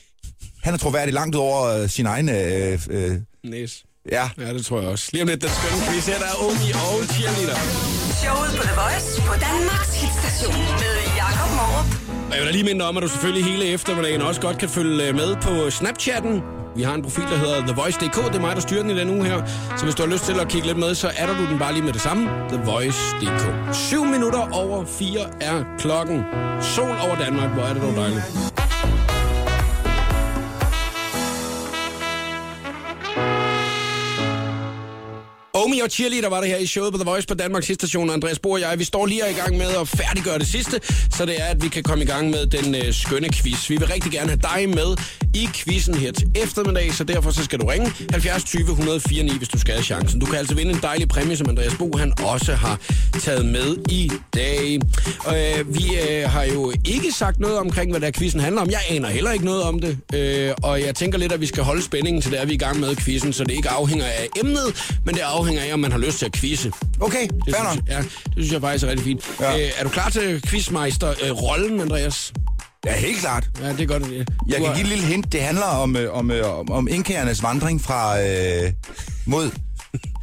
han 0.62 0.74
er 0.74 0.78
troværdig 0.78 1.14
langt 1.14 1.36
over 1.36 1.64
øh, 1.64 1.88
sin 1.88 2.06
egen... 2.06 2.28
Øh, 2.28 2.78
øh, 2.90 3.12
Næs. 3.44 3.84
Ja, 4.16 4.24
Ja, 4.38 4.54
det 4.54 4.66
tror 4.66 4.80
jeg 4.80 4.88
også. 4.88 5.08
Lige 5.12 5.22
om 5.22 5.28
lidt, 5.28 5.42
den 5.42 5.50
skønne 5.50 5.84
quiz 5.86 6.06
her, 6.06 6.18
der 6.18 6.28
er 6.34 6.38
Omi 6.46 6.68
og 6.84 6.96
cheerleader. 7.14 7.58
Showet 8.22 8.50
på 8.58 8.62
The 8.68 8.74
Voice 8.82 9.08
på 9.28 9.34
Danmarks 9.48 9.94
hitstation 10.02 10.64
med 10.82 10.94
Jakob 11.22 11.50
Morup. 11.58 11.88
Og 12.28 12.32
jeg 12.36 12.40
vil 12.40 12.46
da 12.46 12.52
lige 12.52 12.64
minde 12.64 12.84
om, 12.88 12.96
at 12.96 13.02
du 13.02 13.08
selvfølgelig 13.08 13.44
hele 13.44 13.64
eftermiddagen 13.66 14.22
også 14.22 14.40
godt 14.40 14.58
kan 14.58 14.68
følge 14.68 15.08
øh, 15.08 15.14
med 15.14 15.36
på 15.36 15.70
Snapchatten. 15.70 16.42
Vi 16.76 16.82
har 16.82 16.94
en 16.94 17.02
profil, 17.02 17.24
der 17.24 17.36
hedder 17.36 17.60
TheVoice.dk. 17.66 18.16
Det 18.16 18.36
er 18.36 18.40
mig, 18.40 18.54
der 18.56 18.60
styrer 18.62 18.82
den 18.82 18.90
i 18.90 18.98
den 19.00 19.10
uge 19.10 19.24
her. 19.26 19.38
Så 19.78 19.84
hvis 19.84 19.94
du 19.94 20.02
har 20.02 20.10
lyst 20.10 20.24
til 20.24 20.40
at 20.40 20.48
kigge 20.48 20.66
lidt 20.66 20.78
med, 20.78 20.94
så 20.94 21.08
er 21.16 21.26
du 21.26 21.32
den 21.50 21.58
bare 21.58 21.72
lige 21.72 21.84
med 21.84 21.92
det 21.92 22.00
samme. 22.00 22.22
TheVoice.dk. 22.48 23.74
7 23.74 24.04
minutter 24.04 24.48
over 24.52 24.84
4 24.84 25.20
er 25.40 25.64
klokken. 25.78 26.24
Sol 26.60 26.96
over 27.06 27.16
Danmark. 27.24 27.50
Hvor 27.50 27.62
er 27.62 27.72
det 27.74 27.82
dog 27.82 27.96
dejligt. 27.96 28.22
Omi 35.70 35.80
og 35.80 35.90
Cheerleader 35.90 36.28
var 36.28 36.40
det 36.40 36.48
her 36.48 36.56
i 36.56 36.66
showet 36.66 36.92
på 36.92 36.98
The 36.98 37.10
Voice 37.10 37.26
på 37.26 37.34
Danmarks 37.34 37.70
station. 37.74 38.10
Andreas 38.10 38.38
Bo 38.38 38.50
og 38.50 38.60
jeg, 38.60 38.78
vi 38.78 38.84
står 38.84 39.06
lige 39.06 39.22
i 39.30 39.34
gang 39.34 39.56
med 39.56 39.66
at 39.80 39.88
færdiggøre 39.88 40.38
det 40.38 40.46
sidste, 40.46 40.80
så 41.10 41.26
det 41.26 41.40
er, 41.40 41.44
at 41.44 41.62
vi 41.62 41.68
kan 41.68 41.82
komme 41.82 42.04
i 42.04 42.06
gang 42.06 42.30
med 42.30 42.46
den 42.46 42.74
øh, 42.74 42.94
skønne 42.94 43.28
quiz. 43.32 43.70
Vi 43.70 43.76
vil 43.76 43.86
rigtig 43.86 44.12
gerne 44.12 44.28
have 44.28 44.40
dig 44.42 44.68
med 44.68 44.96
i 45.34 45.48
quizzen 45.54 45.94
her 45.94 46.12
til 46.12 46.28
eftermiddag, 46.34 46.94
så 46.94 47.04
derfor 47.04 47.30
så 47.30 47.44
skal 47.44 47.60
du 47.60 47.66
ringe 47.66 47.92
70 48.10 48.44
20 48.44 48.62
104 48.62 49.22
9, 49.22 49.38
hvis 49.38 49.48
du 49.48 49.58
skal 49.58 49.74
have 49.74 49.84
chancen. 49.84 50.20
Du 50.20 50.26
kan 50.26 50.38
altså 50.38 50.54
vinde 50.54 50.72
en 50.72 50.78
dejlig 50.82 51.08
præmie, 51.08 51.36
som 51.36 51.48
Andreas 51.48 51.74
Bo 51.78 51.96
han 51.96 52.12
også 52.22 52.54
har 52.54 52.80
taget 53.20 53.44
med 53.44 53.76
i 53.88 54.12
dag. 54.34 54.80
Øh, 55.28 55.74
vi 55.74 55.98
øh, 56.10 56.30
har 56.30 56.44
jo 56.44 56.72
ikke 56.84 57.12
sagt 57.12 57.40
noget 57.40 57.58
omkring, 57.58 57.90
hvad 57.90 58.00
der 58.00 58.10
quizzen 58.10 58.40
handler 58.40 58.62
om. 58.62 58.70
Jeg 58.70 58.80
aner 58.90 59.08
heller 59.08 59.32
ikke 59.32 59.44
noget 59.44 59.62
om 59.62 59.80
det, 59.80 59.98
øh, 60.14 60.52
og 60.62 60.80
jeg 60.80 60.94
tænker 60.94 61.18
lidt, 61.18 61.32
at 61.32 61.40
vi 61.40 61.46
skal 61.46 61.62
holde 61.62 61.82
spændingen 61.82 62.22
til 62.22 62.30
det, 62.32 62.40
er 62.40 62.44
vi 62.44 62.52
er 62.52 62.54
i 62.54 62.58
gang 62.58 62.80
med 62.80 62.96
quizzen, 62.96 63.32
så 63.32 63.44
det 63.44 63.52
ikke 63.52 63.68
afhænger 63.68 64.06
af 64.06 64.28
emnet, 64.40 64.98
men 65.04 65.14
det 65.14 65.20
afhænger 65.20 65.59
af, 65.60 65.72
om 65.72 65.80
man 65.80 65.92
har 65.92 65.98
lyst 65.98 66.18
til 66.18 66.26
at 66.26 66.32
quizze. 66.32 66.72
okay, 67.00 67.28
Det 67.46 67.54
fair 67.56 67.70
synes, 67.72 67.84
ja, 67.88 67.98
det 68.24 68.32
synes 68.36 68.52
jeg 68.52 68.60
faktisk 68.60 68.84
er 68.84 68.88
rigtig 68.88 69.04
fint. 69.04 69.24
Ja. 69.40 69.54
Øh, 69.58 69.70
er 69.78 69.82
du 69.84 69.88
klar 69.88 70.08
til 70.08 70.42
quizmeister-rollen, 70.48 71.80
Andreas? 71.80 72.32
Ja, 72.86 72.92
helt 72.96 73.18
klart. 73.18 73.48
Ja, 73.62 73.68
det 73.72 73.80
er 73.80 73.86
godt. 73.86 74.02
øh, 74.12 74.26
Jeg 74.48 74.56
kan 74.60 74.74
give 74.74 74.80
et 74.80 74.88
lille 74.88 75.04
hint. 75.04 75.32
Det 75.32 75.42
handler 75.42 75.64
om, 75.64 75.96
øh, 75.96 76.14
om, 76.16 76.30
øh, 76.30 76.58
om, 76.58 76.70
om 76.70 76.88
indkærernes 76.90 77.42
vandring 77.42 77.80
fra 77.82 78.20
øh, 78.22 78.72
mod, 79.26 79.50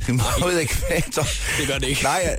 mod 0.09 0.59
ekvator. 0.61 1.21
Det 1.59 1.67
gør 1.67 1.77
det 1.77 1.87
ikke. 1.87 2.03
Nej, 2.03 2.35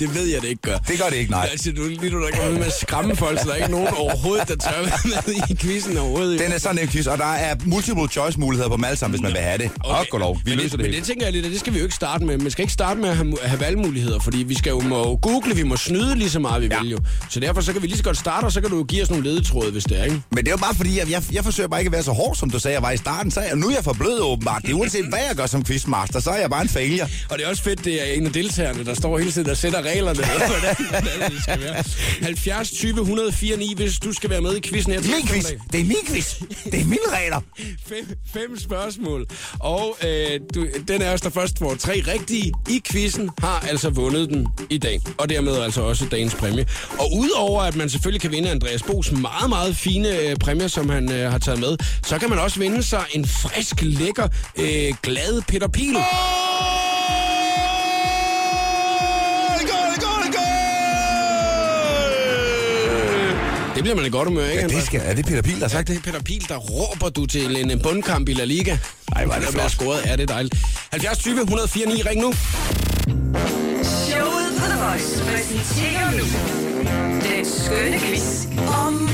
det 0.00 0.14
ved 0.14 0.24
jeg, 0.26 0.42
det 0.42 0.48
ikke 0.48 0.62
gør. 0.62 0.78
det 0.78 0.98
gør 0.98 1.08
det 1.08 1.16
ikke, 1.16 1.30
nej. 1.30 1.48
Altså, 1.52 1.72
du, 1.72 1.82
lige 1.88 2.10
nu 2.10 2.22
der 2.22 2.30
kommer 2.30 2.50
ud 2.52 2.56
med 2.58 2.66
at 2.66 2.72
skræmme 2.80 3.16
folk, 3.16 3.38
så 3.40 3.44
der 3.46 3.52
er 3.52 3.56
ikke 3.56 3.70
nogen 3.70 3.88
overhovedet, 3.88 4.48
der 4.48 4.56
tør 4.56 4.82
være 4.82 4.98
med 5.26 5.34
i 5.50 5.56
quizzen 5.56 5.96
overhovedet. 5.98 6.40
Den 6.40 6.52
er 6.52 6.58
sådan 6.58 6.78
en 6.78 6.88
quiz, 6.88 7.06
og 7.06 7.18
der 7.18 7.32
er 7.34 7.54
multiple 7.64 8.08
choice 8.08 8.40
muligheder 8.40 8.68
på 8.68 8.76
dem 8.76 8.84
alle 8.84 8.96
sammen, 8.96 9.12
hvis 9.18 9.22
man 9.22 9.32
vil 9.32 9.40
have 9.40 9.58
det. 9.58 9.70
Okay. 9.84 10.10
Og 10.12 10.20
lov, 10.20 10.38
vi 10.44 10.50
men 10.50 10.58
løser 10.58 10.76
det, 10.76 10.86
Men 10.86 10.94
det 10.94 11.04
tænker 11.04 11.26
jeg 11.26 11.32
lidt, 11.32 11.46
at 11.46 11.52
det 11.52 11.60
skal 11.60 11.72
vi 11.72 11.78
jo 11.78 11.84
ikke 11.84 11.94
starte 11.96 12.24
med. 12.24 12.38
Man 12.38 12.50
skal 12.50 12.62
ikke 12.62 12.72
starte 12.72 13.00
med 13.00 13.08
at 13.08 13.16
have, 13.16 13.38
have 13.42 13.60
valgmuligheder, 13.60 14.18
fordi 14.20 14.38
vi 14.38 14.54
skal 14.54 14.70
jo 14.70 14.80
må 14.80 15.16
google, 15.16 15.54
vi 15.56 15.62
må 15.62 15.76
snyde 15.76 16.14
lige 16.14 16.30
så 16.30 16.38
meget, 16.38 16.62
vi 16.62 16.68
Ja. 16.70 16.80
vil 16.80 16.90
jo. 16.90 16.98
Så 17.30 17.40
derfor 17.40 17.60
så 17.60 17.72
kan 17.72 17.82
vi 17.82 17.86
lige 17.86 17.96
så 17.98 18.04
godt 18.04 18.18
starte, 18.18 18.44
og 18.44 18.52
så 18.52 18.60
kan 18.60 18.70
du 18.70 18.76
jo 18.76 18.84
give 18.84 19.02
os 19.02 19.10
nogle 19.10 19.24
ledetråde, 19.24 19.72
hvis 19.72 19.84
det 19.84 20.00
er, 20.00 20.04
ikke? 20.04 20.20
Men 20.30 20.38
det 20.38 20.46
er 20.48 20.50
jo 20.52 20.56
bare 20.56 20.74
fordi, 20.74 20.98
jeg, 20.98 21.10
jeg, 21.10 21.22
jeg 21.32 21.44
forsøger 21.44 21.68
bare 21.68 21.80
ikke 21.80 21.88
at 21.88 21.92
være 21.92 22.02
så 22.02 22.12
hård, 22.12 22.34
som 22.36 22.50
du 22.50 22.58
sagde, 22.58 22.74
jeg 22.74 22.82
var 22.82 22.90
i 22.90 22.96
starten. 22.96 23.30
Så 23.30 23.40
er 23.40 23.44
jeg, 23.44 23.56
nu 23.56 23.68
er 23.68 23.74
jeg 23.74 23.84
for 23.84 23.92
blød 23.92 24.20
åbenbart. 24.20 24.62
Det 24.62 24.70
er 24.70 24.74
uanset, 24.74 25.04
hvad 25.08 25.18
jeg 25.28 25.36
gør 25.36 25.46
som 25.46 25.64
quizmaster, 25.64 26.20
så 26.20 26.30
er 26.30 26.36
jeg 26.36 26.50
bare 26.50 26.62
en 26.62 26.68
failure. 26.86 27.08
Og 27.30 27.38
det 27.38 27.44
er 27.44 27.50
også 27.50 27.62
fedt, 27.62 27.84
det 27.84 28.02
er 28.08 28.14
en 28.14 28.26
af 28.26 28.32
deltagerne, 28.32 28.84
der 28.84 28.94
står 28.94 29.18
hele 29.18 29.32
tiden 29.32 29.50
og 29.50 29.56
sætter 29.56 29.82
reglerne, 29.82 30.24
hvordan, 30.24 30.76
hvordan 30.90 31.30
det 31.30 31.42
skal 31.42 31.60
være. 31.60 31.84
70 32.22 32.70
20 32.70 33.00
104 33.00 33.56
9, 33.56 33.74
hvis 33.76 33.98
du 33.98 34.12
skal 34.12 34.30
være 34.30 34.40
med 34.40 34.56
i 34.56 34.60
quizzen 34.60 34.92
her 34.92 35.00
til 35.00 35.10
Min 35.10 35.26
quiz. 35.26 35.44
Det 35.72 35.80
er 35.80 35.84
min 35.84 35.96
quiz. 36.08 36.34
Det 36.64 36.80
er 36.80 36.84
mine 36.84 37.08
regler. 37.12 37.40
Fem, 37.86 38.18
fem 38.32 38.58
spørgsmål. 38.58 39.26
Og 39.60 39.96
øh, 40.04 40.40
du, 40.54 40.66
den 40.88 41.02
af 41.02 41.12
os, 41.12 41.20
der 41.20 41.30
først 41.30 41.58
får 41.58 41.74
tre 41.74 42.02
rigtige 42.06 42.52
i 42.68 42.82
quizzen, 42.90 43.30
har 43.38 43.64
altså 43.68 43.90
vundet 43.90 44.28
den 44.28 44.46
i 44.70 44.78
dag. 44.78 45.00
Og 45.18 45.28
dermed 45.28 45.56
altså 45.56 45.80
også 45.80 46.06
dagens 46.10 46.34
præmie. 46.34 46.66
Og 46.98 47.12
udover 47.16 47.62
at 47.62 47.76
man 47.76 47.90
selvfølgelig 47.90 48.20
kan 48.20 48.30
vinde 48.30 48.50
Andreas 48.50 48.82
Bos 48.82 49.12
meget, 49.12 49.48
meget 49.48 49.76
fine 49.76 50.18
øh, 50.18 50.36
præmier, 50.36 50.68
som 50.68 50.88
han 50.88 51.12
øh, 51.12 51.30
har 51.30 51.38
taget 51.38 51.60
med, 51.60 51.76
så 52.04 52.18
kan 52.18 52.30
man 52.30 52.38
også 52.38 52.58
vinde 52.58 52.82
sig 52.82 53.04
en 53.12 53.26
frisk, 53.26 53.82
lækker, 53.82 54.28
øh, 54.56 54.94
glad 55.02 55.42
Peter 55.42 55.68
Pil. 55.68 55.96
Det 63.74 63.82
bliver 63.84 63.96
man 63.96 64.06
i 64.06 64.10
godt 64.10 64.28
humør, 64.28 64.44
ikke? 64.46 64.62
Ja, 64.62 64.68
det 64.68 64.82
skal, 64.82 65.00
er 65.04 65.14
det 65.14 65.26
Peter 65.26 65.42
Pil, 65.42 65.54
der 65.54 65.60
har 65.60 65.68
sagt 65.68 65.88
Det 65.88 65.96
det? 65.96 66.06
er 66.06 66.12
Peter 66.12 66.22
Pil, 66.24 66.48
der 66.48 66.56
råber 66.56 67.08
du 67.08 67.26
til 67.26 67.56
en, 67.64 67.70
en 67.70 67.80
bundkamp 67.82 68.28
i 68.28 68.32
La 68.32 68.44
Liga. 68.44 68.78
Ej, 69.16 69.24
hvor 69.24 69.34
er 69.34 69.40
det 69.40 69.48
flot. 69.48 69.70
scoret. 69.70 70.00
Ja, 70.04 70.12
det 70.12 70.22
er 70.22 70.26
dejligt. 70.26 70.54
70 70.92 71.18
20 71.18 71.40
104 71.40 71.86
9, 71.86 72.02
ring 72.02 72.20
nu. 72.20 72.32
Showet 73.82 74.48
på 74.58 74.64
The 74.66 74.78
Voice 74.84 75.24
præsenterer 75.24 76.10
nu 76.10 76.24
den 77.28 77.44
skønne 77.44 77.98
quiz 77.98 78.46
om 78.86 79.10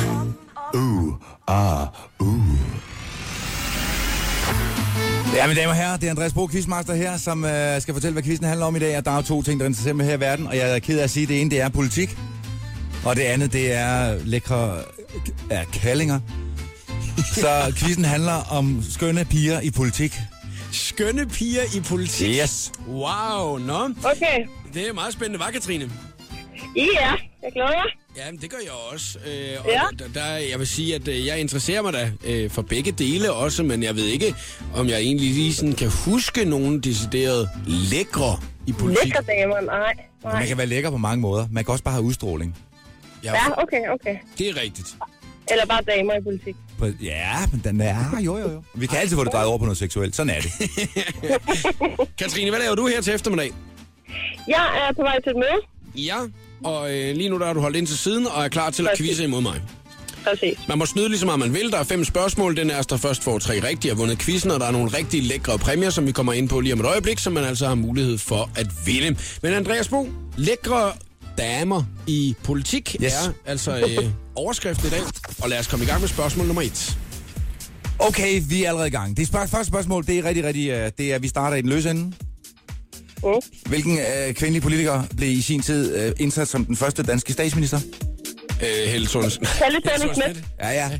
Ja, 5.34 5.46
mine 5.46 5.60
damer 5.60 5.70
og 5.70 5.76
herrer, 5.76 5.96
det 5.96 6.06
er 6.06 6.10
Andreas 6.10 6.32
Bo, 6.32 6.48
quizmaster 6.48 6.94
her, 6.94 7.16
som 7.16 7.44
øh, 7.44 7.80
skal 7.80 7.94
fortælle, 7.94 8.12
hvad 8.12 8.22
quizzen 8.22 8.46
handler 8.46 8.66
om 8.66 8.76
i 8.76 8.78
dag. 8.78 8.98
Og 8.98 9.04
der 9.04 9.10
er 9.10 9.16
jo 9.16 9.22
to 9.22 9.42
ting, 9.42 9.60
der 9.60 9.66
interesserer 9.66 9.94
mig 9.94 10.06
her 10.06 10.16
i 10.16 10.20
verden, 10.20 10.46
og 10.46 10.56
jeg 10.56 10.74
er 10.74 10.78
ked 10.78 10.98
af 10.98 11.04
at 11.04 11.10
sige, 11.10 11.22
at 11.22 11.28
det 11.28 11.40
ene, 11.40 11.50
det 11.50 11.60
er 11.60 11.68
politik. 11.68 12.16
Og 13.04 13.16
det 13.16 13.22
andet, 13.22 13.52
det 13.52 13.72
er 13.72 14.18
lækre 14.24 14.78
er 15.50 15.64
kallinger. 15.64 16.20
Så 17.34 17.72
quizzen 17.76 18.04
handler 18.04 18.32
om 18.50 18.82
skønne 18.90 19.24
piger 19.24 19.60
i 19.60 19.70
politik. 19.70 20.14
Skønne 20.72 21.26
piger 21.26 21.62
i 21.76 21.80
politik. 21.80 22.28
Yes. 22.42 22.72
Wow, 22.88 23.58
nå. 23.58 23.82
Okay. 24.04 24.46
Det 24.74 24.88
er 24.88 24.92
meget 24.92 25.12
spændende, 25.12 25.38
var 25.38 25.50
Katrine? 25.50 25.90
I 26.76 26.88
er. 27.00 27.31
Jeg 27.42 27.52
glæder 27.52 27.68
mig. 27.68 27.84
Ja, 28.16 28.30
det 28.42 28.50
gør 28.50 28.56
jeg 28.62 28.70
også. 28.92 29.18
Øh, 29.18 29.64
og 29.64 29.70
Ja. 29.70 29.80
der, 29.98 30.04
der, 30.14 30.26
jeg 30.36 30.58
vil 30.58 30.66
sige, 30.66 30.94
at 30.94 31.08
øh, 31.08 31.26
jeg 31.26 31.40
interesserer 31.40 31.82
mig 31.82 31.92
da 31.92 32.10
øh, 32.24 32.50
for 32.50 32.62
begge 32.62 32.92
dele 32.92 33.32
også, 33.32 33.62
men 33.62 33.82
jeg 33.82 33.96
ved 33.96 34.04
ikke, 34.04 34.34
om 34.74 34.88
jeg 34.88 34.98
egentlig 35.00 35.30
lige 35.30 35.54
sådan 35.54 35.72
kan 35.72 35.90
huske 36.04 36.44
nogen 36.44 36.80
decideret 36.80 37.48
lækre 37.66 38.36
i 38.66 38.72
politik. 38.72 39.04
Lækre 39.04 39.22
damer. 39.22 39.60
Nej. 39.60 39.92
Man 40.24 40.32
Nej. 40.32 40.46
kan 40.46 40.58
være 40.58 40.66
lækker 40.66 40.90
på 40.90 40.96
mange 40.96 41.20
måder. 41.20 41.46
Man 41.50 41.64
kan 41.64 41.72
også 41.72 41.84
bare 41.84 41.94
have 41.94 42.04
udstråling. 42.04 42.56
Ja, 43.24 43.32
Ja, 43.34 43.62
okay, 43.62 43.80
okay. 43.94 44.16
det 44.38 44.48
er 44.48 44.60
rigtigt. 44.62 44.88
Eller 45.50 45.66
bare 45.66 45.80
damer 45.96 46.14
i 46.14 46.20
politik. 46.22 46.56
På, 46.78 46.86
ja, 47.02 47.46
men 47.52 47.60
den 47.64 47.80
er... 47.80 48.20
Jo, 48.24 48.38
jo, 48.38 48.50
jo. 48.50 48.62
Vi 48.74 48.86
kan 48.86 48.98
altid 48.98 49.16
få 49.16 49.24
det 49.24 49.32
drejet 49.32 49.48
over 49.48 49.58
på 49.58 49.64
noget 49.64 49.78
seksuelt. 49.78 50.16
Sådan 50.16 50.30
er 50.36 50.40
det. 50.40 50.52
Katrine, 52.18 52.50
hvad 52.50 52.60
laver 52.60 52.74
du 52.74 52.86
her 52.86 53.00
til 53.00 53.14
eftermiddag? 53.14 53.52
Jeg 54.48 54.88
er 54.88 54.94
på 54.94 55.02
vej 55.02 55.20
til 55.22 55.30
et 55.30 55.36
møde. 55.36 55.60
Ja, 56.06 56.16
og 56.64 56.94
øh, 56.94 57.16
lige 57.16 57.28
nu 57.28 57.38
der 57.38 57.46
har 57.46 57.52
du 57.52 57.60
holdt 57.60 57.76
ind 57.76 57.86
til 57.86 57.98
siden 57.98 58.26
og 58.26 58.44
er 58.44 58.48
klar 58.48 58.70
til 58.70 58.82
at 58.82 58.88
Præcis. 58.90 59.06
quizze 59.06 59.24
imod 59.24 59.40
mig. 59.42 59.62
Præcis. 60.24 60.58
Man 60.68 60.78
må 60.78 60.86
snyde 60.86 61.08
lige 61.08 61.18
så 61.18 61.26
meget 61.26 61.38
man 61.38 61.54
vil. 61.54 61.70
Der 61.70 61.78
er 61.78 61.84
fem 61.84 62.04
spørgsmål. 62.04 62.56
Den 62.56 62.70
er, 62.70 62.82
der 62.82 62.96
først 62.96 63.22
får 63.22 63.38
tre 63.38 63.68
rigtige 63.68 63.90
har 63.90 63.96
vundet 63.96 64.18
quizzen, 64.18 64.50
og 64.50 64.60
der 64.60 64.66
er 64.66 64.70
nogle 64.70 64.96
rigtig 64.96 65.22
lækre 65.22 65.58
præmier, 65.58 65.90
som 65.90 66.06
vi 66.06 66.12
kommer 66.12 66.32
ind 66.32 66.48
på 66.48 66.60
lige 66.60 66.72
om 66.72 66.80
et 66.80 66.86
øjeblik, 66.86 67.18
som 67.18 67.32
man 67.32 67.44
altså 67.44 67.66
har 67.68 67.74
mulighed 67.74 68.18
for 68.18 68.50
at 68.56 68.66
vinde. 68.86 69.16
Men 69.42 69.52
Andreas 69.52 69.88
Bo, 69.88 70.08
lækre 70.36 70.92
damer 71.38 71.82
i 72.06 72.34
politik 72.44 72.96
Yes. 73.04 73.12
er 73.12 73.32
altså 73.46 73.76
øh, 73.78 74.04
overskriften 74.36 74.86
i 74.86 74.90
dag. 74.90 75.00
Og 75.42 75.48
lad 75.48 75.58
os 75.58 75.66
komme 75.66 75.84
i 75.84 75.88
gang 75.88 76.00
med 76.00 76.08
spørgsmål 76.08 76.46
nummer 76.46 76.62
et. 76.62 76.96
Okay, 77.98 78.42
vi 78.48 78.64
er 78.64 78.68
allerede 78.68 78.88
i 78.88 78.90
gang. 78.90 79.16
Det 79.16 79.26
spørg- 79.28 79.48
første 79.48 79.64
spørgsmål, 79.68 80.06
det 80.06 80.18
er 80.18 80.24
rigtig, 80.24 80.44
rigtig... 80.44 80.72
Uh, 80.72 80.90
det 80.98 81.10
er, 81.10 81.14
at 81.14 81.22
vi 81.22 81.28
starter 81.28 81.56
i 81.56 81.62
den 81.62 81.70
løse 81.70 81.90
ende. 81.90 82.12
Mm. 83.22 83.30
Hvilken 83.66 83.92
uh, 83.92 84.34
kvindelig 84.34 84.62
politiker 84.62 85.02
blev 85.16 85.30
i 85.30 85.42
sin 85.42 85.62
tid 85.62 86.06
uh, 86.06 86.12
indsat 86.20 86.48
som 86.48 86.64
den 86.64 86.76
første 86.76 87.02
danske 87.02 87.32
statsminister? 87.32 87.80
Øh, 88.62 88.90
Helle 88.92 89.06
Thorning- 89.06 89.64
Helle 89.64 89.80
Thorning-Schmidt. 89.86 90.38
Ja, 90.60 90.68
ja. 90.70 90.90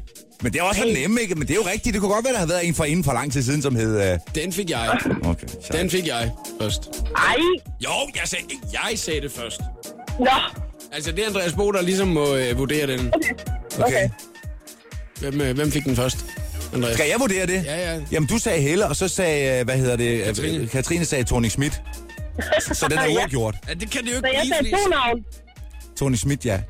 Men 0.42 0.52
det 0.52 0.58
er 0.58 0.62
også 0.62 0.80
for 0.80 0.88
nemt, 0.88 1.20
ikke? 1.20 1.34
Men 1.34 1.42
det 1.48 1.50
er 1.50 1.54
jo 1.54 1.66
rigtigt. 1.72 1.92
Det 1.92 2.00
kunne 2.00 2.12
godt 2.12 2.24
være, 2.24 2.32
der 2.32 2.38
havde 2.38 2.50
været 2.50 2.66
en 2.66 2.74
for 2.74 2.84
inden 2.84 3.04
for 3.04 3.12
lang 3.12 3.32
tid 3.32 3.42
siden, 3.42 3.62
som 3.62 3.76
hed... 3.76 4.12
Uh... 4.12 4.18
Den 4.34 4.52
fik 4.52 4.70
jeg. 4.70 4.98
Okay, 5.24 5.46
så. 5.46 5.68
Den 5.72 5.90
fik 5.90 6.06
jeg 6.06 6.30
først. 6.60 6.82
Ej. 7.16 7.36
Jo, 7.84 7.90
jeg 8.14 8.22
sagde, 8.24 8.44
jeg 8.72 8.98
sagde 8.98 9.20
det 9.20 9.32
først. 9.32 9.60
Nå. 10.18 10.26
Altså, 10.92 11.10
det 11.12 11.18
er 11.24 11.26
Andreas 11.28 11.52
Bo, 11.52 11.70
der 11.72 11.82
ligesom 11.82 12.08
må 12.08 12.34
øh, 12.36 12.58
vurdere 12.58 12.86
den. 12.86 13.12
Okay. 13.78 14.08
Hvem, 15.20 15.40
øh, 15.40 15.54
hvem 15.54 15.72
fik 15.72 15.84
den 15.84 15.96
først? 15.96 16.26
Andreas? 16.74 16.94
Skal 16.94 17.08
jeg 17.08 17.20
vurdere 17.20 17.46
det? 17.46 17.64
Ja, 17.64 17.92
ja. 17.94 18.00
Jamen, 18.12 18.28
du 18.28 18.38
sagde 18.38 18.62
Helle, 18.62 18.86
og 18.86 18.96
så 18.96 19.08
sagde, 19.08 19.58
øh, 19.58 19.64
hvad 19.64 19.76
hedder 19.78 19.96
det? 19.96 20.24
Katrine. 20.24 20.58
Øh, 20.58 20.68
Katrine 20.70 21.04
sagde 21.04 21.24
Tony 21.24 21.48
Schmidt. 21.48 21.82
Så 22.60 22.86
den 22.90 22.98
er 22.98 23.08
uafgjort. 23.16 23.56
Ja, 23.68 23.74
det 23.74 23.90
kan 23.90 24.04
det 24.04 24.10
jo 24.10 24.20
Så 24.20 24.26
ikke 24.26 24.38
jeg 24.38 24.56
blive, 24.60 24.70
sagde 24.70 24.84
to 24.84 24.90
navn. 24.90 25.24
Tony 25.96 26.14
Schmidt, 26.14 26.46
ja. 26.46 26.60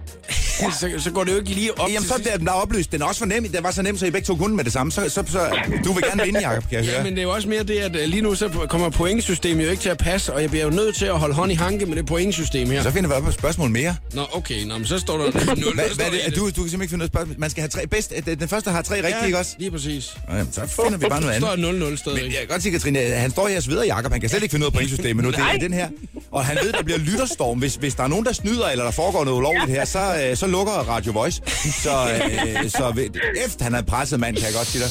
Så, 0.81 0.91
så 0.99 1.11
går 1.11 1.25
det 1.25 1.33
jo 1.33 1.37
ikke 1.39 1.51
lige 1.51 1.81
op 1.81 1.89
Jamen, 1.89 2.09
så 2.09 2.15
er 2.33 2.37
den 2.37 2.47
der 2.47 2.53
oplyst. 2.53 2.93
Den 2.93 3.03
er 3.03 3.07
også 3.07 3.19
for 3.19 3.27
nem. 3.27 3.49
Den 3.49 3.63
var 3.63 3.71
så 3.71 3.83
nem, 3.83 3.97
så 3.99 4.07
I 4.07 4.11
begge 4.11 4.27
to 4.27 4.37
kunne 4.37 4.57
med 4.57 4.65
det 4.65 4.73
samme. 4.73 4.93
Så, 4.93 5.09
så, 5.09 5.25
så 5.29 5.57
du 5.85 5.93
vil 5.93 6.03
gerne 6.05 6.23
vinde, 6.25 6.49
Jacob, 6.49 6.69
kan 6.69 6.79
jeg 6.79 6.85
høre. 6.87 6.97
Ja, 6.97 7.03
men 7.03 7.13
det 7.13 7.19
er 7.19 7.23
jo 7.23 7.31
også 7.31 7.49
mere 7.49 7.63
det, 7.63 7.75
at 7.79 7.97
øh, 7.97 8.09
lige 8.09 8.23
nu 8.23 8.35
så 8.35 8.49
kommer 8.69 8.91
pointsystemet 8.91 9.65
jo 9.65 9.71
ikke 9.71 9.83
til 9.83 9.89
at 9.89 9.99
passe, 9.99 10.33
og 10.33 10.43
jeg 10.43 10.51
bliver 10.51 10.65
jo 10.65 10.71
nødt 10.71 10.97
til 10.97 11.07
at 11.07 11.19
holde 11.19 11.35
hånd 11.35 11.53
i 11.53 11.55
hanke 11.55 11.87
med 11.87 11.97
det 11.97 12.07
pointsystem 12.07 12.71
her. 12.71 12.83
Så 12.83 12.91
finder 12.91 13.09
vi 13.09 13.15
op 13.15 13.27
et 13.27 13.35
spørgsmål 13.35 13.71
mere. 13.71 13.97
Nå, 14.15 14.23
okay, 14.33 14.65
nå, 14.65 14.79
men 14.79 14.87
så 14.87 14.99
står 14.99 15.17
der 15.19 15.25
0. 15.55 15.75
Hvad, 15.75 15.85
hvad 15.97 16.07
er 16.07 16.11
det? 16.11 16.37
Du, 16.37 16.41
du 16.41 16.45
kan 16.45 16.55
simpelthen 16.55 16.83
ikke 16.83 16.91
finde 16.91 16.99
noget 16.99 17.11
spørgsmål. 17.13 17.37
Man 17.39 17.51
skal 17.51 17.61
have 17.61 17.69
tre 17.69 17.87
bedst. 17.87 18.13
øh, 18.29 18.39
Den 18.41 18.49
første 18.49 18.71
har 18.71 18.83
tre 18.83 18.97
rigtige, 18.97 19.27
ikke 19.27 19.39
også? 19.39 19.55
lige 19.59 19.71
præcis. 19.71 20.15
Nå, 20.29 20.37
Jamen, 20.37 20.53
så 20.53 20.61
finder 20.85 20.99
vi 20.99 21.07
bare 21.09 21.21
noget 21.21 21.35
andet. 21.35 21.51
står 21.83 21.91
0-0 21.93 21.97
stadigvæk. 21.97 22.23
Men 22.25 22.33
jeg 22.33 22.39
kan 22.41 22.49
godt 22.49 22.63
sige, 22.63 22.73
Katrine, 22.73 22.99
han 23.01 23.31
står 23.31 23.49
her 23.49 23.57
og 23.57 23.63
sveder, 23.63 23.85
Jacob. 23.85 24.13
Han 24.13 24.21
kan 24.21 24.31
slet 24.31 24.43
ikke 24.43 24.53
finde 24.53 24.67
af 24.67 24.73
pointsystemet 24.73 25.25
nu. 25.25 25.31
Det 25.31 25.39
er 25.39 25.59
den 25.61 25.73
her. 25.73 25.89
Og 26.31 26.45
han 26.45 26.59
ved, 26.63 26.73
der 26.73 26.83
bliver 26.83 26.99
lytterstorm. 26.99 27.59
Hvis, 27.59 27.75
hvis 27.75 27.95
der 27.95 28.03
er 28.03 28.09
nogen, 28.09 28.25
der 28.25 28.33
snyder, 28.33 28.67
eller 28.69 28.85
der 28.85 28.91
foregår 28.91 29.25
noget 29.25 29.39
ulovligt 29.39 29.71
her, 29.71 29.85
så, 29.85 29.99
øh, 30.31 30.37
så 30.37 30.47
lukker 30.53 30.73
Radio 30.73 31.13
Voice. 31.13 31.43
Så, 31.83 31.91
øh, 31.91 32.71
så 32.71 32.93
ved, 32.95 33.09
efter 33.47 33.65
han 33.65 33.75
er 33.75 33.83
presset 33.83 34.21
mand, 34.21 34.37
kan 34.37 34.45
jeg 34.45 34.55
godt 34.55 34.67
sige 34.67 34.85
dig. 34.85 34.91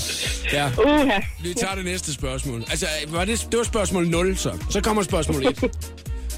Ja, 0.54 0.72
Uha. 0.78 1.20
vi 1.44 1.54
tager 1.54 1.76
det 1.76 1.86
næste 1.86 2.14
spørgsmål. 2.14 2.64
Altså, 2.70 2.86
var 3.08 3.26
det, 3.26 3.48
det 3.52 3.58
var 3.58 3.64
spørgsmål 3.64 4.08
0, 4.08 4.38
så. 4.38 4.58
Så 4.70 4.82
kommer 4.82 5.04
spørgsmål 5.04 5.46
1. 5.46 5.60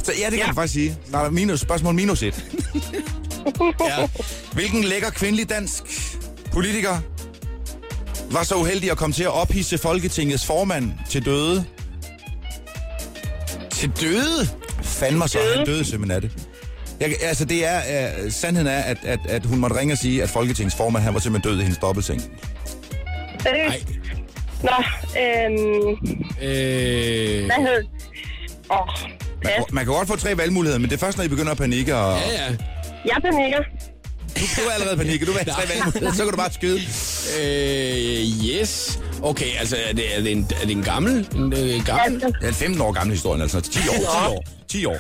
Så 0.04 0.12
ja, 0.20 0.24
det 0.26 0.32
kan 0.32 0.40
ja. 0.40 0.46
man 0.46 0.56
faktisk 0.56 0.74
sige. 0.74 0.98
Der 1.12 1.18
er 1.18 1.30
minus, 1.30 1.60
spørgsmål 1.60 1.94
minus 1.94 2.24
et. 2.24 2.44
Ja. 3.90 4.08
Hvilken 4.54 4.84
lækker 4.84 5.10
kvindelig 5.10 5.50
dansk 5.50 5.84
politiker 6.52 6.98
var 8.32 8.44
så 8.44 8.56
uheldig 8.56 8.92
at 8.92 8.98
komme 8.98 9.14
til 9.14 9.24
at 9.24 9.42
ophisse 9.42 9.78
Folketingets 9.78 10.46
formand 10.46 10.92
til 11.10 11.26
døde? 11.26 11.66
Til 13.72 13.92
døde? 14.02 14.50
Fandme 14.82 15.28
så, 15.28 15.40
han 15.58 15.66
døde 15.66 15.86
simpelthen 15.86 16.12
af 16.12 16.22
det. 16.22 16.32
Jeg, 17.00 17.16
altså, 17.22 17.46
det 17.46 17.66
er, 17.68 17.78
uh, 18.26 18.32
sandheden 18.32 18.68
er, 18.68 18.80
at, 18.82 18.98
at, 19.04 19.20
at 19.30 19.46
hun 19.46 19.60
måtte 19.60 19.76
ringe 19.80 19.94
og 19.94 19.98
sige, 19.98 20.24
at 20.24 20.30
Folketingets 20.30 20.76
formand, 20.76 21.04
han 21.04 21.14
var 21.14 21.20
simpelthen 21.20 21.52
død 21.52 21.60
i 21.60 21.64
hendes 21.64 21.78
dobbeltseng. 21.80 22.22
Seriøst. 23.42 23.88
Nå, 24.64 24.70
øhm, 25.22 25.98
Øh, 26.42 27.46
hvad 27.46 27.68
hed... 27.68 27.84
Åh, 28.72 28.78
oh, 28.80 28.88
Man, 29.44 29.52
ja. 29.52 29.56
kan- 29.56 29.64
man 29.72 29.86
kan 29.86 29.94
godt 29.94 30.08
få 30.08 30.16
tre 30.16 30.38
valgmuligheder, 30.38 30.80
men 30.80 30.90
det 30.90 30.96
er 30.96 31.00
først, 31.00 31.18
når 31.18 31.24
I 31.26 31.28
begynder 31.28 31.52
at 31.52 31.58
panikke. 31.58 31.96
Og, 31.96 32.18
ja, 32.20 32.32
ja. 32.32 32.56
Jeg 33.06 33.18
panikker. 33.32 33.60
Du, 34.36 34.42
du 34.62 34.68
er 34.70 34.74
allerede 34.74 34.98
panikke, 34.98 35.26
du 35.26 35.32
vil 35.32 35.40
have 35.46 35.54
tre 35.54 35.62
valgmuligheder, 35.74 36.14
så 36.14 36.24
kan 36.24 36.32
du 36.32 36.38
bare 36.38 36.52
skyde. 36.54 36.80
Øh, 37.42 38.46
yes. 38.60 39.00
Okay, 39.22 39.46
altså, 39.60 39.78
er 39.90 39.94
det, 39.94 40.18
er 40.18 40.22
det, 40.22 40.32
en, 40.32 40.48
er 40.62 40.66
det 40.66 40.72
en 40.72 40.84
gammel? 40.84 41.28
En, 41.36 41.54
øh, 41.54 41.86
gammel? 41.86 42.24
Altså, 42.24 42.28
Det 42.40 42.44
er 42.44 42.48
en 42.48 42.54
15 42.54 42.82
år 42.82 42.92
gammel 42.92 43.14
historie, 43.16 43.42
altså 43.42 43.62
10 43.62 43.80
år, 43.90 43.94
10 43.94 44.06
år, 44.06 44.44
10 44.70 44.86
år. 44.86 44.98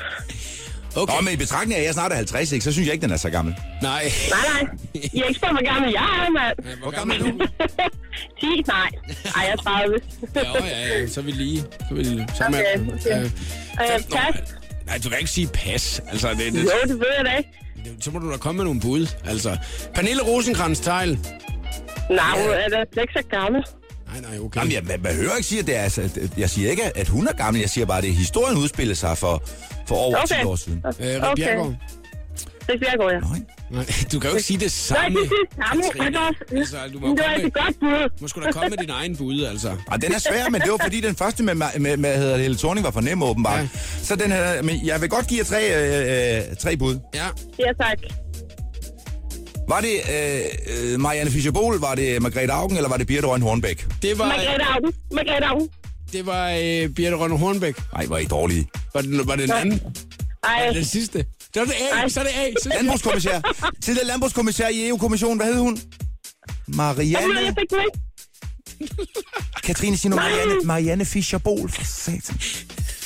Okay. 0.95 1.13
Nå, 1.15 1.21
men 1.21 1.33
i 1.33 1.35
betragtning 1.37 1.75
af, 1.75 1.79
at 1.79 1.85
jeg 1.85 1.93
snart 1.93 2.11
er 2.11 2.15
50, 2.15 2.51
ikke, 2.51 2.63
så 2.65 2.71
synes 2.71 2.85
jeg 2.87 2.93
ikke, 2.93 3.03
den 3.03 3.11
er 3.11 3.17
så 3.17 3.29
gammel. 3.29 3.55
Nej. 3.81 4.03
nej, 4.29 4.63
nej. 4.63 4.73
I 5.13 5.19
er 5.21 5.25
ikke 5.25 5.33
spurgt, 5.39 5.53
hvor 5.53 5.71
gammel 5.73 5.91
jeg 5.91 6.25
er, 6.25 6.29
mand. 6.31 6.79
Hvor 6.81 6.91
gammel 6.91 7.17
er 7.21 7.23
du? 7.23 7.31
10? 8.39 8.63
Nej. 8.67 8.89
Ej, 9.35 9.41
jeg 9.45 9.51
er 9.51 9.55
30. 9.55 9.99
Ja, 10.35 10.41
ja, 10.65 10.99
ja, 10.99 11.07
så 11.07 11.19
er 11.19 11.23
vi 11.23 11.31
lige. 11.31 11.59
Så 11.61 11.67
er 11.91 11.93
vi 11.93 12.03
lige. 12.03 12.27
Så 12.37 12.43
er 12.43 12.49
man, 12.49 12.59
Okay, 12.59 12.79
okay. 12.93 13.19
øh, 13.19 13.25
Øh, 13.25 14.03
pas. 14.11 14.35
Nej, 14.85 14.97
du 15.03 15.09
kan 15.09 15.17
ikke 15.19 15.31
sige 15.31 15.47
pas. 15.47 16.01
Altså, 16.11 16.29
det, 16.29 16.53
det, 16.53 16.63
Jo, 16.63 16.69
det 16.87 16.99
ved 16.99 17.05
jeg 17.17 17.25
da 17.25 17.37
ikke. 17.37 17.49
det, 17.83 18.03
så 18.03 18.11
må 18.11 18.19
du 18.19 18.31
da 18.31 18.37
komme 18.37 18.57
med 18.57 18.65
nogle 18.65 18.81
bud. 18.81 19.07
Altså, 19.25 19.57
Pernille 19.95 20.23
rosenkrantz 20.23 20.79
teil 20.79 21.19
Nej, 22.09 22.41
hun 22.41 22.49
er 22.51 22.69
da 22.69 22.85
slet 22.93 23.01
ikke 23.01 23.13
så 23.13 23.23
gammel. 23.31 23.63
Nej, 24.21 24.21
nej, 24.31 24.39
okay. 24.39 24.59
Jamen, 24.59 24.73
jeg, 24.73 24.89
jeg 24.89 25.01
behøver 25.01 25.35
ikke 25.35 25.47
sige, 25.47 25.59
at 25.59 25.67
det 25.67 25.75
er... 25.77 25.81
Altså, 25.81 26.01
at- 26.01 26.17
jeg 26.37 26.49
siger 26.49 26.71
ikke, 26.71 26.97
at 26.97 27.07
hun 27.07 27.27
er 27.27 27.33
gammel. 27.33 27.59
Jeg 27.61 27.69
siger 27.69 27.85
bare, 27.85 27.97
at 27.97 28.03
det 28.03 28.13
historien 28.13 28.57
udspillede 28.57 28.95
sig 28.95 29.17
for, 29.17 29.43
for 29.87 29.95
over 29.95 30.17
Okay. 30.17 30.39
10 30.41 30.45
år 30.45 30.55
siden. 30.55 30.81
Øh, 30.85 30.93
Rik 31.07 31.21
Okay. 31.23 31.35
Bjerregaard. 31.35 31.73
Det 32.69 32.79
bliver 32.79 32.91
jeg 32.91 33.13
ja. 33.13 33.19
Nej. 33.29 33.39
Nej, 33.71 33.85
du 34.11 34.19
kan 34.19 34.29
jo 34.29 34.35
ikke 34.35 34.47
sige 34.47 34.59
det 34.59 34.63
Nej, 34.91 34.99
samme. 35.03 35.19
det 35.19 35.25
er 35.25 35.29
det 35.29 35.65
samme. 35.67 35.83
Katrine. 35.83 36.17
Er 36.17 36.57
Altså, 36.59 36.77
du 36.93 36.99
må 36.99 37.07
Men 37.07 37.17
det 37.17 37.23
var 37.25 37.31
komme 37.33 37.37
et 37.37 37.43
med, 37.43 37.51
godt 37.51 37.79
bud. 37.79 38.21
må 38.21 38.27
sgu 38.27 38.41
da 38.41 38.51
komme 38.51 38.69
med 38.69 38.77
din 38.77 38.89
egen 38.89 39.17
bud, 39.17 39.43
altså. 39.43 39.75
Og 39.87 40.01
den 40.01 40.13
er 40.13 40.19
svær, 40.19 40.49
men 40.49 40.61
det 40.61 40.71
var 40.71 40.77
fordi 40.83 41.01
den 41.01 41.15
første 41.15 41.43
med, 41.43 41.55
med, 41.55 41.67
med, 41.79 41.97
med 41.97 42.17
hedder 42.17 42.33
det, 42.33 42.41
Helle 42.41 42.57
Thorning 42.57 42.83
var 42.85 42.91
for 42.91 43.01
nem 43.01 43.23
åbenbart. 43.23 43.57
Ja. 43.57 43.61
Ja. 43.61 43.67
Så 44.03 44.15
den 44.15 44.31
her, 44.31 44.61
men 44.61 44.85
jeg 44.85 45.01
vil 45.01 45.09
godt 45.09 45.27
give 45.27 45.37
jer 45.39 45.45
tre, 45.45 45.61
øh, 45.75 46.49
øh, 46.49 46.55
tre 46.55 46.77
bud. 46.77 46.99
Ja, 47.15 47.25
Ja, 47.59 47.73
tak. 47.83 47.97
Var 49.69 49.81
det 49.81 49.95
øh, 50.13 50.41
øh, 50.93 50.99
Marianne 50.99 51.31
Fischer-Bohl, 51.31 51.79
var 51.79 51.95
det 51.95 52.21
Margrethe 52.21 52.51
Augen, 52.51 52.77
eller 52.77 52.89
var 52.89 52.97
det 52.97 53.07
Birte 53.07 53.27
Røn 53.27 53.41
Hornbæk? 53.41 53.87
det 54.01 54.19
var, 54.19 54.25
Margrethe 54.27 54.63
Augen. 54.63 54.93
Margrethe 55.11 55.45
Augen. 55.45 55.69
det 56.11 56.25
var 56.25 56.49
øh, 56.49 56.89
Birte 56.89 57.15
Rønne 57.15 57.37
Hornbæk. 57.37 57.75
Nej, 57.93 58.03
er 58.03 58.17
I 58.17 58.25
dårlige. 58.25 58.67
Var 58.93 59.01
det, 59.01 59.27
var 59.27 59.35
det 59.35 59.49
den 59.49 59.57
anden? 59.57 59.81
Ej, 60.43 60.69
Den 60.73 60.85
sidste? 60.85 61.25
Så 61.53 61.61
er 61.61 61.65
det 61.65 61.73
A, 61.73 61.95
Nej. 61.95 62.09
så 62.09 62.19
er 62.19 62.23
det 62.23 62.31
A. 62.35 62.51
Så 62.63 62.69
Landbrugskommissær. 62.75 63.41
Tidligere 63.81 64.07
landbrugskommissær 64.07 64.67
i 64.67 64.87
EU-kommissionen. 64.87 65.37
Hvad 65.37 65.47
hed 65.53 65.61
hun? 65.61 65.79
Marianne... 66.67 67.33
jeg 67.35 67.53
fik 67.59 67.69
den 67.69 67.79
ikke. 67.85 67.99
Katrine, 69.63 69.97
sig 69.97 70.09
nu 70.09 70.15
Marianne, 70.15 70.53
Marianne 70.63 71.05
Fischer-Bohl. 71.05 71.69
For 71.71 71.83
satan. 71.85 72.39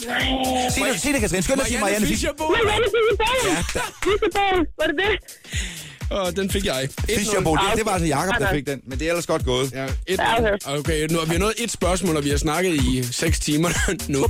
Nej. 0.08 0.70
Sig 0.70 0.84
det, 0.94 1.02
sig 1.02 1.14
det 1.14 1.22
Katrine. 1.22 1.44
Skynd 1.44 1.56
dig 1.58 1.62
at 1.64 1.68
sige 1.68 1.80
Marianne 1.80 2.08
Fischer. 2.08 2.30
Fischer-Bohl. 2.32 2.58
Marianne 2.66 2.86
Fischer-Bohl. 2.96 3.48
Ja, 3.50 3.62
Fischer-Bohl. 4.04 4.66
Var 4.80 4.88
det 4.88 4.96
det? 5.04 5.14
Åh, 6.12 6.32
den 6.36 6.50
fik 6.52 6.66
jeg. 6.66 6.84
1-0. 7.02 7.16
Fischer-Bohl. 7.20 7.58
Det, 7.70 7.78
det 7.78 7.86
var 7.86 7.92
altså 7.92 8.08
Jakob, 8.08 8.34
der 8.40 8.46
Okay. 8.46 8.56
fik 8.56 8.68
den. 8.68 8.82
Men 8.88 9.00
det 9.00 9.06
er 9.08 9.12
ellers 9.12 9.26
godt 9.28 9.46
gået. 9.46 9.72
Ja, 9.74 9.88
Ja, 10.10 10.48
1 10.54 10.60
Okay, 10.66 11.08
nu 11.12 11.20
har 11.20 11.26
vi 11.26 11.38
nået 11.38 11.54
et 11.58 11.72
spørgsmål, 11.72 12.18
og 12.18 12.24
vi 12.24 12.30
har 12.30 12.38
snakket 12.38 12.74
i 12.76 13.04
6 13.12 13.40
timer 13.40 13.70
nu. 14.14 14.28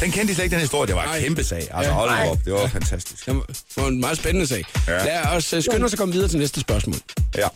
Den 0.00 0.10
kendte 0.10 0.34
slet 0.34 0.44
ikke, 0.44 0.54
den 0.54 0.60
historie. 0.60 0.86
Det 0.86 0.94
var 0.96 1.14
en 1.14 1.22
kæmpe 1.22 1.44
sag. 1.44 1.58
Altså, 1.58 1.76
Ja. 1.80 1.90
hold 1.90 2.10
nu 2.24 2.30
op. 2.30 2.38
Det 2.44 2.52
var 2.52 2.68
fantastisk. 2.68 3.26
Det 3.26 3.34
var 3.76 3.86
en 3.86 4.00
meget 4.00 4.18
spændende 4.18 4.46
sag. 4.46 4.64
Ja. 4.88 5.04
Lad 5.04 5.20
os 5.36 5.52
uh, 5.54 5.62
skynde 5.62 5.84
os 5.84 5.92
at 5.92 5.98
komme 5.98 6.14
videre 6.14 6.28
til 6.28 6.38
næste 6.38 6.60
spørgsmål. 6.60 6.96
Ja. 7.36 7.48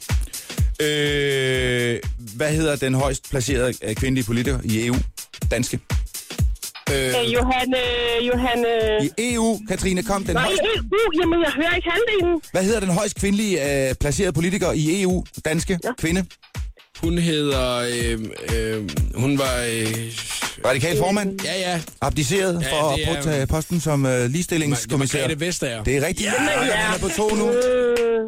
Øh, 0.87 2.01
hvad 2.17 2.53
hedder 2.53 2.77
den 2.77 2.95
højst 2.95 3.31
placerede 3.31 3.75
øh, 3.83 3.95
kvindelige 3.95 4.25
politiker 4.25 4.59
i 4.65 4.87
EU? 4.87 4.97
Danske. 5.51 5.79
Øh, 6.91 7.07
øh, 7.07 7.35
Johan... 8.29 8.65
Øh... 8.65 9.05
I 9.05 9.35
EU, 9.35 9.59
Katrine, 9.69 10.03
kom 10.03 10.25
den 10.25 10.35
Nej, 10.35 10.45
højst, 10.45 10.61
EU, 10.63 11.11
jamen 11.21 11.41
jeg 11.41 11.53
hører 11.57 11.75
ikke 11.75 11.91
halvdelen. 11.91 12.41
Hvad 12.53 12.65
hedder 12.65 12.81
den 12.81 12.91
højst 12.91 13.17
kvindelige 13.21 13.89
øh, 13.89 13.95
placerede 14.01 14.33
politiker 14.33 14.73
i 14.73 15.03
EU? 15.03 15.25
Danske 15.45 15.79
ja. 15.85 15.93
kvinde? 15.99 16.25
Hun 17.03 17.19
hedder... 17.19 17.79
Øh, 17.79 18.19
øh, 18.57 18.91
hun 19.15 19.39
var... 19.39 19.57
Øh, 19.71 20.13
Radikal 20.67 20.97
formand? 20.99 21.41
ja, 21.45 21.71
ja. 21.71 21.81
Abdiceret 22.01 22.63
Ja, 22.63 22.73
for 22.83 22.93
det 22.97 23.03
at 23.03 23.09
er- 23.09 23.15
påtage 23.17 23.47
posten 23.47 23.81
som 23.81 24.07
øh, 24.07 24.31
ligestillingskommissær. 24.31 25.19
Margrethe 25.19 25.47
Vestager. 25.47 25.85
Det 25.85 25.97
er 25.97 26.07
rigtigt. 26.07 26.27
Ja, 26.27 26.65
ja. 26.67 26.73
Han 26.75 26.95
er 26.97 26.99
på 27.03 27.09
to 27.17 27.35
nu. 27.35 27.51
Øh, 27.51 28.21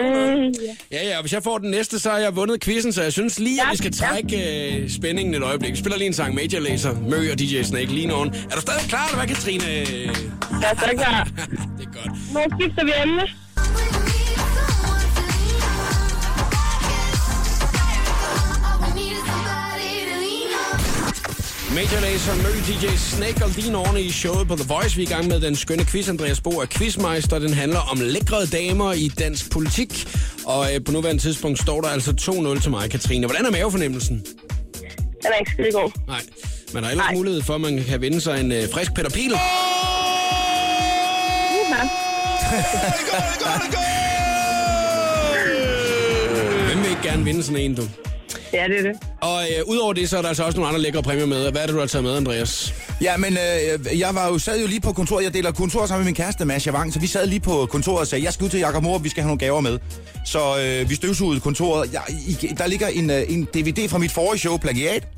øh, 0.00 0.52
ja. 0.90 0.96
Ja, 0.98 1.08
ja, 1.08 1.16
og 1.16 1.20
hvis 1.22 1.32
jeg 1.32 1.42
får 1.42 1.58
den 1.58 1.70
næste, 1.70 1.98
så 1.98 2.10
har 2.10 2.18
jeg 2.18 2.36
vundet 2.36 2.64
quizzen, 2.64 2.92
så 2.92 3.02
jeg 3.02 3.12
synes 3.12 3.38
lige, 3.38 3.62
at 3.62 3.68
vi 3.72 3.76
skal 3.76 3.92
trække 3.92 4.66
øh, 4.76 4.90
spændingen 4.90 5.34
et 5.34 5.42
øjeblik. 5.42 5.72
Vi 5.72 5.76
spiller 5.76 5.96
lige 5.98 6.06
en 6.06 6.12
sang 6.14 6.34
Major 6.34 6.58
Lazer, 6.60 6.94
Mø 7.08 7.32
og 7.32 7.38
DJ 7.38 7.62
Snake 7.62 7.86
lige 7.86 8.06
nogen. 8.06 8.28
Er 8.50 8.54
du 8.54 8.60
stadig 8.60 8.82
klar, 8.88 9.06
eller 9.06 9.24
hvad, 9.24 9.34
Katrine? 9.34 9.64
Jeg 9.64 10.70
er 10.72 10.76
så 10.80 10.90
klar. 10.96 11.24
det 11.78 11.86
er 11.86 11.92
godt. 12.02 12.34
Nu 12.50 12.58
skifter 12.60 12.84
vi 12.84 12.92
emne. 13.04 13.22
Major 21.76 22.00
Lazer, 22.00 22.34
Mø, 22.34 22.48
DJ 22.68 22.96
Snake 22.96 23.44
og 23.44 23.72
nogen 23.72 23.96
i 23.96 24.10
showet 24.10 24.48
på 24.48 24.56
The 24.56 24.64
Voice. 24.68 24.96
Vi 24.96 25.02
er 25.02 25.06
i 25.06 25.10
gang 25.10 25.28
med 25.28 25.40
den 25.40 25.56
skønne 25.56 25.84
quiz. 25.84 26.08
Andreas 26.08 26.40
Bo 26.40 26.50
er 26.50 26.66
quizmeister. 26.66 27.38
Den 27.38 27.54
handler 27.54 27.78
om 27.78 28.00
lækre 28.00 28.46
damer 28.46 28.92
i 28.92 29.08
dansk 29.08 29.50
politik. 29.50 30.08
Og 30.46 30.74
øh, 30.74 30.84
på 30.84 30.92
nuværende 30.92 31.22
tidspunkt 31.22 31.58
står 31.58 31.80
der 31.80 31.88
altså 31.88 32.10
2-0 32.56 32.62
til 32.62 32.70
mig, 32.70 32.90
Katrine. 32.90 33.26
Hvordan 33.26 33.46
er 33.46 33.50
mavefornemmelsen? 33.50 34.16
Den 34.16 34.26
er 35.22 35.38
ikke 35.38 35.50
skide 35.50 35.72
god. 35.72 35.90
Nej, 36.06 36.20
man 36.74 36.82
har 36.82 36.90
ellers 36.90 37.06
Nej. 37.06 37.14
mulighed 37.14 37.42
for, 37.42 37.54
at 37.54 37.60
man 37.60 37.84
kan 37.84 38.00
vinde 38.00 38.20
sig 38.20 38.40
en 38.40 38.52
øh, 38.52 38.68
frisk 38.72 38.94
Peter 38.94 39.10
Pil. 39.10 39.30
Hvem 46.66 46.82
vil 46.82 46.90
ikke 46.90 47.02
gerne 47.02 47.24
vinde 47.24 47.42
sådan 47.42 47.60
en, 47.60 47.74
du? 47.74 47.82
Ja, 48.52 48.64
det 48.68 48.78
er 48.78 48.82
det. 48.82 48.92
Og 49.20 49.42
øh, 49.42 49.64
udover 49.66 49.92
det, 49.92 50.10
så 50.10 50.18
er 50.18 50.22
der 50.22 50.28
altså 50.28 50.44
også 50.44 50.58
nogle 50.58 50.68
andre 50.68 50.80
lækre 50.80 51.02
præmier 51.02 51.26
med. 51.26 51.50
Hvad 51.50 51.62
er 51.62 51.66
det, 51.66 51.74
du 51.74 51.78
har 51.80 51.86
taget 51.86 52.04
med, 52.04 52.16
Andreas? 52.16 52.74
Ja, 53.02 53.16
men 53.16 53.32
øh, 53.32 53.98
jeg 54.00 54.14
var 54.14 54.28
jo, 54.28 54.38
sad 54.38 54.60
jo 54.60 54.66
lige 54.66 54.80
på 54.80 54.92
kontoret. 54.92 55.24
Jeg 55.24 55.34
deler 55.34 55.52
kontor 55.52 55.86
sammen 55.86 56.04
med 56.04 56.08
min 56.08 56.14
kæreste, 56.14 56.44
Masha 56.44 56.70
Wang. 56.70 56.92
Så 56.92 57.00
vi 57.00 57.06
sad 57.06 57.26
lige 57.26 57.40
på 57.40 57.66
kontoret 57.66 58.00
og 58.00 58.06
sagde, 58.06 58.24
jeg 58.24 58.32
skal 58.32 58.44
ud 58.44 58.50
til 58.50 58.60
Jakob 58.60 58.82
Morup, 58.82 59.04
vi 59.04 59.08
skal 59.08 59.22
have 59.22 59.28
nogle 59.28 59.38
gaver 59.38 59.60
med. 59.60 59.78
Så 60.24 60.58
øh, 60.60 60.90
vi 60.90 60.94
støvsugede 60.94 61.40
kontoret. 61.40 61.92
Jeg, 61.92 62.02
i, 62.28 62.54
der 62.58 62.66
ligger 62.66 62.86
en, 62.88 63.10
øh, 63.10 63.22
en 63.28 63.44
DVD 63.44 63.88
fra 63.88 63.98
mit 63.98 64.12
forrige 64.12 64.38
show, 64.38 64.56
Plagiat. 64.56 65.08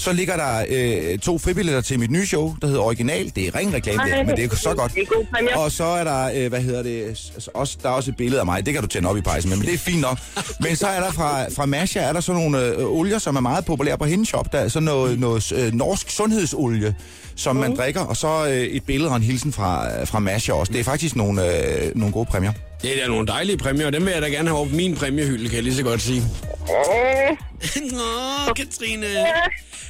Så 0.00 0.12
ligger 0.12 0.36
der 0.36 0.64
øh, 0.68 1.18
to 1.18 1.38
fribilletter 1.38 1.80
til 1.80 1.98
mit 1.98 2.10
nye 2.10 2.26
show, 2.26 2.54
der 2.60 2.66
hedder 2.66 2.82
Original. 2.82 3.32
Det 3.36 3.46
er 3.46 3.54
ren 3.54 3.74
reklame, 3.74 4.02
der, 4.10 4.24
men 4.24 4.36
det 4.36 4.52
er 4.52 4.56
så 4.56 4.74
godt. 4.74 4.94
det. 4.94 5.56
Og 5.56 5.72
så 5.72 5.84
er 5.84 6.04
der, 6.04 6.30
øh, 6.34 6.48
hvad 6.48 6.60
hedder 6.60 6.82
det, 6.82 7.48
også, 7.54 7.78
der 7.82 7.88
er 7.88 7.92
også 7.92 8.10
et 8.10 8.16
billede 8.16 8.40
af 8.40 8.46
mig. 8.46 8.66
Det 8.66 8.74
kan 8.74 8.82
du 8.82 8.88
tænde 8.88 9.08
op 9.08 9.16
i 9.16 9.20
pejsen 9.20 9.50
med, 9.50 9.56
men 9.58 9.66
det 9.66 9.74
er 9.74 9.78
fint 9.78 10.00
nok. 10.00 10.18
Men 10.60 10.76
så 10.76 10.86
er 10.86 11.00
der 11.00 11.12
fra, 11.12 11.44
fra 11.48 11.66
Masha, 11.66 12.00
er 12.00 12.12
der 12.12 12.20
sådan 12.20 12.42
nogle 12.42 12.66
øh, 12.66 12.84
olier, 12.86 13.18
som 13.18 13.36
er 13.36 13.40
meget 13.40 13.64
populære 13.64 13.98
på 13.98 14.04
hendes 14.04 14.28
shop. 14.28 14.52
Der 14.52 14.58
er 14.58 14.68
sådan 14.68 14.84
noget, 14.84 15.18
noget 15.18 15.52
øh, 15.52 15.72
norsk 15.72 16.10
sundhedsolie, 16.10 16.94
som 17.36 17.56
man 17.56 17.76
drikker. 17.76 18.00
Og 18.00 18.16
så 18.16 18.46
øh, 18.46 18.52
et 18.52 18.84
billede 18.84 19.10
og 19.10 19.16
en 19.16 19.22
hilsen 19.22 19.52
fra, 19.52 20.00
øh, 20.00 20.06
fra 20.06 20.18
Masha 20.18 20.52
også. 20.52 20.72
Det 20.72 20.80
er 20.80 20.84
faktisk 20.84 21.16
nogle, 21.16 21.46
øh, 21.46 21.96
nogle 21.96 22.12
gode 22.12 22.26
præmier. 22.26 22.52
Det 22.82 22.96
er 22.96 23.02
da 23.02 23.08
nogle 23.08 23.26
dejlige 23.26 23.56
præmier, 23.56 23.86
og 23.86 23.92
dem 23.92 24.04
vil 24.04 24.12
jeg 24.12 24.22
da 24.22 24.28
gerne 24.28 24.48
have 24.48 24.68
på 24.68 24.74
min 24.74 24.94
præmiehylde, 24.96 25.48
kan 25.48 25.54
jeg 25.54 25.62
lige 25.62 25.74
så 25.74 25.82
godt 25.82 26.02
sige. 26.02 26.20
Nå, 27.92 28.54
Katrine. 28.56 29.06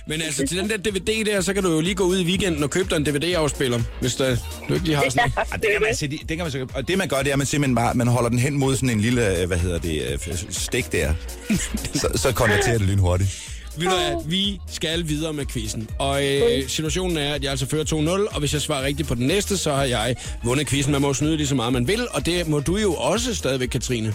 Men 0.06 0.22
altså, 0.22 0.46
til 0.46 0.58
den 0.58 0.70
der 0.70 0.76
DVD 0.76 1.24
der, 1.24 1.40
så 1.40 1.54
kan 1.54 1.62
du 1.62 1.72
jo 1.72 1.80
lige 1.80 1.94
gå 1.94 2.04
ud 2.04 2.18
i 2.18 2.24
weekenden 2.24 2.62
og 2.62 2.70
købe 2.70 2.90
dig 2.90 2.96
en 2.96 3.04
DVD-afspiller, 3.04 3.80
hvis 4.00 4.14
der, 4.14 4.36
du 4.68 4.74
ikke 4.74 4.86
lige 4.86 4.96
har 4.96 5.04
sådan. 5.08 5.32
Ja, 5.36 5.56
det, 5.56 5.68
kan 5.72 5.82
man, 5.82 5.96
se, 5.96 6.08
det, 6.08 6.20
det 6.28 6.36
kan 6.36 6.44
man 6.44 6.50
så, 6.50 6.66
og 6.74 6.88
det 6.88 6.98
man 6.98 7.08
gør, 7.08 7.18
det 7.18 7.28
er, 7.28 7.32
at 7.32 7.38
man 7.38 7.46
simpelthen 7.46 7.74
bare, 7.74 7.94
man 7.94 8.06
holder 8.06 8.28
den 8.28 8.38
hen 8.38 8.58
mod 8.58 8.74
sådan 8.76 8.90
en 8.90 9.00
lille, 9.00 9.38
øh, 9.40 9.46
hvad 9.46 9.58
hedder 9.58 9.78
det, 9.78 10.02
øh, 10.12 10.36
stik 10.50 10.92
der. 10.92 11.14
så, 12.00 12.08
så 12.14 12.32
konverterer 12.32 12.78
det 12.78 12.86
lynhurtigt. 12.86 13.59
Ved 13.80 13.88
du 13.88 13.94
hvad, 13.94 14.30
vi 14.30 14.60
skal 14.70 15.08
videre 15.08 15.32
med 15.32 15.46
quizzen. 15.46 15.88
Og 15.98 16.26
øh, 16.26 16.68
situationen 16.68 17.16
er, 17.16 17.34
at 17.34 17.42
jeg 17.42 17.50
altså 17.50 17.66
fører 17.66 17.84
2-0, 18.28 18.34
og 18.34 18.40
hvis 18.40 18.52
jeg 18.52 18.60
svarer 18.60 18.84
rigtigt 18.84 19.08
på 19.08 19.14
den 19.14 19.26
næste, 19.26 19.58
så 19.58 19.72
har 19.72 19.84
jeg 19.84 20.16
vundet 20.44 20.68
quizzen. 20.68 20.92
Man 20.92 21.00
må 21.02 21.14
snyde 21.14 21.36
lige 21.36 21.46
så 21.46 21.54
meget, 21.54 21.72
man 21.72 21.88
vil, 21.88 22.06
og 22.10 22.26
det 22.26 22.48
må 22.48 22.60
du 22.60 22.76
jo 22.76 22.94
også 22.94 23.34
stadigvæk, 23.34 23.68
Katrine. 23.68 24.14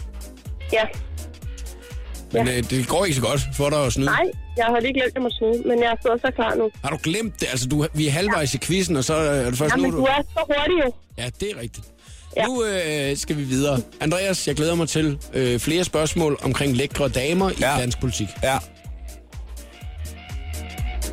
ja. 0.74 0.82
Men 2.32 2.48
øh, 2.48 2.70
det 2.70 2.88
går 2.88 3.06
ikke 3.06 3.16
så 3.16 3.22
godt 3.22 3.42
for 3.54 3.70
dig 3.70 3.86
at 3.86 3.94
snyde. 3.94 4.06
Nej, 4.06 4.24
jeg 4.58 4.66
har 4.66 4.80
lige 4.80 4.94
glemt, 4.94 5.08
at 5.08 5.14
jeg 5.16 5.22
må 5.22 5.30
snyde, 5.32 5.68
men 5.68 5.80
jeg 5.84 5.92
er 5.92 6.18
så 6.26 6.32
klar 6.36 6.56
nu. 6.56 6.70
Har 6.84 6.90
du 6.90 6.98
glemt 7.04 7.40
det? 7.40 7.48
Altså, 7.52 7.68
du, 7.68 7.88
vi 7.94 8.08
er 8.08 8.12
halvvejs 8.12 8.54
i 8.54 8.58
quizzen, 8.58 8.96
og 8.96 9.04
så 9.04 9.14
er 9.14 9.50
det 9.50 9.58
først 9.58 9.72
Jamen, 9.76 9.92
nu, 9.92 9.98
du 9.98 10.04
er 10.04 10.22
så 10.34 10.44
hurtig 10.48 10.86
jo. 10.86 10.94
Ja, 11.18 11.30
det 11.40 11.52
er 11.56 11.62
rigtigt. 11.62 11.86
Ja. 12.38 12.42
Ja. 12.42 12.48
Nu 12.48 12.66
øh, 13.12 13.18
skal 13.18 13.38
vi 13.38 13.44
videre. 13.44 13.80
Andreas, 14.02 14.48
jeg 14.48 14.56
glæder 14.56 14.76
mig 14.76 14.90
til 14.90 15.18
øh, 15.34 15.60
flere 15.60 15.84
spørgsmål 15.84 16.38
omkring 16.44 16.76
lækre 16.78 17.08
damer 17.10 17.50
i 17.50 17.54
Ja. 17.62 17.76
dansk 17.80 18.00
politik. 18.00 18.28
Ja. 18.44 18.58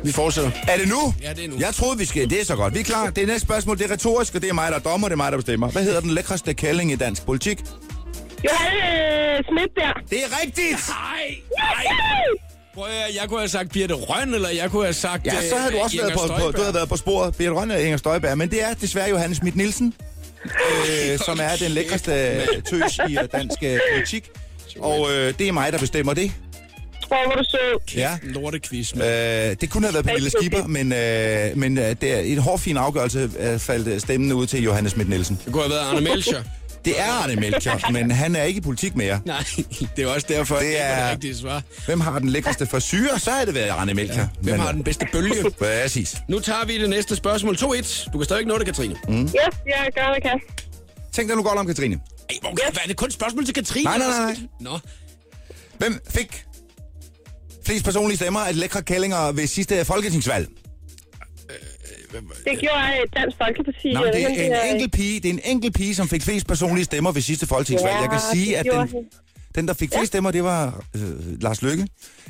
Vi 0.03 0.11
fortsætter. 0.11 0.51
Er 0.67 0.77
det 0.77 0.87
nu? 0.87 1.13
Ja, 1.21 1.33
det 1.33 1.45
er 1.45 1.49
nu. 1.49 1.55
Jeg 1.59 1.73
troede, 1.73 1.97
vi 1.97 2.05
skal... 2.05 2.29
Det 2.29 2.41
er 2.41 2.45
så 2.45 2.55
godt. 2.55 2.73
Vi 2.73 2.79
er 2.79 2.83
klar. 2.83 3.09
Det 3.09 3.27
næste 3.27 3.41
spørgsmål, 3.47 3.77
det 3.77 3.85
er 3.89 3.93
retorisk, 3.93 4.35
og 4.35 4.41
det 4.41 4.49
er 4.49 4.53
mig, 4.53 4.71
der 4.71 4.77
er 4.77 4.81
dommer, 4.81 5.07
det 5.07 5.13
er 5.13 5.17
mig, 5.17 5.31
der 5.31 5.37
bestemmer. 5.37 5.69
Hvad 5.69 5.83
hedder 5.83 5.99
den 5.99 6.09
lækreste 6.09 6.53
kælling 6.53 6.91
i 6.91 6.95
dansk 6.95 7.25
politik? 7.25 7.59
Johan 8.43 8.73
øh, 8.73 9.43
Schmidt 9.43 9.71
der. 9.75 9.93
Det 10.09 10.17
er 10.23 10.41
rigtigt! 10.45 10.89
Nej, 10.89 11.35
Yay! 11.59 12.39
Prøv 12.75 12.85
at, 12.85 13.15
jeg 13.21 13.29
kunne 13.29 13.39
have 13.39 13.49
sagt 13.49 13.71
Birte 13.71 13.93
Røn, 13.93 14.33
eller 14.33 14.49
jeg 14.49 14.71
kunne 14.71 14.83
have 14.83 14.93
sagt... 14.93 15.25
Ja, 15.25 15.49
så 15.49 15.55
havde 15.57 15.71
du 15.71 15.77
øh, 15.77 15.83
også 15.83 15.97
været 15.97 16.09
Inger 16.09 16.21
på, 16.21 16.27
på, 16.27 16.27
Støjberg. 16.27 16.57
du 16.57 16.61
havde 16.61 16.73
været 16.75 16.89
på 16.89 16.97
sporet. 16.97 17.35
Birte 17.35 17.51
Rønne 17.51 17.73
og 17.73 17.81
Inger 17.81 17.97
Støjberg. 17.97 18.37
Men 18.37 18.49
det 18.51 18.63
er 18.63 18.73
desværre 18.73 19.09
Johannes 19.09 19.37
Schmidt 19.37 19.55
Nielsen, 19.55 19.93
øh, 20.45 21.19
som 21.25 21.39
er 21.41 21.55
den 21.59 21.71
lækreste 21.71 22.41
tøs 22.69 22.99
i 23.09 23.17
dansk 23.31 23.63
øh, 23.63 23.79
politik. 23.93 24.29
Og 24.79 25.11
øh, 25.11 25.33
det 25.39 25.47
er 25.47 25.51
mig, 25.51 25.73
der 25.73 25.79
bestemmer 25.79 26.13
det. 26.13 26.31
Hvor 27.07 27.27
var 27.27 27.35
du 27.35 27.43
så? 27.43 27.57
Ja. 27.95 28.17
Lortequiz. 28.23 28.93
Øh, 28.95 29.01
det 29.01 29.69
kunne 29.69 29.83
have 29.87 29.93
været 29.93 30.05
Pernille 30.05 30.29
Skipper, 30.29 30.67
men, 30.67 30.93
øh, 30.93 31.57
men 31.57 31.77
øh, 31.77 31.95
det 32.01 32.13
er 32.13 32.19
en 32.19 32.37
hård, 32.37 32.59
fin 32.59 32.77
afgørelse 32.77 33.29
øh, 33.39 33.59
faldt 33.59 33.87
øh, 33.87 33.99
stemmen 33.99 34.33
ud 34.33 34.47
til 34.47 34.63
Johannes 34.63 34.91
Schmidt 34.91 35.09
Nielsen. 35.09 35.39
Det 35.45 35.53
kunne 35.53 35.63
have 35.63 35.71
været 35.71 35.79
Arne 35.79 36.01
Melcher. 36.01 36.43
Det 36.85 36.99
er 36.99 37.11
Arne 37.11 37.35
Melchior, 37.35 37.91
men 37.91 38.11
han 38.11 38.35
er 38.35 38.43
ikke 38.43 38.57
i 38.57 38.61
politik 38.61 38.95
mere. 38.95 39.19
Nej, 39.25 39.43
det 39.95 40.03
er 40.03 40.07
også 40.07 40.27
derfor, 40.29 40.55
Det 40.55 40.81
er 40.81 41.03
det 41.03 41.11
rigtige 41.11 41.35
svar. 41.37 41.61
Hvem 41.85 41.99
har 41.99 42.19
den 42.19 42.29
lækreste 42.29 42.65
frisyr? 42.65 43.17
Så 43.17 43.31
er 43.31 43.45
det 43.45 43.53
været 43.55 43.69
Arne 43.69 43.93
Melchior. 43.93 44.27
Hvem 44.41 44.53
Men, 44.53 44.61
har 44.65 44.71
den 44.71 44.83
bedste 44.83 45.07
bølge? 45.11 45.51
Præcis. 45.59 46.15
Nu 46.29 46.39
tager 46.39 46.65
vi 46.65 46.81
det 46.81 46.89
næste 46.89 47.15
spørgsmål. 47.15 47.55
2-1. 47.55 48.09
Du 48.13 48.17
kan 48.17 48.25
stadig 48.25 48.45
nå 48.45 48.57
det, 48.57 48.65
Katrine. 48.65 48.95
Mm. 49.07 49.23
Yes, 49.23 49.31
jeg 49.33 49.53
gør, 49.95 50.03
hvad 50.05 50.13
jeg 50.13 50.21
kan. 50.21 50.39
Tænk 51.11 51.27
dig 51.29 51.37
nu 51.37 51.43
godt 51.43 51.59
om, 51.59 51.67
Katrine. 51.67 51.95
Ej, 52.29 52.35
hvor, 52.41 52.49
hvad 52.51 52.81
er 52.83 52.87
det 52.87 52.97
kun 52.97 53.07
et 53.07 53.13
spørgsmål 53.13 53.45
til 53.45 53.53
Katrine? 53.53 53.83
Nej, 53.85 53.97
nej, 53.97 54.07
nej, 54.07 54.19
nej. 54.25 54.35
Nå, 54.59 54.79
Hvem 55.77 55.99
fik 56.09 56.45
flest 57.65 57.85
personlige 57.85 58.17
stemmer 58.17 58.39
af 58.39 58.53
de 58.53 58.59
lækre 58.59 58.81
kællinger 58.81 59.31
ved 59.31 59.47
sidste 59.47 59.85
folketingsvalg? 59.85 60.47
Det 62.45 62.59
gjorde 62.59 62.83
Dansk 63.15 63.37
Folkeparti. 63.37 63.93
Nej, 63.93 64.03
det 64.03 64.23
er 64.23 64.61
en 64.67 64.73
enkelt 64.75 64.91
pige, 64.91 65.19
det 65.19 65.29
er 65.29 65.33
en 65.33 65.39
enkelt 65.43 65.75
pige, 65.75 65.95
som 65.95 66.07
fik 66.09 66.23
flest 66.23 66.47
personlige 66.47 66.85
stemmer 66.85 67.11
ved 67.11 67.21
sidste 67.21 67.47
folketingsvalg. 67.47 67.93
Ja, 67.93 68.01
Jeg 68.01 68.09
kan 68.09 68.19
sige, 68.33 68.57
at 68.57 68.65
den, 68.65 69.05
den, 69.55 69.67
der 69.67 69.73
fik 69.73 69.93
flest 69.93 70.07
stemmer, 70.07 70.31
det 70.31 70.43
var 70.43 70.83
øh, 70.95 71.41
Lars 71.41 71.61
Lykke. 71.61 71.87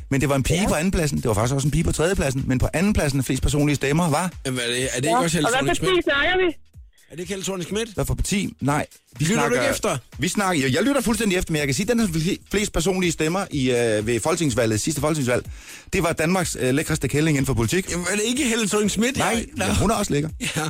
Men 0.09 0.21
det 0.21 0.29
var 0.29 0.35
en 0.35 0.43
pige 0.43 0.61
ja. 0.61 0.67
på 0.67 0.73
andenpladsen. 0.73 1.17
Det 1.17 1.27
var 1.27 1.33
faktisk 1.33 1.55
også 1.55 1.67
en 1.67 1.71
pige 1.71 1.83
på 1.83 1.91
tredjepladsen. 1.91 2.43
Men 2.47 2.59
på 2.59 2.67
andenpladsen 2.73 3.19
af 3.19 3.25
flest 3.25 3.41
personlige 3.41 3.75
stemmer 3.75 4.09
var... 4.09 4.33
Jamen, 4.45 4.59
er 4.59 4.67
det, 4.67 4.83
er 4.83 4.87
det 4.95 5.05
ikke 5.05 5.17
også 5.17 5.37
Helle 5.37 5.47
Og 5.49 5.63
hvad 5.63 5.67
parti 5.67 6.01
snakker 6.03 6.45
vi? 6.45 6.72
Er 7.13 7.17
det 7.17 7.27
Helle 7.27 7.43
Thorning 7.43 7.65
Schmidt? 7.65 7.93
Hvad 7.93 8.05
for 8.05 8.13
parti? 8.13 8.53
Nej. 8.61 8.85
Vi 9.19 9.25
Lytter 9.25 9.47
du 9.49 9.53
ikke 9.53 9.67
efter? 9.69 9.97
Vi 10.17 10.27
snakker, 10.27 10.63
jo, 10.63 10.73
jeg 10.73 10.83
lytter 10.83 11.01
fuldstændig 11.01 11.37
efter, 11.37 11.51
men 11.51 11.59
jeg 11.59 11.67
kan 11.67 11.73
sige, 11.73 11.91
at 11.91 11.97
den, 11.97 11.99
der 11.99 12.35
flest 12.51 12.73
personlige 12.73 13.11
stemmer 13.11 13.45
i, 13.51 13.71
øh, 13.71 14.07
ved 14.07 14.19
folketingsvalget, 14.19 14.81
sidste 14.81 15.01
folketingsvalg, 15.01 15.45
det 15.93 16.03
var 16.03 16.13
Danmarks 16.13 16.57
øh, 16.59 16.73
lækreste 16.73 17.07
kælling 17.07 17.37
inden 17.37 17.45
for 17.45 17.53
politik. 17.53 17.91
Jamen, 17.91 18.05
er 18.11 18.15
det 18.15 18.23
ikke 18.25 18.43
Helle 18.43 18.67
Thorning 18.67 18.91
Schmidt? 18.91 19.17
Nej, 19.17 19.45
ja, 19.57 19.73
hun 19.75 19.91
er 19.91 19.95
også 19.95 20.13
lækker. 20.13 20.29
Ja. 20.57 20.65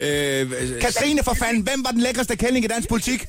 Øh, 0.00 0.52
øh, 0.74 0.80
Katrine 0.80 1.22
for 1.22 1.34
fanden, 1.34 1.62
hvem 1.62 1.84
var 1.84 1.90
den 1.90 2.00
lækreste 2.00 2.36
kælling 2.36 2.64
i 2.64 2.68
dansk 2.68 2.88
politik? 2.88 3.26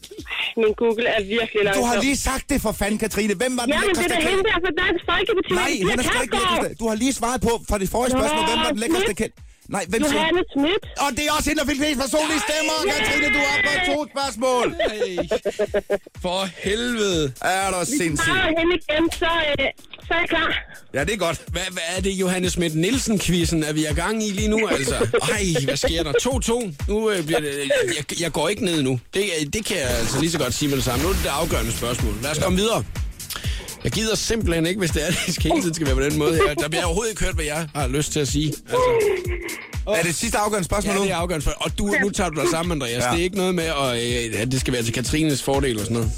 Min 0.56 0.72
Google 0.76 1.06
er 1.06 1.22
virkelig 1.22 1.64
langt. 1.64 1.78
Du 1.78 1.84
har 1.84 2.02
lige 2.02 2.16
sagt 2.16 2.50
det 2.50 2.60
for 2.62 2.72
fanden, 2.72 2.98
Katrine. 2.98 3.34
Hvem 3.34 3.56
var 3.56 3.64
den 3.64 3.72
Ja, 3.72 3.80
men 3.80 3.88
det 3.88 3.96
lækreste 3.96 4.14
er 4.14 4.20
da 4.20 4.28
hende 4.28 4.42
kælling? 4.42 4.46
der 4.46 4.60
fra 4.66 4.72
Dansk 4.86 5.04
Folkeparti. 5.10 5.52
Nej, 5.60 5.90
han 5.90 5.98
er 5.98 6.02
sgu 6.02 6.22
ikke 6.22 6.36
lækreste. 6.36 6.74
Du 6.80 6.88
har 6.88 6.94
lige 6.94 7.12
svaret 7.12 7.40
på 7.40 7.52
fra 7.68 7.78
det 7.78 7.88
forrige 7.88 8.10
spørgsmål, 8.10 8.44
hvem 8.50 8.58
var 8.58 8.70
den 8.70 8.78
lækreste 8.78 9.14
kælling? 9.14 9.47
Nej, 9.68 9.84
hvem 9.88 10.02
siger 10.04 10.14
Johanne 10.14 10.42
Schmidt. 10.52 10.82
Og 11.04 11.10
det 11.16 11.22
er 11.26 11.32
også 11.36 11.50
hende, 11.50 11.60
der 11.62 11.68
fik 11.70 11.76
flest 11.82 11.98
personlige 12.04 12.40
stemmer, 12.48 12.74
Katrine. 12.92 13.28
Du 13.36 13.40
er 13.50 13.56
på 13.66 13.72
to 13.90 13.96
spørgsmål. 14.12 14.66
Ej, 14.80 15.16
for 16.22 16.48
helvede. 16.68 17.32
Er 17.42 17.70
du 17.70 17.76
sindssyg? 17.98 18.32
Ah, 18.32 18.48
hende 18.58 18.74
igen, 18.80 19.04
så, 19.12 19.30
øh, 19.50 19.66
så 20.06 20.14
er 20.14 20.18
jeg 20.18 20.28
klar. 20.28 20.50
Ja, 20.94 21.04
det 21.04 21.12
er 21.14 21.16
godt. 21.16 21.38
Hvad, 21.48 21.62
hvad 21.70 21.82
er 21.96 22.00
det, 22.00 22.10
Johannes 22.10 22.52
Schmidt 22.52 22.74
Nielsen-quizzen, 22.74 23.62
er 23.62 23.72
vi 23.72 23.80
i 23.80 23.94
gang 23.94 24.22
i 24.26 24.30
lige 24.30 24.48
nu, 24.48 24.68
altså? 24.68 24.94
Ej, 25.22 25.64
hvad 25.64 25.76
sker 25.76 26.02
der? 26.02 26.12
2-2. 26.12 26.74
Nu 26.88 27.10
øh, 27.10 27.24
bliver 27.26 27.40
det... 27.40 27.50
Jeg, 27.96 28.20
jeg 28.20 28.32
går 28.32 28.48
ikke 28.48 28.64
ned 28.64 28.82
nu. 28.82 29.00
Det, 29.14 29.22
det 29.52 29.64
kan 29.64 29.76
jeg 29.76 29.90
altså 30.00 30.20
lige 30.20 30.30
så 30.30 30.38
godt 30.38 30.54
sige 30.54 30.68
med 30.68 30.76
det 30.76 30.84
samme. 30.84 31.02
Nu 31.02 31.08
er 31.08 31.12
det 31.12 31.22
det 31.22 31.28
afgørende 31.28 31.72
spørgsmål. 31.72 32.14
Lad 32.22 32.30
os 32.30 32.38
komme 32.38 32.58
videre. 32.58 32.84
Jeg 33.84 33.92
gider 33.92 34.14
simpelthen 34.16 34.66
ikke, 34.66 34.78
hvis 34.78 34.90
det 34.90 35.02
er, 35.06 35.10
det 35.26 35.34
skal 35.34 35.50
hele 35.50 35.62
tiden 35.62 35.74
skal 35.74 35.86
være 35.86 35.96
på 35.96 36.02
den 36.02 36.18
måde 36.18 36.34
her. 36.36 36.54
Der 36.54 36.68
bliver 36.68 36.84
overhovedet 36.84 37.10
ikke 37.10 37.24
hørt, 37.24 37.34
hvad 37.34 37.44
jeg 37.44 37.68
har 37.74 37.86
lyst 37.88 38.12
til 38.12 38.20
at 38.20 38.28
sige. 38.28 38.46
Altså, 38.68 38.80
Er 39.86 40.02
det 40.02 40.14
sidste 40.14 40.38
afgørende 40.38 40.64
spørgsmål 40.64 40.92
ja, 40.92 40.98
nu? 40.98 41.04
det 41.04 41.12
er 41.12 41.16
afgørende 41.16 41.44
for. 41.44 41.50
Og 41.60 41.78
du, 41.78 41.94
nu 42.02 42.10
tager 42.10 42.30
du 42.30 42.40
dig 42.40 42.48
sammen, 42.50 42.72
Andreas. 42.72 43.02
Ja. 43.04 43.10
Det 43.10 43.18
er 43.18 43.22
ikke 43.24 43.36
noget 43.36 43.54
med, 43.54 43.64
at, 43.64 44.34
øh, 44.34 44.40
at 44.40 44.52
det 44.52 44.60
skal 44.60 44.72
være 44.72 44.82
til 44.82 44.92
Katrines 44.94 45.42
fordel 45.42 45.78
og 45.80 45.86
sådan 45.86 45.96
noget. 45.96 46.10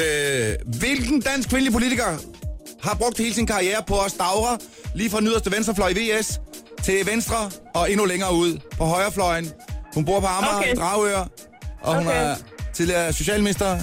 Øh, 0.00 0.54
hvilken 0.78 1.20
dansk 1.20 1.48
kvindelig 1.48 1.72
politiker 1.72 2.04
har 2.82 2.94
brugt 2.94 3.18
hele 3.18 3.34
sin 3.34 3.46
karriere 3.46 3.82
på 3.86 3.98
at 4.00 4.10
stavre 4.10 4.58
lige 4.94 5.10
fra 5.10 5.20
nederste 5.20 5.52
venstrefløj 5.52 5.88
i 5.88 5.94
VS 5.94 6.40
til 6.82 7.06
venstre 7.06 7.50
og 7.74 7.90
endnu 7.90 8.04
længere 8.04 8.34
ud 8.34 8.58
på 8.78 8.84
højrefløjen? 8.84 9.50
Hun 9.94 10.04
bor 10.04 10.20
på 10.20 10.26
Amager 10.26 10.58
Okay. 10.58 10.74
Dragør, 10.74 11.26
og 11.82 11.94
hun 11.98 12.06
Okay. 12.06 12.16
er 12.24 12.34
tidligere 12.74 13.12
socialminister, 13.12 13.78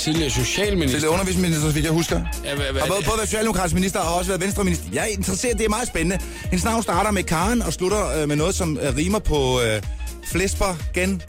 Tidligere 0.00 0.30
socialminister. 0.30 0.94
tidligere 0.94 1.12
undervisningsminister, 1.12 1.68
så 1.68 1.74
vidt 1.74 1.84
jeg 1.84 1.92
husker. 1.92 2.20
Ja, 2.44 2.54
hvad, 2.54 2.64
hvad, 2.72 2.80
Har 2.82 2.88
både, 2.88 3.02
både 3.04 3.16
været 3.18 3.28
socialdemokratisk 3.28 3.74
minister 3.74 4.00
og 4.00 4.14
også 4.14 4.30
været 4.30 4.40
venstreminister. 4.42 4.84
Jeg 4.92 5.02
er 5.02 5.06
interesseret, 5.06 5.58
det 5.58 5.64
er 5.64 5.68
meget 5.68 5.88
spændende. 5.88 6.18
Hendes 6.44 6.64
navn 6.64 6.82
starter 6.82 7.10
med 7.10 7.22
Karen 7.22 7.62
og 7.62 7.72
slutter 7.72 8.20
øh, 8.22 8.28
med 8.28 8.36
noget, 8.36 8.54
som 8.54 8.78
øh, 8.82 8.96
rimer 8.96 9.18
på 9.18 9.60
øh, 9.60 9.82
Flesbergen. 10.24 11.22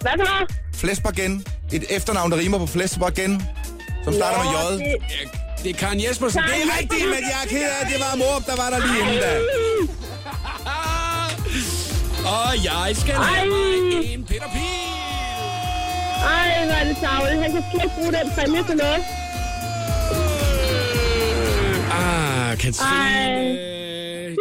Hvad 0.00 0.10
så? 0.18 0.54
Flesbergen. 0.74 1.44
Et 1.72 1.84
efternavn, 1.90 2.30
der 2.30 2.38
rimer 2.38 2.58
på 2.58 2.66
Flesbergen. 2.66 3.42
Som 4.04 4.12
starter 4.14 4.44
med 4.44 4.78
J. 4.78 4.84
det- 4.84 4.96
det 5.64 5.70
er 5.74 5.78
Karen 5.78 6.00
Jespersen. 6.08 6.42
Det 6.42 6.50
er 6.50 6.78
rigtigt, 6.80 7.04
men 7.04 7.18
jeg 7.30 7.38
er 7.44 7.48
ked 7.48 7.62
af, 7.80 7.86
det 7.92 8.00
var 8.00 8.16
Morup, 8.16 8.46
der 8.46 8.56
var 8.56 8.70
der 8.70 8.86
lige 8.86 9.00
inden 9.00 9.16
da. 9.16 9.38
Og 12.36 12.64
jeg 12.64 12.96
skal 12.96 13.14
have 13.14 13.48
mig 13.50 14.12
en 14.14 14.24
Peter 14.24 14.48
Pil. 14.52 14.95
Ej, 16.34 16.64
hvor 16.64 16.74
er 16.74 16.84
det 16.84 16.96
savligt. 17.00 17.42
Han 17.42 17.52
kan 17.52 17.62
slet 17.70 17.82
ikke 17.84 17.94
bruge 17.98 18.12
den 18.12 18.30
præmie 18.34 18.62
til 18.68 18.76
noget. 18.76 19.00
Ah, 21.92 22.58
Katrine. 22.58 23.58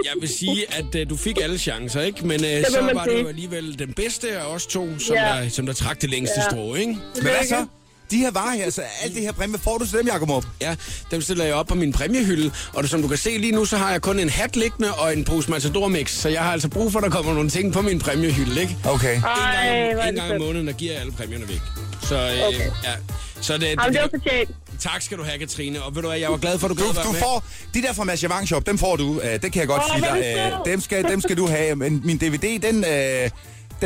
Jeg 0.05 0.13
vil 0.19 0.29
sige, 0.29 0.65
at 0.77 0.95
uh, 0.95 1.09
du 1.09 1.17
fik 1.17 1.38
alle 1.43 1.57
chancer, 1.57 2.01
ikke? 2.01 2.27
Men 2.27 2.39
uh, 2.41 2.47
så 2.71 2.81
var 2.93 3.03
det 3.03 3.11
sige. 3.11 3.21
jo 3.21 3.27
alligevel 3.27 3.79
den 3.79 3.93
bedste 3.93 4.38
af 4.38 4.45
os 4.45 4.65
to, 4.65 4.99
som, 4.99 5.15
Ja. 5.15 5.21
der, 5.21 5.49
som 5.49 5.65
der 5.65 5.73
trak 5.73 6.01
det 6.01 6.09
længste 6.09 6.36
Ja. 6.41 6.49
strå, 6.49 6.75
ikke? 6.75 6.91
Men 7.15 7.21
hvad 7.21 7.31
så? 7.49 7.65
De 8.12 8.18
her 8.18 8.32
varer 8.32 8.56
her, 8.56 8.70
så 8.70 8.82
alt 9.03 9.14
det 9.16 9.22
her 9.22 9.32
præmie, 9.32 9.60
får 9.60 9.78
du 9.78 9.88
til 9.88 9.97
dem, 9.97 10.08
Jacob 10.08 10.28
Morup? 10.28 10.45
Ja, 10.62 10.76
dem 11.12 11.22
stiller 11.22 11.45
jeg 11.45 11.53
op 11.53 11.68
på 11.68 11.76
min 11.76 11.93
præmiehylde, 11.93 12.51
og 12.74 12.84
det, 12.84 12.91
som 12.91 13.01
du 13.01 13.08
kan 13.08 13.18
se 13.18 13.38
lige 13.38 13.51
nu, 13.51 13.66
så 13.66 13.78
har 13.78 13.91
jeg 13.91 14.01
kun 14.01 14.20
en 14.20 14.30
hat 14.30 14.56
liggende 14.56 14.93
og 14.93 15.14
en 15.14 15.24
pose 15.24 15.51
Matador 15.51 15.88
Mix, 15.88 16.12
så 16.12 16.30
jeg 16.30 16.41
har 16.43 16.51
altså 16.51 16.70
brug 16.70 16.91
for, 16.91 16.99
at 16.99 17.03
der 17.03 17.10
kommer 17.10 17.34
nogle 17.34 17.49
ting 17.49 17.74
på 17.74 17.82
min 17.82 17.99
præmiehylde, 17.99 18.62
ikke? 18.62 18.78
Okay. 18.84 19.16
En 19.18 19.24
Ej, 19.24 19.32
gang, 19.56 19.93
hvor 19.93 20.03
er 20.03 20.08
en 20.10 20.16
det 20.16 20.22
gang 20.24 20.34
om 20.36 20.41
måneden, 20.41 20.68
der 20.68 20.74
giver 20.74 20.91
jeg 20.91 21.01
alle 21.01 21.12
præmierne 21.14 21.47
væk. 21.47 21.62
Så, 22.01 22.16
øh, 22.16 22.47
Okay. 22.47 22.60
ja. 22.84 22.91
Så 23.41 23.58
det, 23.58 23.64
Jamen, 23.68 23.93
det 23.93 24.01
var 24.01 24.10
fortjent. 24.20 24.49
tak 24.80 25.01
skal 25.01 25.18
du 25.18 25.24
have, 25.24 25.39
Katrine. 25.39 25.84
Og 25.84 25.95
ved 25.95 26.01
du 26.01 26.08
hvad, 26.08 26.20
jeg 26.20 26.32
var 26.32 26.38
glad 26.38 26.60
for, 26.60 26.68
at 26.68 26.78
du 26.78 26.84
Du, 26.84 26.93
gad 26.93 27.03
du 27.03 27.12
med. 27.12 27.20
får, 27.20 27.43
de 27.74 27.82
der 27.82 27.93
fra 27.93 28.03
Mads 28.03 28.24
Javang 28.24 28.47
Shop, 28.47 28.66
dem 28.68 28.78
får 28.78 28.95
du. 28.95 29.03
Uh, 29.10 29.22
det 29.24 29.41
kan 29.41 29.56
jeg 29.56 29.68
godt 29.68 29.82
Åh, 29.91 29.97
sige 29.99 30.06
dig. 30.14 30.24
det 30.24 30.36
Uh, 30.45 30.51
sødt. 30.58 30.66
dem, 30.66 30.82
skal, 30.82 31.03
dem 31.03 31.22
skal 31.22 31.38
du 31.38 31.47
have. 31.47 31.76
Men 31.76 32.01
min 32.03 32.18
DVD, 32.18 32.60
den, 32.62 32.78
uh, 32.78 33.32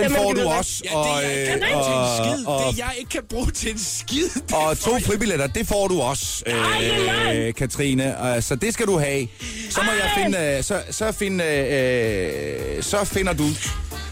den 0.03 0.11
Jamen, 0.11 0.17
får 0.17 0.33
du 0.33 0.49
også. 0.49 0.81
Ja, 0.85 0.89
det 0.89 1.23
jeg 1.23 1.29
ikke 1.37 1.49
kan 1.49 1.61
bruge 1.61 1.83
til 1.83 2.21
en 2.21 2.35
skid. 2.35 2.45
og, 2.45 2.73
det 2.73 2.79
jeg 2.79 2.93
ikke 2.99 3.09
kan 3.09 3.23
bruge 3.29 3.51
til 3.51 3.71
en 3.71 3.79
skid. 3.79 4.29
og 4.53 4.77
to 4.77 4.93
jeg. 4.93 5.03
fribilletter, 5.03 5.47
det 5.47 5.67
får 5.67 5.87
du 5.87 6.01
også, 6.01 6.43
øh, 6.47 7.53
Katrine. 7.53 8.15
Uh, 8.35 8.43
så 8.43 8.55
det 8.55 8.73
skal 8.73 8.87
du 8.87 8.97
have. 8.97 9.27
Så 9.69 9.81
må 9.83 9.91
jeg 9.91 10.11
finde, 10.23 10.55
uh, 10.57 10.63
så, 10.63 10.81
så, 10.91 11.11
finde, 11.11 11.43
uh, 11.43 12.83
så 12.83 13.05
finder 13.05 13.33
du. 13.33 13.45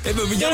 Jeg 0.06 0.16
jeg 0.42 0.50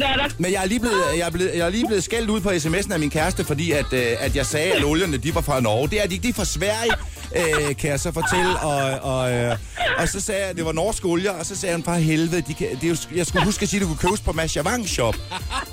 er. 0.00 0.28
Men 0.38 0.52
jeg 0.52 0.62
er 0.62 0.66
lige 0.66 0.80
blevet, 0.80 1.02
jeg 1.18 1.26
er 1.26 1.30
blevet, 1.30 1.50
jeg 1.54 1.66
er 1.66 1.70
lige 1.70 1.86
blevet 1.86 2.04
skældt 2.04 2.30
ud 2.30 2.40
på 2.40 2.50
sms'en 2.50 2.92
af 2.92 3.00
min 3.00 3.10
kæreste, 3.10 3.44
fordi 3.44 3.70
at, 3.72 3.92
øh, 3.92 4.06
at 4.18 4.36
jeg 4.36 4.46
sagde, 4.46 4.72
at 4.72 4.84
olierne 4.84 5.16
de 5.16 5.34
var 5.34 5.40
fra 5.40 5.60
Norge. 5.60 5.88
Det 5.88 6.02
er 6.02 6.06
de 6.06 6.14
ikke, 6.14 6.22
de 6.22 6.28
er 6.28 6.32
fra 6.32 6.44
Sverige, 6.44 6.92
øh, 7.36 7.76
kan 7.76 7.90
jeg 7.90 8.00
så 8.00 8.12
fortælle. 8.12 8.56
Og, 8.58 9.00
og, 9.18 9.32
øh, 9.32 9.56
og 9.98 10.08
så 10.08 10.20
sagde 10.20 10.40
jeg, 10.40 10.50
at 10.50 10.56
det 10.56 10.64
var 10.64 10.72
norske 10.72 11.06
olier, 11.06 11.30
og 11.30 11.46
så 11.46 11.56
sagde 11.56 11.72
han 11.72 11.82
bare, 11.82 12.00
helvede, 12.00 12.40
de 12.48 12.54
kan, 12.54 12.66
det 12.80 12.84
er 12.84 12.88
jo, 12.88 12.96
jeg 13.14 13.26
skulle 13.26 13.44
huske 13.44 13.62
at 13.62 13.68
sige, 13.68 13.80
at 13.80 13.82
du 13.82 13.86
kunne 13.94 14.08
købes 14.08 14.20
på 14.20 14.32
Mads 14.32 14.56
Javang 14.56 14.88
Shop. 14.88 15.14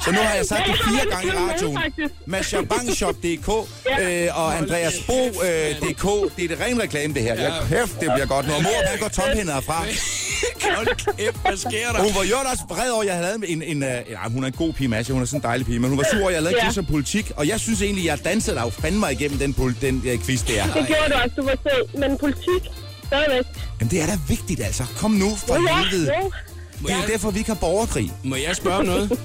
Så 0.06 0.12
nu 0.12 0.18
har 0.18 0.36
jeg 0.36 0.46
sagt 0.46 0.62
det 0.68 0.76
fire 0.88 1.06
gange 1.12 1.28
i 1.28 1.32
radioen. 1.38 1.78
MadsJavangShop.dk 2.26 3.50
øh, 4.02 4.28
og 4.40 4.58
AndreasBo.dk. 4.58 6.36
Det 6.38 6.44
er 6.44 6.48
det 6.48 6.60
ren 6.60 6.82
reklame, 6.82 7.14
det 7.14 7.22
her. 7.24 7.34
Jeg 7.36 7.54
kæft, 7.70 8.00
det 8.00 8.12
bliver 8.14 8.26
godt. 8.26 8.46
Og 8.46 8.64
mor, 8.64 8.90
han 8.90 9.00
går 9.00 9.08
tomhænder 9.08 9.54
herfra. 9.54 9.86
Hold 10.76 11.16
kæft, 11.18 11.36
hvad 11.46 11.58
sker 11.58 11.88
Og 11.90 11.94
der? 11.96 12.02
hun 12.04 12.12
var 12.16 12.24
jo 12.24 12.36
også 12.52 12.64
vred 12.70 12.90
over, 12.92 13.02
at 13.02 13.08
jeg 13.08 13.16
havde 13.16 13.28
lavet 13.28 13.50
en... 13.52 13.62
en, 13.64 13.84
en 13.84 13.90
ja, 14.10 14.30
hun 14.30 14.44
er 14.44 14.48
en 14.48 14.54
god 14.54 14.74
pige, 14.74 14.88
Masha. 14.88 15.14
Hun 15.14 15.22
er 15.22 15.26
sådan 15.26 15.40
en 15.40 15.44
dejlig 15.44 15.66
pige. 15.66 15.80
Men 15.80 15.90
hun 15.90 15.98
var 15.98 16.06
sur 16.12 16.20
over, 16.20 16.28
at 16.30 16.34
jeg 16.36 16.44
lavede 16.44 16.60
Ja. 16.62 16.66
ja. 16.66 16.72
som 16.72 16.86
politik. 16.86 17.32
Og 17.36 17.48
jeg 17.48 17.60
synes 17.60 17.82
egentlig, 17.82 18.06
jeg 18.06 18.24
dansede 18.26 18.56
dig 18.56 18.64
jo 18.66 18.70
fandme 18.70 19.00
mig 19.00 19.12
igennem 19.12 19.40
den, 19.40 19.56
pol- 19.60 19.76
den 19.82 19.96
uh, 19.96 20.26
quiz 20.26 20.42
der. 20.44 20.64
Det 20.64 20.88
gjorde 20.88 21.10
du 21.10 21.16
også, 21.24 21.36
du 21.38 21.44
sød. 21.64 21.98
Men 22.00 22.18
politik, 22.18 22.64
stadigvæk. 23.06 23.46
Jamen, 23.80 23.92
det 23.92 24.02
er 24.02 24.06
da 24.06 24.18
vigtigt, 24.28 24.62
altså. 24.64 24.84
Kom 24.98 25.12
nu, 25.12 25.36
for 25.36 25.54
ja, 25.70 25.78
helvede. 25.78 26.12
jo. 26.24 26.32
Det 26.88 26.92
er 26.92 26.96
jo 26.98 27.08
derfor, 27.08 27.32
vi 27.32 27.38
ikke 27.40 27.50
har 27.50 27.60
borgerkrig. 27.60 28.12
Må 28.24 28.36
jeg 28.36 28.56
spørge 28.56 28.78
om 28.78 28.86
noget? 28.86 29.12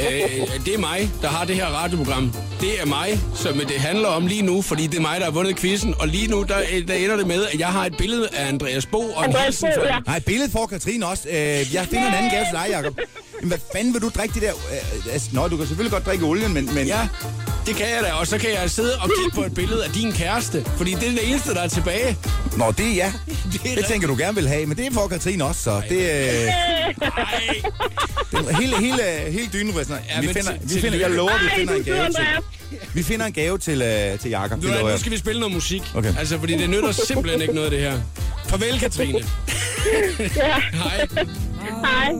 Øh, 0.00 0.64
det 0.66 0.74
er 0.74 0.78
mig, 0.78 1.10
der 1.22 1.28
har 1.28 1.44
det 1.44 1.56
her 1.56 1.66
radioprogram. 1.66 2.32
Det 2.60 2.80
er 2.80 2.86
mig, 2.86 3.20
som 3.34 3.54
det 3.58 3.80
handler 3.80 4.08
om 4.08 4.26
lige 4.26 4.42
nu, 4.42 4.62
fordi 4.62 4.86
det 4.86 4.96
er 4.96 5.00
mig, 5.00 5.20
der 5.20 5.24
har 5.24 5.32
vundet 5.32 5.56
quizzen. 5.56 5.94
Og 5.98 6.08
lige 6.08 6.28
nu, 6.28 6.42
der, 6.42 6.54
der 6.88 6.94
ender 6.94 7.16
det 7.16 7.26
med, 7.26 7.46
at 7.46 7.58
jeg 7.60 7.68
har 7.68 7.86
et 7.86 7.96
billede 7.96 8.28
af 8.32 8.48
Andreas 8.48 8.86
Bo 8.86 8.98
og 8.98 9.24
en 9.24 9.30
Andreas 9.30 9.46
hilsen 9.46 9.68
Bo, 9.76 9.84
ja. 9.84 9.98
Nej, 10.06 10.20
billedet 10.20 10.52
får 10.52 10.66
Katrine 10.66 11.06
også. 11.06 11.28
Øh, 11.28 11.34
jeg 11.74 11.86
finder 11.90 12.08
en 12.08 12.14
anden 12.14 12.30
gave 12.30 12.44
til 12.44 12.52
dig, 12.52 12.66
Jacob. 12.70 12.98
Jamen, 13.42 13.48
hvad 13.50 13.58
fanden 13.76 13.94
vil 13.94 14.02
du 14.02 14.08
drikke 14.08 14.34
det 14.34 14.42
der? 14.42 14.52
Øh, 14.52 15.12
altså, 15.12 15.28
nå, 15.32 15.48
du 15.48 15.56
kan 15.56 15.66
selvfølgelig 15.66 15.92
godt 15.92 16.06
drikke 16.06 16.24
olien, 16.24 16.54
men... 16.54 16.74
men 16.74 16.86
Ja, 16.86 17.08
det 17.66 17.76
kan 17.76 17.86
jeg 17.88 17.98
da. 18.02 18.12
Og 18.12 18.26
så 18.26 18.38
kan 18.38 18.50
jeg 18.50 18.70
sidde 18.70 18.94
og 18.98 19.10
kigge 19.18 19.30
på 19.34 19.42
et 19.44 19.54
billede 19.54 19.84
af 19.84 19.90
din 19.90 20.12
kæreste. 20.12 20.64
Fordi 20.76 20.90
det 20.94 21.08
er 21.08 21.10
det 21.12 21.28
eneste, 21.30 21.54
der 21.54 21.60
er 21.60 21.68
tilbage. 21.68 22.16
Nå, 22.56 22.70
det 22.78 22.86
er 22.86 22.94
ja. 22.94 23.12
Det 23.52 23.60
er 23.72 23.74
Det 23.76 23.84
tænker 23.86 24.08
du 24.08 24.16
gerne 24.18 24.34
vil 24.34 24.48
have, 24.48 24.66
men 24.66 24.76
det 24.76 24.92
får 24.92 25.08
Katrine 25.08 25.44
også, 25.44 25.62
så 25.62 25.82
det, 25.88 25.96
øh, 25.98 26.46
Nej. 27.00 28.46
det 28.46 28.56
hele, 28.56 28.76
hele, 28.78 29.02
hele 29.28 29.48
dynen 29.52 29.74
ryster. 29.80 29.96
Ja, 30.14 30.20
vi 30.20 30.26
finder, 30.26 30.50
til- 30.68 30.76
vi 30.76 30.80
finder, 30.80 30.98
jeg 30.98 31.10
lover, 31.10 31.32
vi 31.42 31.46
Ej, 31.48 31.56
finder 31.58 31.74
en 31.74 31.84
gave 31.84 32.06
til, 32.06 32.26
vi 32.94 33.02
finder 33.02 33.26
en 33.26 33.32
gave 33.32 33.58
til, 33.58 33.82
øh, 33.82 34.18
til 34.18 34.30
Jakob. 34.30 34.62
Nu, 34.62 34.68
nu 34.68 34.98
skal 34.98 35.12
vi 35.12 35.18
spille 35.18 35.40
noget 35.40 35.54
musik. 35.54 35.82
Okay. 35.94 36.14
Altså, 36.18 36.38
fordi 36.38 36.58
det 36.58 36.70
nytter 36.70 36.92
simpelthen 36.92 37.42
ikke 37.42 37.54
noget, 37.54 37.72
det 37.72 37.80
her. 37.80 38.00
Farvel, 38.46 38.80
Katrine. 38.80 39.18
Ja, 40.36 40.54
Hej. 40.72 41.06
hej. 41.84 42.12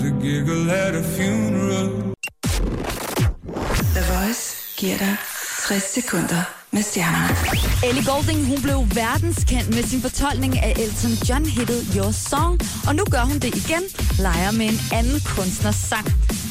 The 0.00 0.10
giggle 0.22 0.70
at 0.70 0.94
a 0.94 1.02
funeral. 1.02 2.14
The 3.96 4.04
Voice 4.12 4.44
giver 4.76 4.98
dig 4.98 5.16
60 5.68 5.82
sekunder 5.82 6.42
med 6.70 6.82
stjernerne. 6.82 7.36
Ellie 7.88 8.04
Goulding 8.04 8.46
hun 8.46 8.62
blev 8.62 8.78
verdenskendt 8.94 9.68
med 9.74 9.82
sin 9.82 10.00
fortolkning 10.00 10.58
af 10.58 10.72
Elton 10.84 11.10
John-hittet 11.28 11.80
Your 11.96 12.12
Song, 12.30 12.60
og 12.88 12.94
nu 12.94 13.04
gør 13.10 13.24
hun 13.30 13.38
det 13.38 13.54
igen, 13.62 13.82
leger 14.18 14.50
med 14.50 14.66
en 14.72 14.80
anden 14.98 15.20
kunstners 15.36 15.80
sang. 15.90 16.06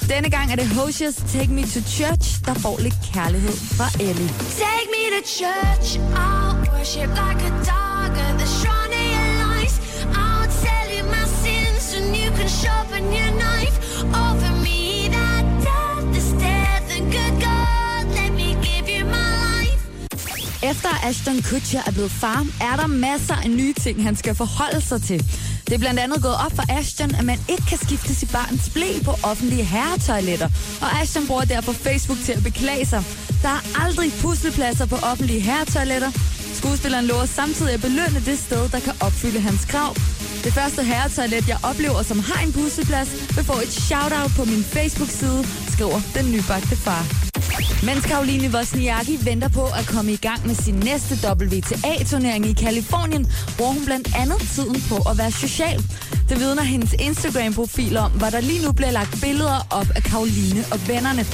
Denne 0.10 0.30
gang 0.30 0.52
er 0.52 0.56
det 0.56 0.68
Hosiers 0.68 1.16
Take 1.16 1.52
Me 1.58 1.62
to 1.62 1.82
Church, 1.97 2.26
der 2.45 2.54
får 2.54 2.76
lidt 2.80 2.97
kærlighed 3.14 3.56
fra 3.78 3.88
Ellie. 4.10 4.30
Take 4.64 4.88
me 4.95 5.02
to 5.16 5.22
church. 5.39 5.88
I'll 6.26 6.56
worship 6.72 7.10
like 7.24 7.41
a 7.50 7.54
dog 7.72 8.12
at 8.26 8.34
the 8.41 8.50
sharpen 12.62 13.03
your 13.20 13.32
knife 13.43 13.78
over 14.28 14.51
me. 14.66 14.80
That 15.16 15.43
death 15.68 16.18
is 16.20 16.30
death 16.45 16.88
and 16.95 17.05
good 17.16 17.36
God, 17.47 18.03
let 18.20 18.32
me 18.39 18.49
give 18.68 18.86
you 18.95 19.03
my 19.16 19.30
life. 19.45 19.82
Efter 20.72 20.89
Ashton 21.10 21.41
Kutcher 21.41 21.82
er 21.88 21.91
blevet 21.91 22.12
far, 22.12 22.45
er 22.62 22.76
der 22.76 22.88
masser 22.88 23.36
af 23.43 23.49
nye 23.49 23.74
ting, 23.74 24.03
han 24.03 24.16
skal 24.16 24.36
forholde 24.36 24.82
sig 24.82 25.01
til. 25.01 25.20
Det 25.68 25.74
er 25.76 25.80
blandt 25.80 25.99
andet 25.99 26.22
gået 26.22 26.36
op 26.45 26.55
for 26.55 26.64
Ashton, 26.80 27.16
at 27.16 27.26
man 27.26 27.39
ikke 27.49 27.66
kan 27.70 27.78
skifte 27.78 28.16
sit 28.16 28.32
barns 28.32 28.70
blæ 28.70 28.89
på 29.05 29.12
offentlige 29.24 29.64
herretoiletter. 29.64 30.49
Og 30.82 31.01
Ashton 31.01 31.28
bruger 31.28 31.45
derfor 31.45 31.72
Facebook 31.72 32.18
til 32.26 32.32
at 32.32 32.43
beklage 32.43 32.86
sig. 32.86 33.03
Der 33.41 33.49
er 33.49 33.82
aldrig 33.86 34.12
puslepladser 34.22 34.86
på 34.86 34.95
offentlige 34.95 35.39
herretoiletter. 35.39 36.12
Skuespilleren 36.53 37.05
lover 37.05 37.26
samtidig 37.26 37.74
at 37.74 37.82
belønne 37.82 38.20
det 38.26 38.39
sted, 38.39 38.70
der 38.70 38.80
kan 38.80 38.93
opfylde 38.99 39.39
hans 39.39 39.66
krav. 39.66 39.95
Det 40.44 40.54
første 40.54 40.84
herretoilet, 40.84 41.48
jeg 41.48 41.58
oplever, 41.64 42.02
som 42.04 42.20
har 42.20 42.46
en 42.46 42.54
busseplads, 42.54 43.10
vil 43.36 43.46
få 43.46 43.54
et 43.54 43.72
shout-out 43.88 44.32
på 44.38 44.44
min 44.46 44.64
Facebook-side, 44.64 45.42
skriver 45.74 46.00
den 46.16 46.32
nybagte 46.32 46.76
far. 46.86 47.04
Mens 47.86 48.06
Karoline 48.06 48.48
Wozniacki 48.56 49.20
venter 49.26 49.50
på 49.50 49.66
at 49.80 49.86
komme 49.88 50.12
i 50.12 50.16
gang 50.16 50.48
med 50.48 50.56
sin 50.56 50.76
næste 50.76 51.14
WTA-turnering 51.28 52.46
i 52.46 52.54
Kalifornien, 52.54 53.32
bruger 53.58 53.74
hun 53.74 53.86
blandt 53.86 54.08
andet 54.16 54.40
tiden 54.56 54.84
på 54.90 54.98
at 55.10 55.18
være 55.18 55.32
social. 55.32 55.80
Det 56.30 56.40
vidner 56.40 56.64
hendes 56.64 56.94
Instagram-profil 57.00 57.98
om, 57.98 58.12
hvor 58.12 58.28
der 58.28 58.42
lige 58.42 58.66
nu 58.66 58.72
bliver 58.72 58.92
lagt 58.92 59.22
billeder 59.22 59.68
op 59.70 59.88
af 59.96 60.04
Karoline 60.04 60.66
og 60.72 60.88
vennerne. 60.88 61.26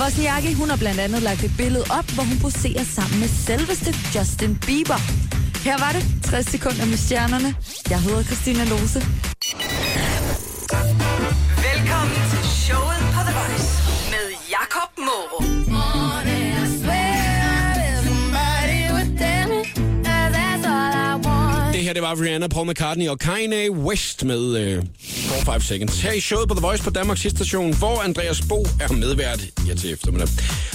Wozniacki, 0.00 0.52
hun 0.52 0.68
har 0.70 0.76
blandt 0.76 1.00
andet 1.00 1.22
lagt 1.22 1.44
et 1.44 1.52
billede 1.56 1.84
op, 1.98 2.10
hvor 2.10 2.24
hun 2.24 2.38
poserer 2.38 2.84
sammen 2.84 3.20
med 3.20 3.28
selveste 3.28 3.94
Justin 4.14 4.58
Bieber. 4.66 5.29
Her 5.64 5.78
var 5.78 5.92
det 5.92 6.04
60 6.30 6.50
sekunder 6.50 6.86
med 6.86 6.96
stjernerne. 6.96 7.54
Jeg 7.90 8.00
hedder 8.00 8.22
Christina 8.22 8.64
Lose. 8.64 9.00
Velkommen 11.68 12.20
til 12.32 12.44
showet 12.64 12.99
det 22.00 22.08
var 22.08 22.24
Rihanna, 22.24 22.46
Paul 22.48 22.66
McCartney 22.68 23.08
og 23.08 23.18
Kanye 23.18 23.70
West 23.70 24.24
med 24.24 24.56
øh, 24.56 24.82
4-5 25.00 25.60
Seconds. 25.60 26.00
Her 26.00 26.12
i 26.12 26.20
showet 26.20 26.48
på 26.48 26.54
The 26.54 26.60
Voice 26.62 26.82
på 26.82 26.90
Danmarks 26.90 27.20
station, 27.20 27.74
hvor 27.74 28.00
Andreas 28.04 28.40
Bo 28.48 28.66
er 28.80 28.92
medvært 28.92 29.40
her 29.66 29.74
til 29.74 29.92
eftermiddag. 29.92 30.28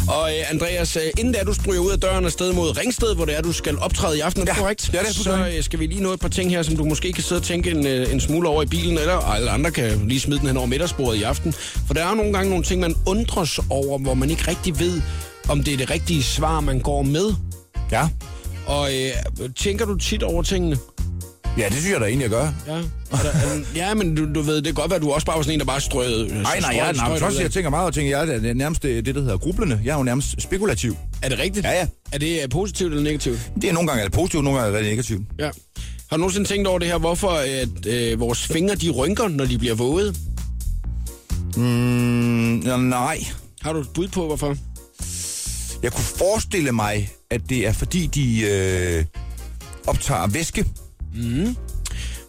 Og 0.07 0.29
øh, 0.31 0.51
Andreas, 0.51 0.95
øh, 0.95 1.01
inden 1.17 1.33
da 1.33 1.43
du 1.43 1.53
stryger 1.53 1.79
ud 1.81 1.91
af 1.91 1.99
døren 1.99 2.25
og 2.25 2.31
sted 2.31 2.53
mod 2.53 2.77
Ringsted, 2.77 3.15
hvor 3.15 3.25
det 3.25 3.37
er, 3.37 3.41
du 3.41 3.51
skal 3.51 3.77
optræde 3.79 4.17
i 4.17 4.19
aften, 4.19 4.41
er 4.41 4.45
det 4.45 4.53
Ja, 4.53 4.59
korrekt? 4.59 4.89
det 4.91 4.99
er 4.99 5.13
Så 5.13 5.51
øh, 5.57 5.63
skal 5.63 5.79
vi 5.79 5.85
lige 5.87 6.01
nå 6.03 6.13
et 6.13 6.19
par 6.19 6.27
ting 6.29 6.49
her, 6.49 6.63
som 6.63 6.77
du 6.77 6.85
måske 6.85 7.13
kan 7.13 7.23
sidde 7.23 7.39
og 7.39 7.43
tænke 7.43 7.71
en, 7.71 7.87
øh, 7.87 8.13
en 8.13 8.19
smule 8.19 8.49
over 8.49 8.63
i 8.63 8.65
bilen, 8.65 8.97
eller 8.97 9.13
alle 9.17 9.49
andre 9.51 9.71
kan 9.71 10.07
lige 10.07 10.19
smide 10.19 10.39
den 10.39 10.47
hen 10.47 10.57
over 10.57 10.67
middagsbordet 10.67 11.19
i 11.19 11.23
aften. 11.23 11.53
For 11.87 11.93
der 11.93 12.03
er 12.05 12.09
jo 12.09 12.15
nogle 12.15 12.33
gange 12.33 12.49
nogle 12.49 12.63
ting, 12.65 12.81
man 12.81 12.95
undres 13.05 13.59
over, 13.69 13.99
hvor 13.99 14.13
man 14.13 14.29
ikke 14.29 14.47
rigtig 14.47 14.79
ved, 14.79 15.01
om 15.49 15.63
det 15.63 15.73
er 15.73 15.77
det 15.77 15.89
rigtige 15.89 16.23
svar, 16.23 16.59
man 16.59 16.79
går 16.79 17.01
med. 17.01 17.33
Ja. 17.91 18.07
Og 18.67 18.89
øh, 18.95 19.49
tænker 19.55 19.85
du 19.85 19.95
tit 19.95 20.23
over 20.23 20.43
tingene? 20.43 20.77
Ja, 21.57 21.65
det 21.65 21.73
synes 21.73 21.91
jeg 21.91 22.01
da 22.01 22.05
egentlig, 22.05 22.23
jeg 22.23 22.29
gør. 22.29 22.53
Ja. 22.67 22.73
Der, 23.11 23.29
er, 23.29 23.59
ja, 23.75 23.93
men 23.93 24.15
du, 24.15 24.33
du 24.33 24.41
ved, 24.41 24.55
det 24.55 24.65
kan 24.65 24.73
godt 24.73 24.89
være, 24.89 24.95
at 24.95 25.01
du 25.01 25.11
også 25.11 25.25
bare 25.25 25.35
var 25.35 25.43
sådan 25.43 25.53
en, 25.53 25.59
der 25.59 25.65
bare 25.65 25.81
strøede. 25.81 26.27
Nej, 26.27 26.59
nej, 26.59 26.71
ja, 26.73 26.91
nej, 26.91 27.09
men 27.09 27.19
først, 27.19 27.39
jeg 27.39 27.51
tænker 27.51 27.69
meget 27.69 27.87
og 27.87 27.93
tænker, 27.93 28.17
jeg 28.17 28.35
er 28.35 28.39
det 28.39 28.57
nærmest 28.57 28.83
det, 28.83 29.05
det, 29.05 29.15
der 29.15 29.21
hedder 29.21 29.37
grublende. 29.37 29.81
Jeg 29.83 29.91
er 29.91 29.97
jo 29.97 30.03
nærmest 30.03 30.41
spekulativ. 30.41 30.97
Er 31.21 31.29
det 31.29 31.39
rigtigt? 31.39 31.65
Ja, 31.65 31.71
ja. 31.71 31.87
Er 32.11 32.17
det 32.17 32.43
øh, 32.43 32.49
positivt 32.49 32.89
eller 32.91 33.03
negativt? 33.03 33.51
Det 33.61 33.69
er 33.69 33.73
nogle 33.73 33.87
gange 33.87 34.01
er 34.01 34.05
det 34.05 34.13
positivt, 34.13 34.43
nogle 34.43 34.59
gange 34.59 34.77
er 34.77 34.81
det 34.81 34.89
negativt. 34.89 35.21
Ja. 35.39 35.49
Har 36.09 36.17
du 36.17 36.17
nogensinde 36.17 36.47
tænkt 36.47 36.67
over 36.67 36.79
det 36.79 36.87
her, 36.87 36.97
hvorfor 36.97 37.29
at, 37.29 37.85
øh, 37.85 38.19
vores 38.19 38.47
fingre 38.47 38.75
de 38.75 38.89
rynker, 38.89 39.27
når 39.27 39.45
de 39.45 39.57
bliver 39.57 39.75
våde? 39.75 40.15
Mm, 41.57 42.59
ja, 42.59 42.77
nej. 42.77 43.25
Har 43.61 43.73
du 43.73 43.79
et 43.79 43.89
bud 43.93 44.07
på, 44.07 44.25
hvorfor? 44.25 44.55
Jeg 45.83 45.91
kunne 45.91 46.03
forestille 46.03 46.71
mig, 46.71 47.09
at 47.31 47.41
det 47.49 47.67
er 47.67 47.73
fordi, 47.73 48.07
de 48.07 48.41
øh, 48.41 49.05
optager 49.87 50.27
væske. 50.27 50.65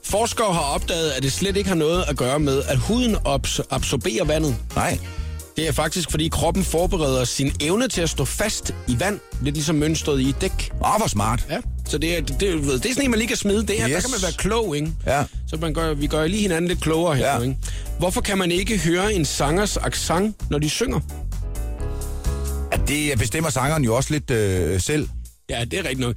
Forskere 0.04 0.52
har 0.54 0.60
opdaget, 0.74 1.10
at 1.10 1.22
det 1.22 1.32
slet 1.32 1.56
ikke 1.56 1.68
har 1.68 1.76
noget 1.76 2.04
at 2.08 2.16
gøre 2.16 2.38
med, 2.38 2.62
at 2.68 2.76
huden 2.78 3.16
abs- 3.16 3.60
absorberer 3.70 4.24
vandet. 4.24 4.56
Nej. 4.76 4.98
Det 5.56 5.68
er 5.68 5.72
faktisk, 5.72 6.10
fordi 6.10 6.28
kroppen 6.28 6.64
forbereder 6.64 7.24
sin 7.24 7.52
evne 7.60 7.88
til 7.88 8.00
at 8.00 8.10
stå 8.10 8.24
fast 8.24 8.74
i 8.88 9.00
vand, 9.00 9.20
lidt 9.42 9.54
ligesom 9.54 9.76
mønstret 9.76 10.20
i 10.20 10.28
et 10.28 10.40
dæk. 10.40 10.70
Åh, 10.84 10.96
hvor 10.98 11.06
smart. 11.06 11.46
Ja. 11.50 11.58
Så 11.88 11.98
det 11.98 12.16
er, 12.16 12.20
det, 12.20 12.40
det, 12.40 12.62
det 12.62 12.86
er 12.86 12.94
sådan 12.94 13.04
en, 13.04 13.10
man 13.10 13.18
lige 13.18 13.28
kan 13.28 13.36
smide. 13.36 13.66
Det 13.66 13.70
her, 13.76 13.88
yes. 13.88 13.94
der 13.94 14.00
kan 14.00 14.10
man 14.10 14.22
være 14.22 14.32
klog, 14.32 14.76
ikke? 14.76 14.92
Ja. 15.06 15.24
Så 15.48 15.56
man 15.56 15.74
gør, 15.74 15.94
vi 15.94 16.06
gør 16.06 16.26
lige 16.26 16.42
hinanden 16.42 16.68
lidt 16.68 16.80
klogere 16.80 17.16
her, 17.16 17.34
Ja. 17.34 17.40
ikke? 17.40 17.56
Hvorfor 17.98 18.20
kan 18.20 18.38
man 18.38 18.50
ikke 18.50 18.78
høre 18.78 19.14
en 19.14 19.24
sangers 19.24 19.76
accent, 19.76 20.50
når 20.50 20.58
de 20.58 20.70
synger? 20.70 21.00
At 22.72 22.80
det 22.88 23.18
bestemmer 23.18 23.50
sangeren 23.50 23.84
jo 23.84 23.96
også 23.96 24.12
lidt 24.12 24.30
øh, 24.30 24.80
selv. 24.80 25.08
Ja, 25.50 25.64
det 25.64 25.78
er 25.78 25.82
rigtigt 25.82 26.00
nok. 26.00 26.16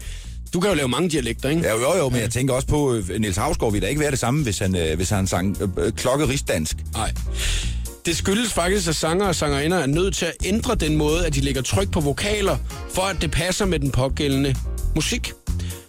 Du 0.53 0.59
kan 0.59 0.69
jo 0.69 0.75
lave 0.75 0.87
mange 0.87 1.09
dialekter, 1.09 1.49
ikke? 1.49 1.61
Ja, 1.61 1.73
jo, 1.73 1.97
jo, 1.97 2.09
men 2.09 2.21
jeg 2.21 2.29
tænker 2.29 2.53
også 2.53 2.67
på, 2.67 2.93
øh, 2.93 3.19
Niels 3.19 3.37
Havsgaard 3.37 3.71
ville 3.71 3.85
da 3.85 3.89
ikke 3.89 4.01
være 4.01 4.11
det 4.11 4.19
samme, 4.19 4.43
hvis 4.43 4.59
han, 4.59 4.75
øh, 4.75 4.95
hvis 4.95 5.09
han 5.09 5.27
sang 5.27 5.57
øh, 5.61 5.85
øh, 5.85 5.91
klokkeristdansk. 5.91 6.77
Nej. 6.93 7.13
Det 8.05 8.17
skyldes 8.17 8.53
faktisk, 8.53 8.87
at 8.87 8.95
sanger 8.95 9.27
og 9.27 9.35
sangerinder 9.35 9.77
er 9.77 9.85
nødt 9.85 10.15
til 10.15 10.25
at 10.25 10.33
ændre 10.45 10.75
den 10.75 10.95
måde, 10.95 11.25
at 11.25 11.35
de 11.35 11.41
lægger 11.41 11.61
tryk 11.61 11.91
på 11.91 11.99
vokaler, 11.99 12.57
for 12.93 13.01
at 13.01 13.21
det 13.21 13.31
passer 13.31 13.65
med 13.65 13.79
den 13.79 13.91
pågældende 13.91 14.55
musik. 14.95 15.31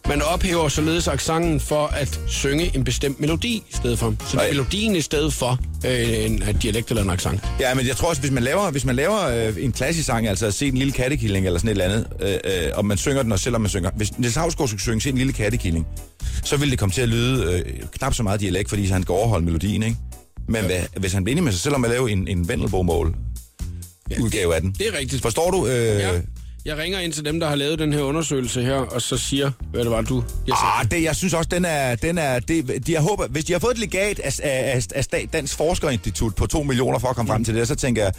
Man 0.08 0.22
ophæver 0.22 0.68
således 0.68 1.08
accenten 1.08 1.60
for 1.60 1.86
at 1.86 2.20
synge 2.26 2.70
en 2.76 2.84
bestemt 2.84 3.20
melodi 3.20 3.56
i 3.70 3.74
stedet 3.74 3.98
for. 3.98 4.14
Så 4.28 4.36
det 4.36 4.44
er 4.46 4.50
melodien 4.50 4.96
i 4.96 5.00
stedet 5.00 5.32
for 5.32 5.58
øh, 5.86 6.24
en 6.24 6.42
en 6.42 6.56
dialekt 6.56 6.88
eller 6.90 7.02
en 7.02 7.10
accent. 7.10 7.40
Ja, 7.60 7.74
men 7.74 7.86
jeg 7.86 7.96
tror 7.96 8.08
også, 8.08 8.20
hvis 8.20 8.30
man 8.30 8.42
laver, 8.42 8.70
hvis 8.70 8.84
man 8.84 8.96
laver 8.96 9.46
øh, 9.48 9.64
en 9.64 9.72
klassisk 9.72 10.06
sang, 10.06 10.28
altså 10.28 10.50
se 10.50 10.68
en 10.68 10.76
lille 10.76 10.92
kattekilling 10.92 11.46
eller 11.46 11.58
sådan 11.58 11.68
et 11.68 11.82
eller 11.82 11.84
andet, 11.84 12.06
øh, 12.20 12.66
øh, 12.66 12.70
og 12.74 12.84
man 12.86 12.98
synger 12.98 13.22
den, 13.22 13.32
og 13.32 13.38
selvom 13.38 13.60
man 13.60 13.68
synger... 13.68 13.90
Hvis 13.96 14.18
Niels 14.18 14.34
Havsgaard 14.34 14.68
skulle 14.68 14.80
synge 14.80 15.00
se 15.00 15.08
en 15.08 15.18
lille 15.18 15.32
kattekilling, 15.32 15.86
så 16.44 16.56
ville 16.56 16.70
det 16.70 16.78
komme 16.78 16.92
til 16.92 17.02
at 17.02 17.08
lyde 17.08 17.52
øh, 17.66 17.82
knap 17.98 18.14
så 18.14 18.22
meget 18.22 18.40
dialekt, 18.40 18.68
fordi 18.68 18.86
han 18.86 19.02
skal 19.02 19.12
overholde 19.12 19.44
melodien, 19.44 19.82
ikke? 19.82 19.96
Men 20.48 20.64
hvad, 20.64 20.80
hvis 20.96 21.12
han 21.12 21.24
bliver 21.24 21.34
enig 21.34 21.44
med 21.44 21.52
sig 21.52 21.60
selv 21.60 21.74
om 21.74 21.84
at 21.84 21.90
lave 21.90 22.10
en, 22.10 22.28
en 22.28 22.48
vendelbomål 22.48 23.14
udgave 24.20 24.54
af 24.54 24.60
den. 24.60 24.74
Det 24.78 24.86
er 24.94 24.98
rigtigt. 24.98 25.22
Forstår 25.22 25.50
du? 25.50 25.66
Øh, 25.66 25.72
Ja. 25.98 26.10
Jeg 26.64 26.76
ringer 26.78 26.98
ind 26.98 27.12
til 27.12 27.24
dem, 27.24 27.40
der 27.40 27.48
har 27.48 27.54
lavet 27.54 27.78
den 27.78 27.92
her 27.92 28.00
undersøgelse 28.00 28.62
her, 28.62 28.74
og 28.74 29.02
så 29.02 29.16
siger, 29.16 29.50
hvad 29.70 29.80
det 29.80 29.90
var, 29.90 30.00
du... 30.02 30.22
Jeg. 30.46 30.56
Ah, 30.62 30.90
det, 30.90 31.02
jeg 31.02 31.16
synes 31.16 31.34
også, 31.34 31.48
den 31.52 31.64
er... 31.64 31.94
Den 31.94 32.18
er 32.18 32.38
det, 32.38 32.86
de, 32.86 32.92
jeg 32.92 33.00
håber, 33.00 33.26
hvis 33.28 33.44
de 33.44 33.52
har 33.52 33.60
fået 33.60 33.72
et 33.72 33.78
legat 33.78 34.18
af, 34.18 34.40
af, 34.42 34.82
af, 34.94 35.06
af 35.12 35.28
Dansk 35.32 35.56
Forskerinstitut 35.56 36.34
på 36.34 36.46
2 36.46 36.62
millioner 36.62 36.98
for 36.98 37.08
at 37.08 37.16
komme 37.16 37.28
frem 37.32 37.44
til 37.44 37.54
det, 37.54 37.68
så 37.68 37.74
tænker 37.74 38.02
jeg, 38.02 38.12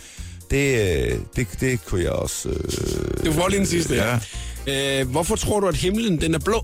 det, 0.51 1.21
det, 1.35 1.47
det 1.59 1.85
kunne 1.85 2.03
jeg 2.03 2.11
også... 2.11 2.49
Øh, 2.49 3.25
Du 3.25 3.31
får 3.33 3.47
lige 3.47 3.59
den 3.59 3.67
sidste. 3.67 3.95
Ja. 3.95 4.19
Ja. 4.67 5.01
Øh, 5.01 5.07
hvorfor 5.09 5.35
tror 5.35 5.59
du, 5.59 5.67
at 5.67 5.75
himlen 5.75 6.21
den 6.21 6.35
er 6.35 6.39
blå? 6.39 6.61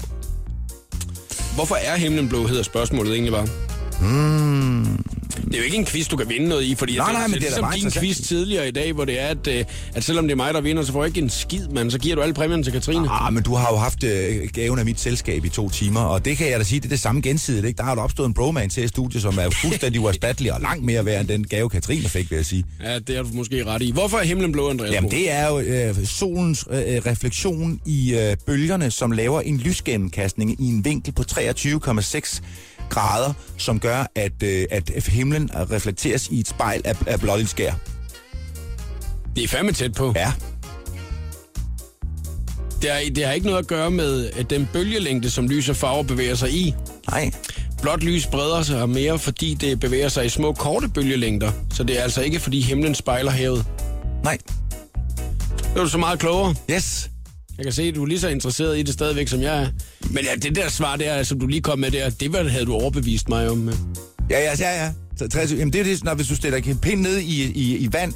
Hvorfor 1.56 1.76
er 1.76 1.96
himlen 1.98 2.30
blå, 2.30 2.48
hedder 2.48 2.64
spørgsmålet 2.64 3.14
egentlig 3.14 3.34
bare. 3.34 3.48
Hmm. 4.00 5.06
Det 5.28 5.54
er 5.54 5.58
jo 5.58 5.64
ikke 5.64 5.78
en 5.78 5.86
quiz, 5.86 6.08
du 6.08 6.18
kan 6.18 6.30
vinde 6.30 6.48
noget 6.48 6.64
i, 6.64 6.76
fordi 6.76 6.96
jeg 6.96 7.00
Nej, 7.00 7.08
tænker, 7.08 7.20
nej, 7.20 7.28
men 7.28 7.34
det 7.34 7.42
det 7.42 7.58
er 7.58 7.72
ligesom 7.72 7.92
din 7.92 8.02
quiz 8.02 8.28
tidligere 8.28 8.68
i 8.68 8.72
dag, 8.72 8.94
hvor 8.94 9.06
det 9.06 9.22
er, 9.22 9.28
at, 9.28 9.48
øh, 9.48 9.66
at 9.94 10.04
selvom 10.04 10.26
det 10.26 10.32
er 10.32 10.36
mig, 10.36 10.54
der 10.54 10.62
vinder, 10.62 10.84
så 10.84 10.92
får 10.92 11.04
jeg 11.04 11.08
ikke 11.08 11.22
en 11.22 11.30
skid, 11.30 11.68
mand. 11.68 11.92
Så 11.92 12.00
giver 12.00 12.16
du 12.16 12.22
alle 12.22 12.34
præmierne 12.34 12.64
til 12.64 12.74
Katrine. 12.74 13.08
Ah, 13.12 13.34
men 13.34 13.44
du 13.44 13.56
har 13.56 13.68
jo 13.72 13.78
haft 13.78 14.04
øh, 14.04 14.50
gaven 14.54 14.80
af 14.80 14.86
mit 14.86 15.00
selskab 15.00 15.46
i 15.46 15.50
to 15.50 15.70
timer, 15.70 16.00
og 16.02 16.26
det 16.26 16.38
kan 16.38 16.50
jeg 16.50 16.60
da 16.60 16.64
sige, 16.64 16.80
det 16.80 16.86
er 16.86 16.90
det 16.90 17.00
samme 17.00 17.22
gensidigt. 17.22 17.66
Ikke? 17.66 17.78
Der 17.78 17.84
har 17.84 17.96
der 17.96 18.02
opstået 18.02 18.28
en 18.28 18.34
bromance 18.34 18.78
til 18.78 18.84
i 18.84 18.88
studiet, 18.88 19.22
som 19.22 19.38
er 19.38 19.50
fuldstændig 19.50 20.02
uerstattelig 20.02 20.54
og 20.54 20.62
langt 20.62 20.84
mere 20.86 21.06
værd 21.06 21.20
end 21.22 21.28
den 21.28 21.48
gave, 21.48 21.70
Katrine 21.70 22.10
fik, 22.10 22.32
vil 22.32 22.36
jeg 22.36 22.46
sige. 22.46 22.64
Ja, 22.84 23.00
det 23.00 23.16
har 23.16 23.24
du 23.24 23.30
måske 23.34 23.66
ret 23.66 23.82
i. 23.82 23.92
Hvorfor 23.92 24.18
er 24.18 24.24
himlen 24.24 24.52
blå, 24.52 24.70
Andreas? 24.70 24.94
Jamen, 24.94 25.12
det 25.12 25.32
er 25.32 25.48
jo 25.48 25.60
øh, 25.60 26.06
solens 26.06 26.66
øh, 26.72 26.78
refleksion 26.78 27.80
i 27.86 28.14
øh, 28.16 28.36
bølgerne, 28.48 28.92
som 28.92 29.12
laver 29.12 29.42
en 29.42 29.58
lysgennemkastning 29.58 30.62
i 30.62 30.66
en 30.66 30.86
vinkel 30.86 31.14
på 31.14 31.24
23,6 31.32 32.42
grader, 32.90 33.34
som 33.58 33.80
gør, 33.80 34.06
at, 34.16 34.44
øh, 34.44 34.66
at 34.72 35.08
himlen 35.08 35.50
reflekteres 35.54 36.28
i 36.28 36.40
et 36.40 36.48
spejl 36.48 36.82
af, 36.86 36.96
af 37.08 37.48
skær. 37.48 37.74
det 39.36 39.44
er 39.44 39.48
fandme 39.48 39.72
tæt 39.72 39.94
på. 39.94 40.14
Ja. 40.16 40.32
Det, 42.82 42.92
er, 42.92 43.14
det 43.16 43.26
har 43.26 43.34
ikke 43.34 43.48
noget 43.48 43.60
at 43.60 43.68
gøre 43.68 43.92
med 43.92 44.30
at 44.30 44.50
den 44.50 44.70
bølgelængde, 44.74 45.30
som 45.30 45.48
lys 45.48 45.70
og 45.70 45.76
farver 45.76 46.04
bevæger 46.04 46.36
sig 46.36 46.52
i. 46.52 46.76
Nej. 47.12 47.32
Blåt 47.82 48.04
lys 48.04 48.28
breder 48.28 48.64
sig 48.64 48.90
mere, 48.90 49.20
fordi 49.20 49.54
det 49.54 49.80
bevæger 49.80 50.10
sig 50.10 50.26
i 50.26 50.30
små, 50.30 50.54
korte 50.54 50.88
bølgelængder. 50.90 51.52
Så 51.74 51.84
det 51.84 52.00
er 52.00 52.04
altså 52.04 52.22
ikke, 52.22 52.40
fordi 52.40 52.62
himlen 52.62 52.96
spejler 52.96 53.32
havet. 53.32 53.66
Nej. 54.24 54.38
Det 55.58 55.76
er 55.76 55.84
du 55.84 55.90
så 55.90 55.98
meget 55.98 56.20
klogere. 56.20 56.56
Yes. 56.72 57.10
Jeg 57.58 57.66
kan 57.66 57.74
se, 57.74 57.84
at 57.84 57.96
du 57.96 58.04
er 58.04 58.08
lige 58.08 58.20
så 58.20 58.28
interesseret 58.28 58.78
i 58.80 58.82
det 58.82 58.94
stadigvæk, 58.94 59.28
som 59.28 59.42
jeg 59.42 59.62
er. 59.64 59.68
Men 60.10 60.24
ja, 60.24 60.36
det 60.36 60.56
der 60.56 60.70
svar 60.70 60.96
der, 60.96 61.24
som 61.24 61.40
du 61.40 61.48
lige 61.48 61.62
kom 61.62 61.80
med 61.80 61.92
der, 61.92 62.10
det 62.10 62.34
var, 62.34 62.44
havde 62.44 62.66
du 62.66 62.74
overbevist 62.74 63.30
mig 63.30 63.50
om. 63.50 63.70
Ja, 64.30 64.40
ja, 64.40 64.56
ja, 64.60 64.84
ja. 64.84 64.92
Så 65.18 65.28
23, 65.28 65.60
jamen 65.60 65.74
det 65.74 65.80
er 65.82 65.84
det, 65.84 66.04
når 66.04 66.16
hvis 66.16 66.28
du 66.28 66.36
stiller 66.36 66.58
en 66.58 66.80
pind 66.80 67.02
ned 67.02 67.18
i, 67.18 67.52
i, 67.52 67.78
i 67.78 67.90
vand, 67.92 68.14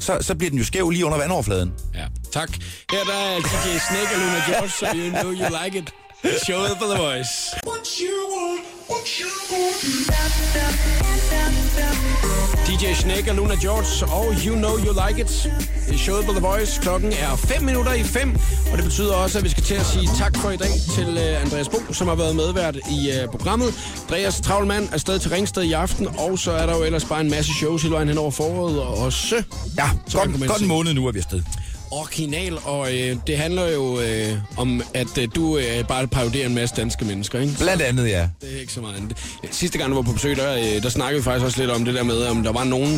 så, 0.00 0.18
så 0.20 0.34
bliver 0.34 0.50
den 0.50 0.58
jo 0.58 0.64
skæv 0.64 0.90
lige 0.90 1.06
under 1.06 1.18
vandoverfladen. 1.18 1.72
Ja, 1.94 2.06
tak. 2.32 2.50
Her 2.90 3.04
der 3.04 3.14
er 3.14 3.38
DJ 3.38 3.68
Snake 3.88 4.14
og 4.14 4.20
Luna 4.20 4.42
George, 4.48 4.70
so 4.70 4.86
you 4.86 5.10
know 5.10 5.32
you 5.32 5.64
like 5.64 5.78
it. 5.78 5.90
Showet 6.44 6.70
for 6.78 6.86
The 6.94 7.02
Voice. 7.02 7.30
DJ 12.68 12.94
Snake 12.94 13.30
og 13.30 13.36
Luna 13.36 13.54
George 13.54 14.12
og 14.12 14.34
You 14.46 14.54
Know 14.56 14.78
You 14.78 15.06
Like 15.06 15.20
It. 15.20 15.50
Er 15.92 15.96
showet 15.98 16.26
på 16.26 16.32
The 16.32 16.40
Voice. 16.40 16.80
Klokken 16.82 17.12
er 17.12 17.36
5 17.36 17.62
minutter 17.62 17.92
i 17.92 18.02
5, 18.02 18.36
og 18.72 18.76
det 18.76 18.84
betyder 18.84 19.14
også, 19.14 19.38
at 19.38 19.44
vi 19.44 19.48
skal 19.48 19.62
til 19.62 19.74
at 19.74 19.86
sige 19.86 20.08
tak 20.18 20.36
for 20.36 20.50
i 20.50 20.56
dag 20.56 20.70
til 20.94 21.08
uh, 21.08 21.42
Andreas 21.42 21.68
Bo, 21.68 21.92
som 21.92 22.08
har 22.08 22.14
været 22.14 22.36
medvært 22.36 22.76
i 22.76 23.10
uh, 23.10 23.30
programmet. 23.30 23.74
Andreas 24.02 24.40
Travlmand 24.40 24.88
er 24.92 24.98
stadig 24.98 25.20
til 25.20 25.30
Ringsted 25.30 25.62
i 25.62 25.72
aften, 25.72 26.08
og 26.18 26.38
så 26.38 26.52
er 26.52 26.66
der 26.66 26.76
jo 26.76 26.82
ellers 26.82 27.04
bare 27.04 27.20
en 27.20 27.30
masse 27.30 27.52
shows 27.54 27.82
hele 27.82 27.94
vejen 27.94 28.08
hen 28.08 28.18
over 28.18 28.30
foråret 28.30 28.80
og 28.80 28.98
også. 28.98 29.42
Ja, 29.76 29.90
Så 30.08 30.18
godt, 30.18 30.48
godt 30.48 30.62
en 30.62 30.68
måned 30.68 30.94
nu 30.94 31.06
er 31.06 31.12
vi 31.12 31.18
afsted. 31.18 31.42
Original, 31.90 32.58
og 32.64 32.94
øh, 32.94 33.16
det 33.26 33.38
handler 33.38 33.68
jo 33.68 34.00
øh, 34.00 34.32
om, 34.56 34.82
at 34.94 35.18
øh, 35.18 35.28
du 35.34 35.58
øh, 35.58 35.86
bare 35.88 36.06
paroderer 36.06 36.46
en 36.46 36.54
masse 36.54 36.76
danske 36.76 37.04
mennesker, 37.04 37.40
ikke? 37.40 37.54
Blandt 37.58 37.82
andet, 37.82 38.08
ja. 38.08 38.28
Det 38.40 38.56
er 38.56 38.60
ikke 38.60 38.72
så 38.72 38.80
meget 38.80 38.96
andet. 38.96 39.16
Sidste 39.50 39.78
gang, 39.78 39.90
du 39.90 39.94
var 39.94 40.02
på 40.02 40.12
besøg, 40.12 40.36
der, 40.36 40.54
øh, 40.54 40.82
der 40.82 40.88
snakkede 40.88 41.20
vi 41.20 41.24
faktisk 41.24 41.44
også 41.46 41.60
lidt 41.60 41.70
om 41.70 41.84
det 41.84 41.94
der 41.94 42.02
med, 42.02 42.26
om 42.26 42.42
der 42.42 42.52
var 42.52 42.64
nogle 42.64 42.88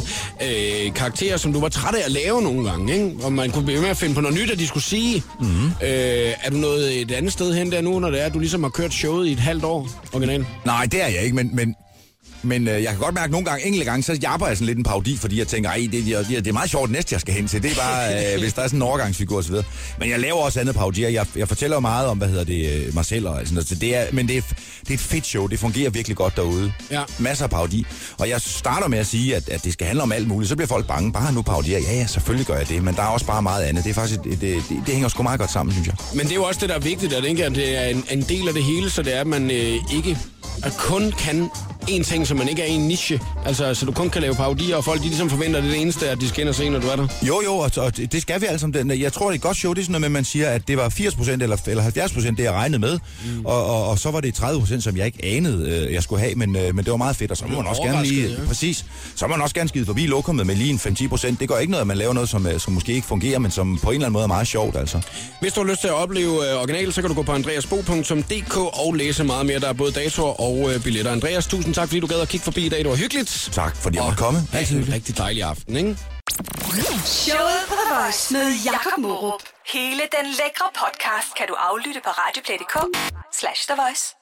øh, 0.43 0.95
karakterer, 0.95 1.37
som 1.37 1.53
du 1.53 1.61
var 1.61 1.69
træt 1.69 1.95
af 1.95 2.05
at 2.05 2.11
lave 2.13 2.43
nogle 2.43 2.71
gange, 2.71 2.93
ikke? 2.95 3.25
Om 3.25 3.33
man 3.33 3.51
kunne 3.51 3.65
blive 3.65 3.81
med 3.81 3.89
at 3.89 3.97
finde 3.97 4.15
på 4.15 4.21
noget 4.21 4.39
nyt, 4.39 4.51
at 4.51 4.59
de 4.59 4.67
skulle 4.67 4.85
sige. 4.85 5.23
Mm-hmm. 5.41 5.67
Øh, 5.67 6.33
er 6.43 6.51
du 6.51 6.57
noget 6.57 7.01
et 7.01 7.11
andet 7.13 7.33
sted 7.33 7.55
hen 7.55 7.73
der 7.73 7.81
nu, 7.81 7.99
når 7.99 8.11
det 8.11 8.21
er, 8.21 8.25
at 8.25 8.35
du 8.35 8.39
ligesom 8.39 8.63
har 8.63 8.71
kørt 8.71 8.93
showet 8.95 9.27
i 9.27 9.33
et 9.33 9.41
halvt 9.41 9.65
år, 9.65 9.89
original? 10.13 10.47
Nej, 10.65 10.87
det 10.93 11.03
er 11.03 11.07
jeg 11.09 11.23
ikke, 11.23 11.37
men, 11.37 11.51
men 11.53 11.75
Men 12.47 12.69
øh, 12.69 12.83
jeg 12.83 12.91
kan 12.91 12.99
godt 12.99 13.15
mærke, 13.15 13.25
at 13.25 13.31
nogle 13.31 13.47
gange, 13.47 13.67
enkelte 13.67 13.85
gange, 13.85 14.03
så 14.03 14.13
japper 14.23 14.47
jeg 14.47 14.57
sådan 14.57 14.67
lidt 14.67 14.79
en 14.79 14.85
parodi, 14.85 15.17
fordi 15.17 15.39
jeg 15.39 15.49
tænker, 15.49 15.71
ej, 15.71 15.89
det, 15.93 16.05
det, 16.05 16.29
det 16.29 16.47
er 16.47 16.53
meget 16.53 16.71
sjovt 16.71 16.91
næste, 16.91 17.13
jeg 17.15 17.21
skal 17.21 17.35
hen 17.35 17.49
til. 17.49 17.63
Det 17.63 17.71
er 17.71 17.75
bare, 17.75 18.15
øh, 18.35 18.41
hvis 18.41 18.53
der 18.53 18.63
er 18.63 18.67
sådan 18.67 18.79
en 18.79 18.83
overgangsfigur 18.83 19.39
osv. 19.39 19.55
Men 19.99 20.11
jeg 20.11 20.21
laver 20.21 20.37
også 20.37 20.61
andet 20.61 20.75
parodier. 20.75 21.09
Jeg, 21.09 21.27
jeg 21.37 21.49
fortæller 21.49 21.81
meget 21.81 22.09
om, 22.09 22.19
hvad 22.19 22.29
hedder 22.29 22.45
det, 22.45 22.87
øh, 22.87 22.95
Marcel 22.95 23.27
og 23.27 23.37
sådan 23.39 23.55
noget. 23.55 23.69
Så 23.69 23.75
det 23.75 23.97
er, 23.97 24.05
men 24.13 24.29
det 24.29 24.37
er, 24.37 24.41
det 24.81 24.91
er 24.91 24.95
et 24.95 25.01
fedt 25.01 25.27
show. 25.27 25.47
Det 25.47 25.59
fungerer 25.59 25.91
virkelig 25.91 26.17
godt 26.17 26.37
derude. 26.37 26.73
Ja. 26.91 27.03
Masser 27.19 27.45
af 27.45 27.51
parodi. 27.51 27.87
Og 28.19 28.29
jeg 28.29 28.41
starter 28.41 28.89
med 28.89 28.99
at 28.99 29.07
sige, 29.07 29.37
at, 29.37 29.49
at 29.49 29.65
det 29.65 29.73
skal 29.73 29.87
handle 29.87 30.03
om 30.03 30.13
alt 30.13 30.29
muligt. 30.29 30.49
Så 30.49 30.57
bliver 30.57 30.69
folk 30.69 30.87
bange. 30.87 31.13
Bare 31.13 31.33
nu 31.33 31.43
parodier. 31.43 31.79
Ja, 31.79 31.95
ja, 31.95 32.07
selvfølgelig 32.07 32.47
gør 32.47 32.57
jeg 32.57 32.69
det. 32.69 32.83
Men 32.83 32.95
der 32.95 33.03
er 33.03 33.07
også 33.07 33.27
bare 33.27 33.43
meget 33.43 33.65
andet. 33.65 33.85
Det 33.85 33.91
er 33.91 33.95
faktisk, 33.95 34.23
det, 34.25 34.41
det, 34.41 34.41
det, 34.41 34.83
det 34.87 34.95
hænger 34.95 35.09
sgu 35.09 35.23
meget 35.23 35.41
godt 35.41 35.53
sammen, 35.53 35.73
synes 35.73 35.87
jeg. 35.87 35.97
Men 36.15 36.21
det 36.21 36.31
er 36.31 36.35
jo 36.35 36.45
også 36.45 36.61
det, 36.61 36.69
der 36.69 36.75
er 36.75 36.81
vigtigt, 36.81 37.13
at, 37.13 37.23
det 37.55 37.77
er 37.83 37.87
en, 37.87 38.05
en 38.11 38.23
del 38.23 38.49
af 38.49 38.55
det 38.55 38.65
hele, 38.65 38.91
så 38.91 39.03
det 39.03 39.17
er, 39.17 39.21
at 39.21 39.27
man 39.27 39.51
øh, 39.51 39.97
ikke 39.97 40.19
kun 40.79 41.13
kan 41.19 41.51
en 41.89 42.05
ting, 42.05 42.27
så 42.27 42.35
man 42.35 42.49
ikke 42.49 42.63
er 42.63 42.67
i 42.67 42.73
en 42.73 42.89
niche. 42.89 43.21
Altså, 43.47 43.75
så 43.75 43.87
du 43.87 43.93
kun 43.93 44.11
kan 44.11 44.23
lave 44.23 44.35
parodier, 44.35 44.77
og 44.77 44.85
folk 44.85 45.01
de 45.01 45.07
ligesom 45.07 45.31
forventer, 45.31 45.59
at 45.59 45.63
det 45.63 45.71
er 45.71 45.75
det 45.75 45.83
eneste, 45.83 46.09
at 46.09 46.21
de 46.21 46.29
skal 46.29 46.41
ind 46.41 46.49
og 46.49 46.55
se, 46.55 46.69
når 46.69 46.79
du 46.79 46.87
er 46.87 46.97
der. 46.97 47.09
Jo, 47.23 47.43
jo, 47.45 47.53
og, 47.53 47.71
og 47.77 47.97
det 47.97 48.23
skal 48.23 48.41
vi 48.41 48.47
alle 48.47 48.59
sammen. 48.59 49.01
Jeg 49.01 49.13
tror, 49.13 49.27
det 49.27 49.33
er 49.33 49.35
et 49.35 49.41
godt 49.41 49.57
show. 49.57 49.73
Det 49.73 49.81
er 49.81 49.85
sådan 49.85 49.93
noget 49.93 50.01
med, 50.01 50.09
at 50.09 50.13
man 50.13 50.25
siger, 50.25 50.51
at 50.51 50.69
det 50.69 50.77
var 50.77 50.89
80% 50.89 51.31
eller, 51.31 51.57
eller 51.67 51.83
70% 51.85 52.31
det, 52.31 52.39
jeg 52.39 52.53
regnede 52.53 52.79
med. 52.79 52.99
Mm. 53.25 53.47
Og, 53.47 53.67
og, 53.67 53.89
og, 53.89 53.99
så 53.99 54.11
var 54.11 54.21
det 54.21 54.39
30%, 54.39 54.81
som 54.81 54.97
jeg 54.97 55.07
ikke 55.07 55.25
anede, 55.25 55.87
øh, 55.87 55.95
jeg 55.95 56.03
skulle 56.03 56.23
have. 56.23 56.35
Men, 56.35 56.57
øh, 56.57 56.75
men 56.75 56.85
det 56.85 56.91
var 56.91 56.97
meget 56.97 57.17
fedt, 57.17 57.31
og 57.31 57.37
så 57.37 57.45
må 57.47 57.57
man 57.57 57.67
også 57.67 57.83
gerne 57.83 58.03
lige... 58.03 58.29
ja. 58.29 58.47
Præcis. 58.47 58.85
Så 59.15 59.27
må 59.27 59.37
man 59.37 59.43
også 59.43 59.55
gerne 59.55 59.69
skide 59.69 59.87
forbi 59.87 60.07
lokummet 60.07 60.47
med 60.47 60.55
lige 60.55 60.71
en 60.71 60.77
5-10%. 60.77 61.37
Det 61.41 61.49
gør 61.49 61.59
ikke 61.59 61.71
noget, 61.71 61.81
at 61.81 61.87
man 61.87 61.97
laver 61.97 62.13
noget, 62.13 62.29
som, 62.29 62.47
øh, 62.47 62.61
som 62.61 62.73
måske 62.73 62.93
ikke 62.93 63.07
fungerer, 63.07 63.39
men 63.39 63.51
som 63.51 63.79
på 63.83 63.91
en 63.91 63.95
eller 63.95 64.07
anden 64.07 64.13
måde 64.13 64.23
er 64.23 64.29
meget 64.29 64.47
sjovt, 64.47 64.77
altså. 64.77 65.01
Hvis 65.41 65.53
du 65.53 65.61
har 65.61 65.71
lyst 65.71 65.81
til 65.81 65.89
at 65.89 65.95
opleve 65.95 66.51
øh, 66.51 66.59
originalen, 66.59 66.93
så 66.93 67.01
kan 67.01 67.11
du 67.11 67.15
gå 67.15 67.23
på 67.23 67.33
andreasbo.dk 67.33 68.57
og 68.57 68.95
læse 68.95 69.25
meget 69.25 69.47
mere. 69.47 69.61
Der 69.61 69.69
er 69.69 69.73
både 69.73 69.93
datoer 69.93 70.41
og 70.41 70.75
øh, 70.75 70.83
billetter. 70.83 71.13
Andreas, 71.13 71.47
tusind 71.47 71.75
tak, 71.79 71.89
fordi 71.89 72.01
du 72.01 72.07
gad 72.07 72.21
at 72.21 72.29
kigge 72.29 72.45
forbi 72.45 72.67
i 72.67 72.69
dag. 72.69 72.79
Det 72.79 72.89
var 72.89 72.97
hyggeligt. 72.97 73.49
Tak, 73.53 73.77
fordi 73.77 73.97
jeg 73.97 74.05
måtte 74.05 74.19
komme. 74.19 74.39
Ha' 74.53 74.61
en 74.61 74.89
rigtig 74.97 75.19
dejlig 75.19 75.43
aften, 75.43 75.77
ikke? 75.77 75.97
Showet 77.05 77.63
på 77.71 77.75
The 77.81 77.87
Voice 77.95 78.33
med 78.33 78.47
Jakob 78.65 78.99
Morup. 78.99 79.43
Hele 79.75 80.03
den 80.17 80.27
lækre 80.41 80.69
podcast 80.83 81.29
kan 81.39 81.47
du 81.49 81.55
aflytte 81.69 82.01
på 82.05 82.11
radioplay.dk 82.11 82.77
slash 83.41 83.61
The 83.69 83.77
Voice. 83.83 84.16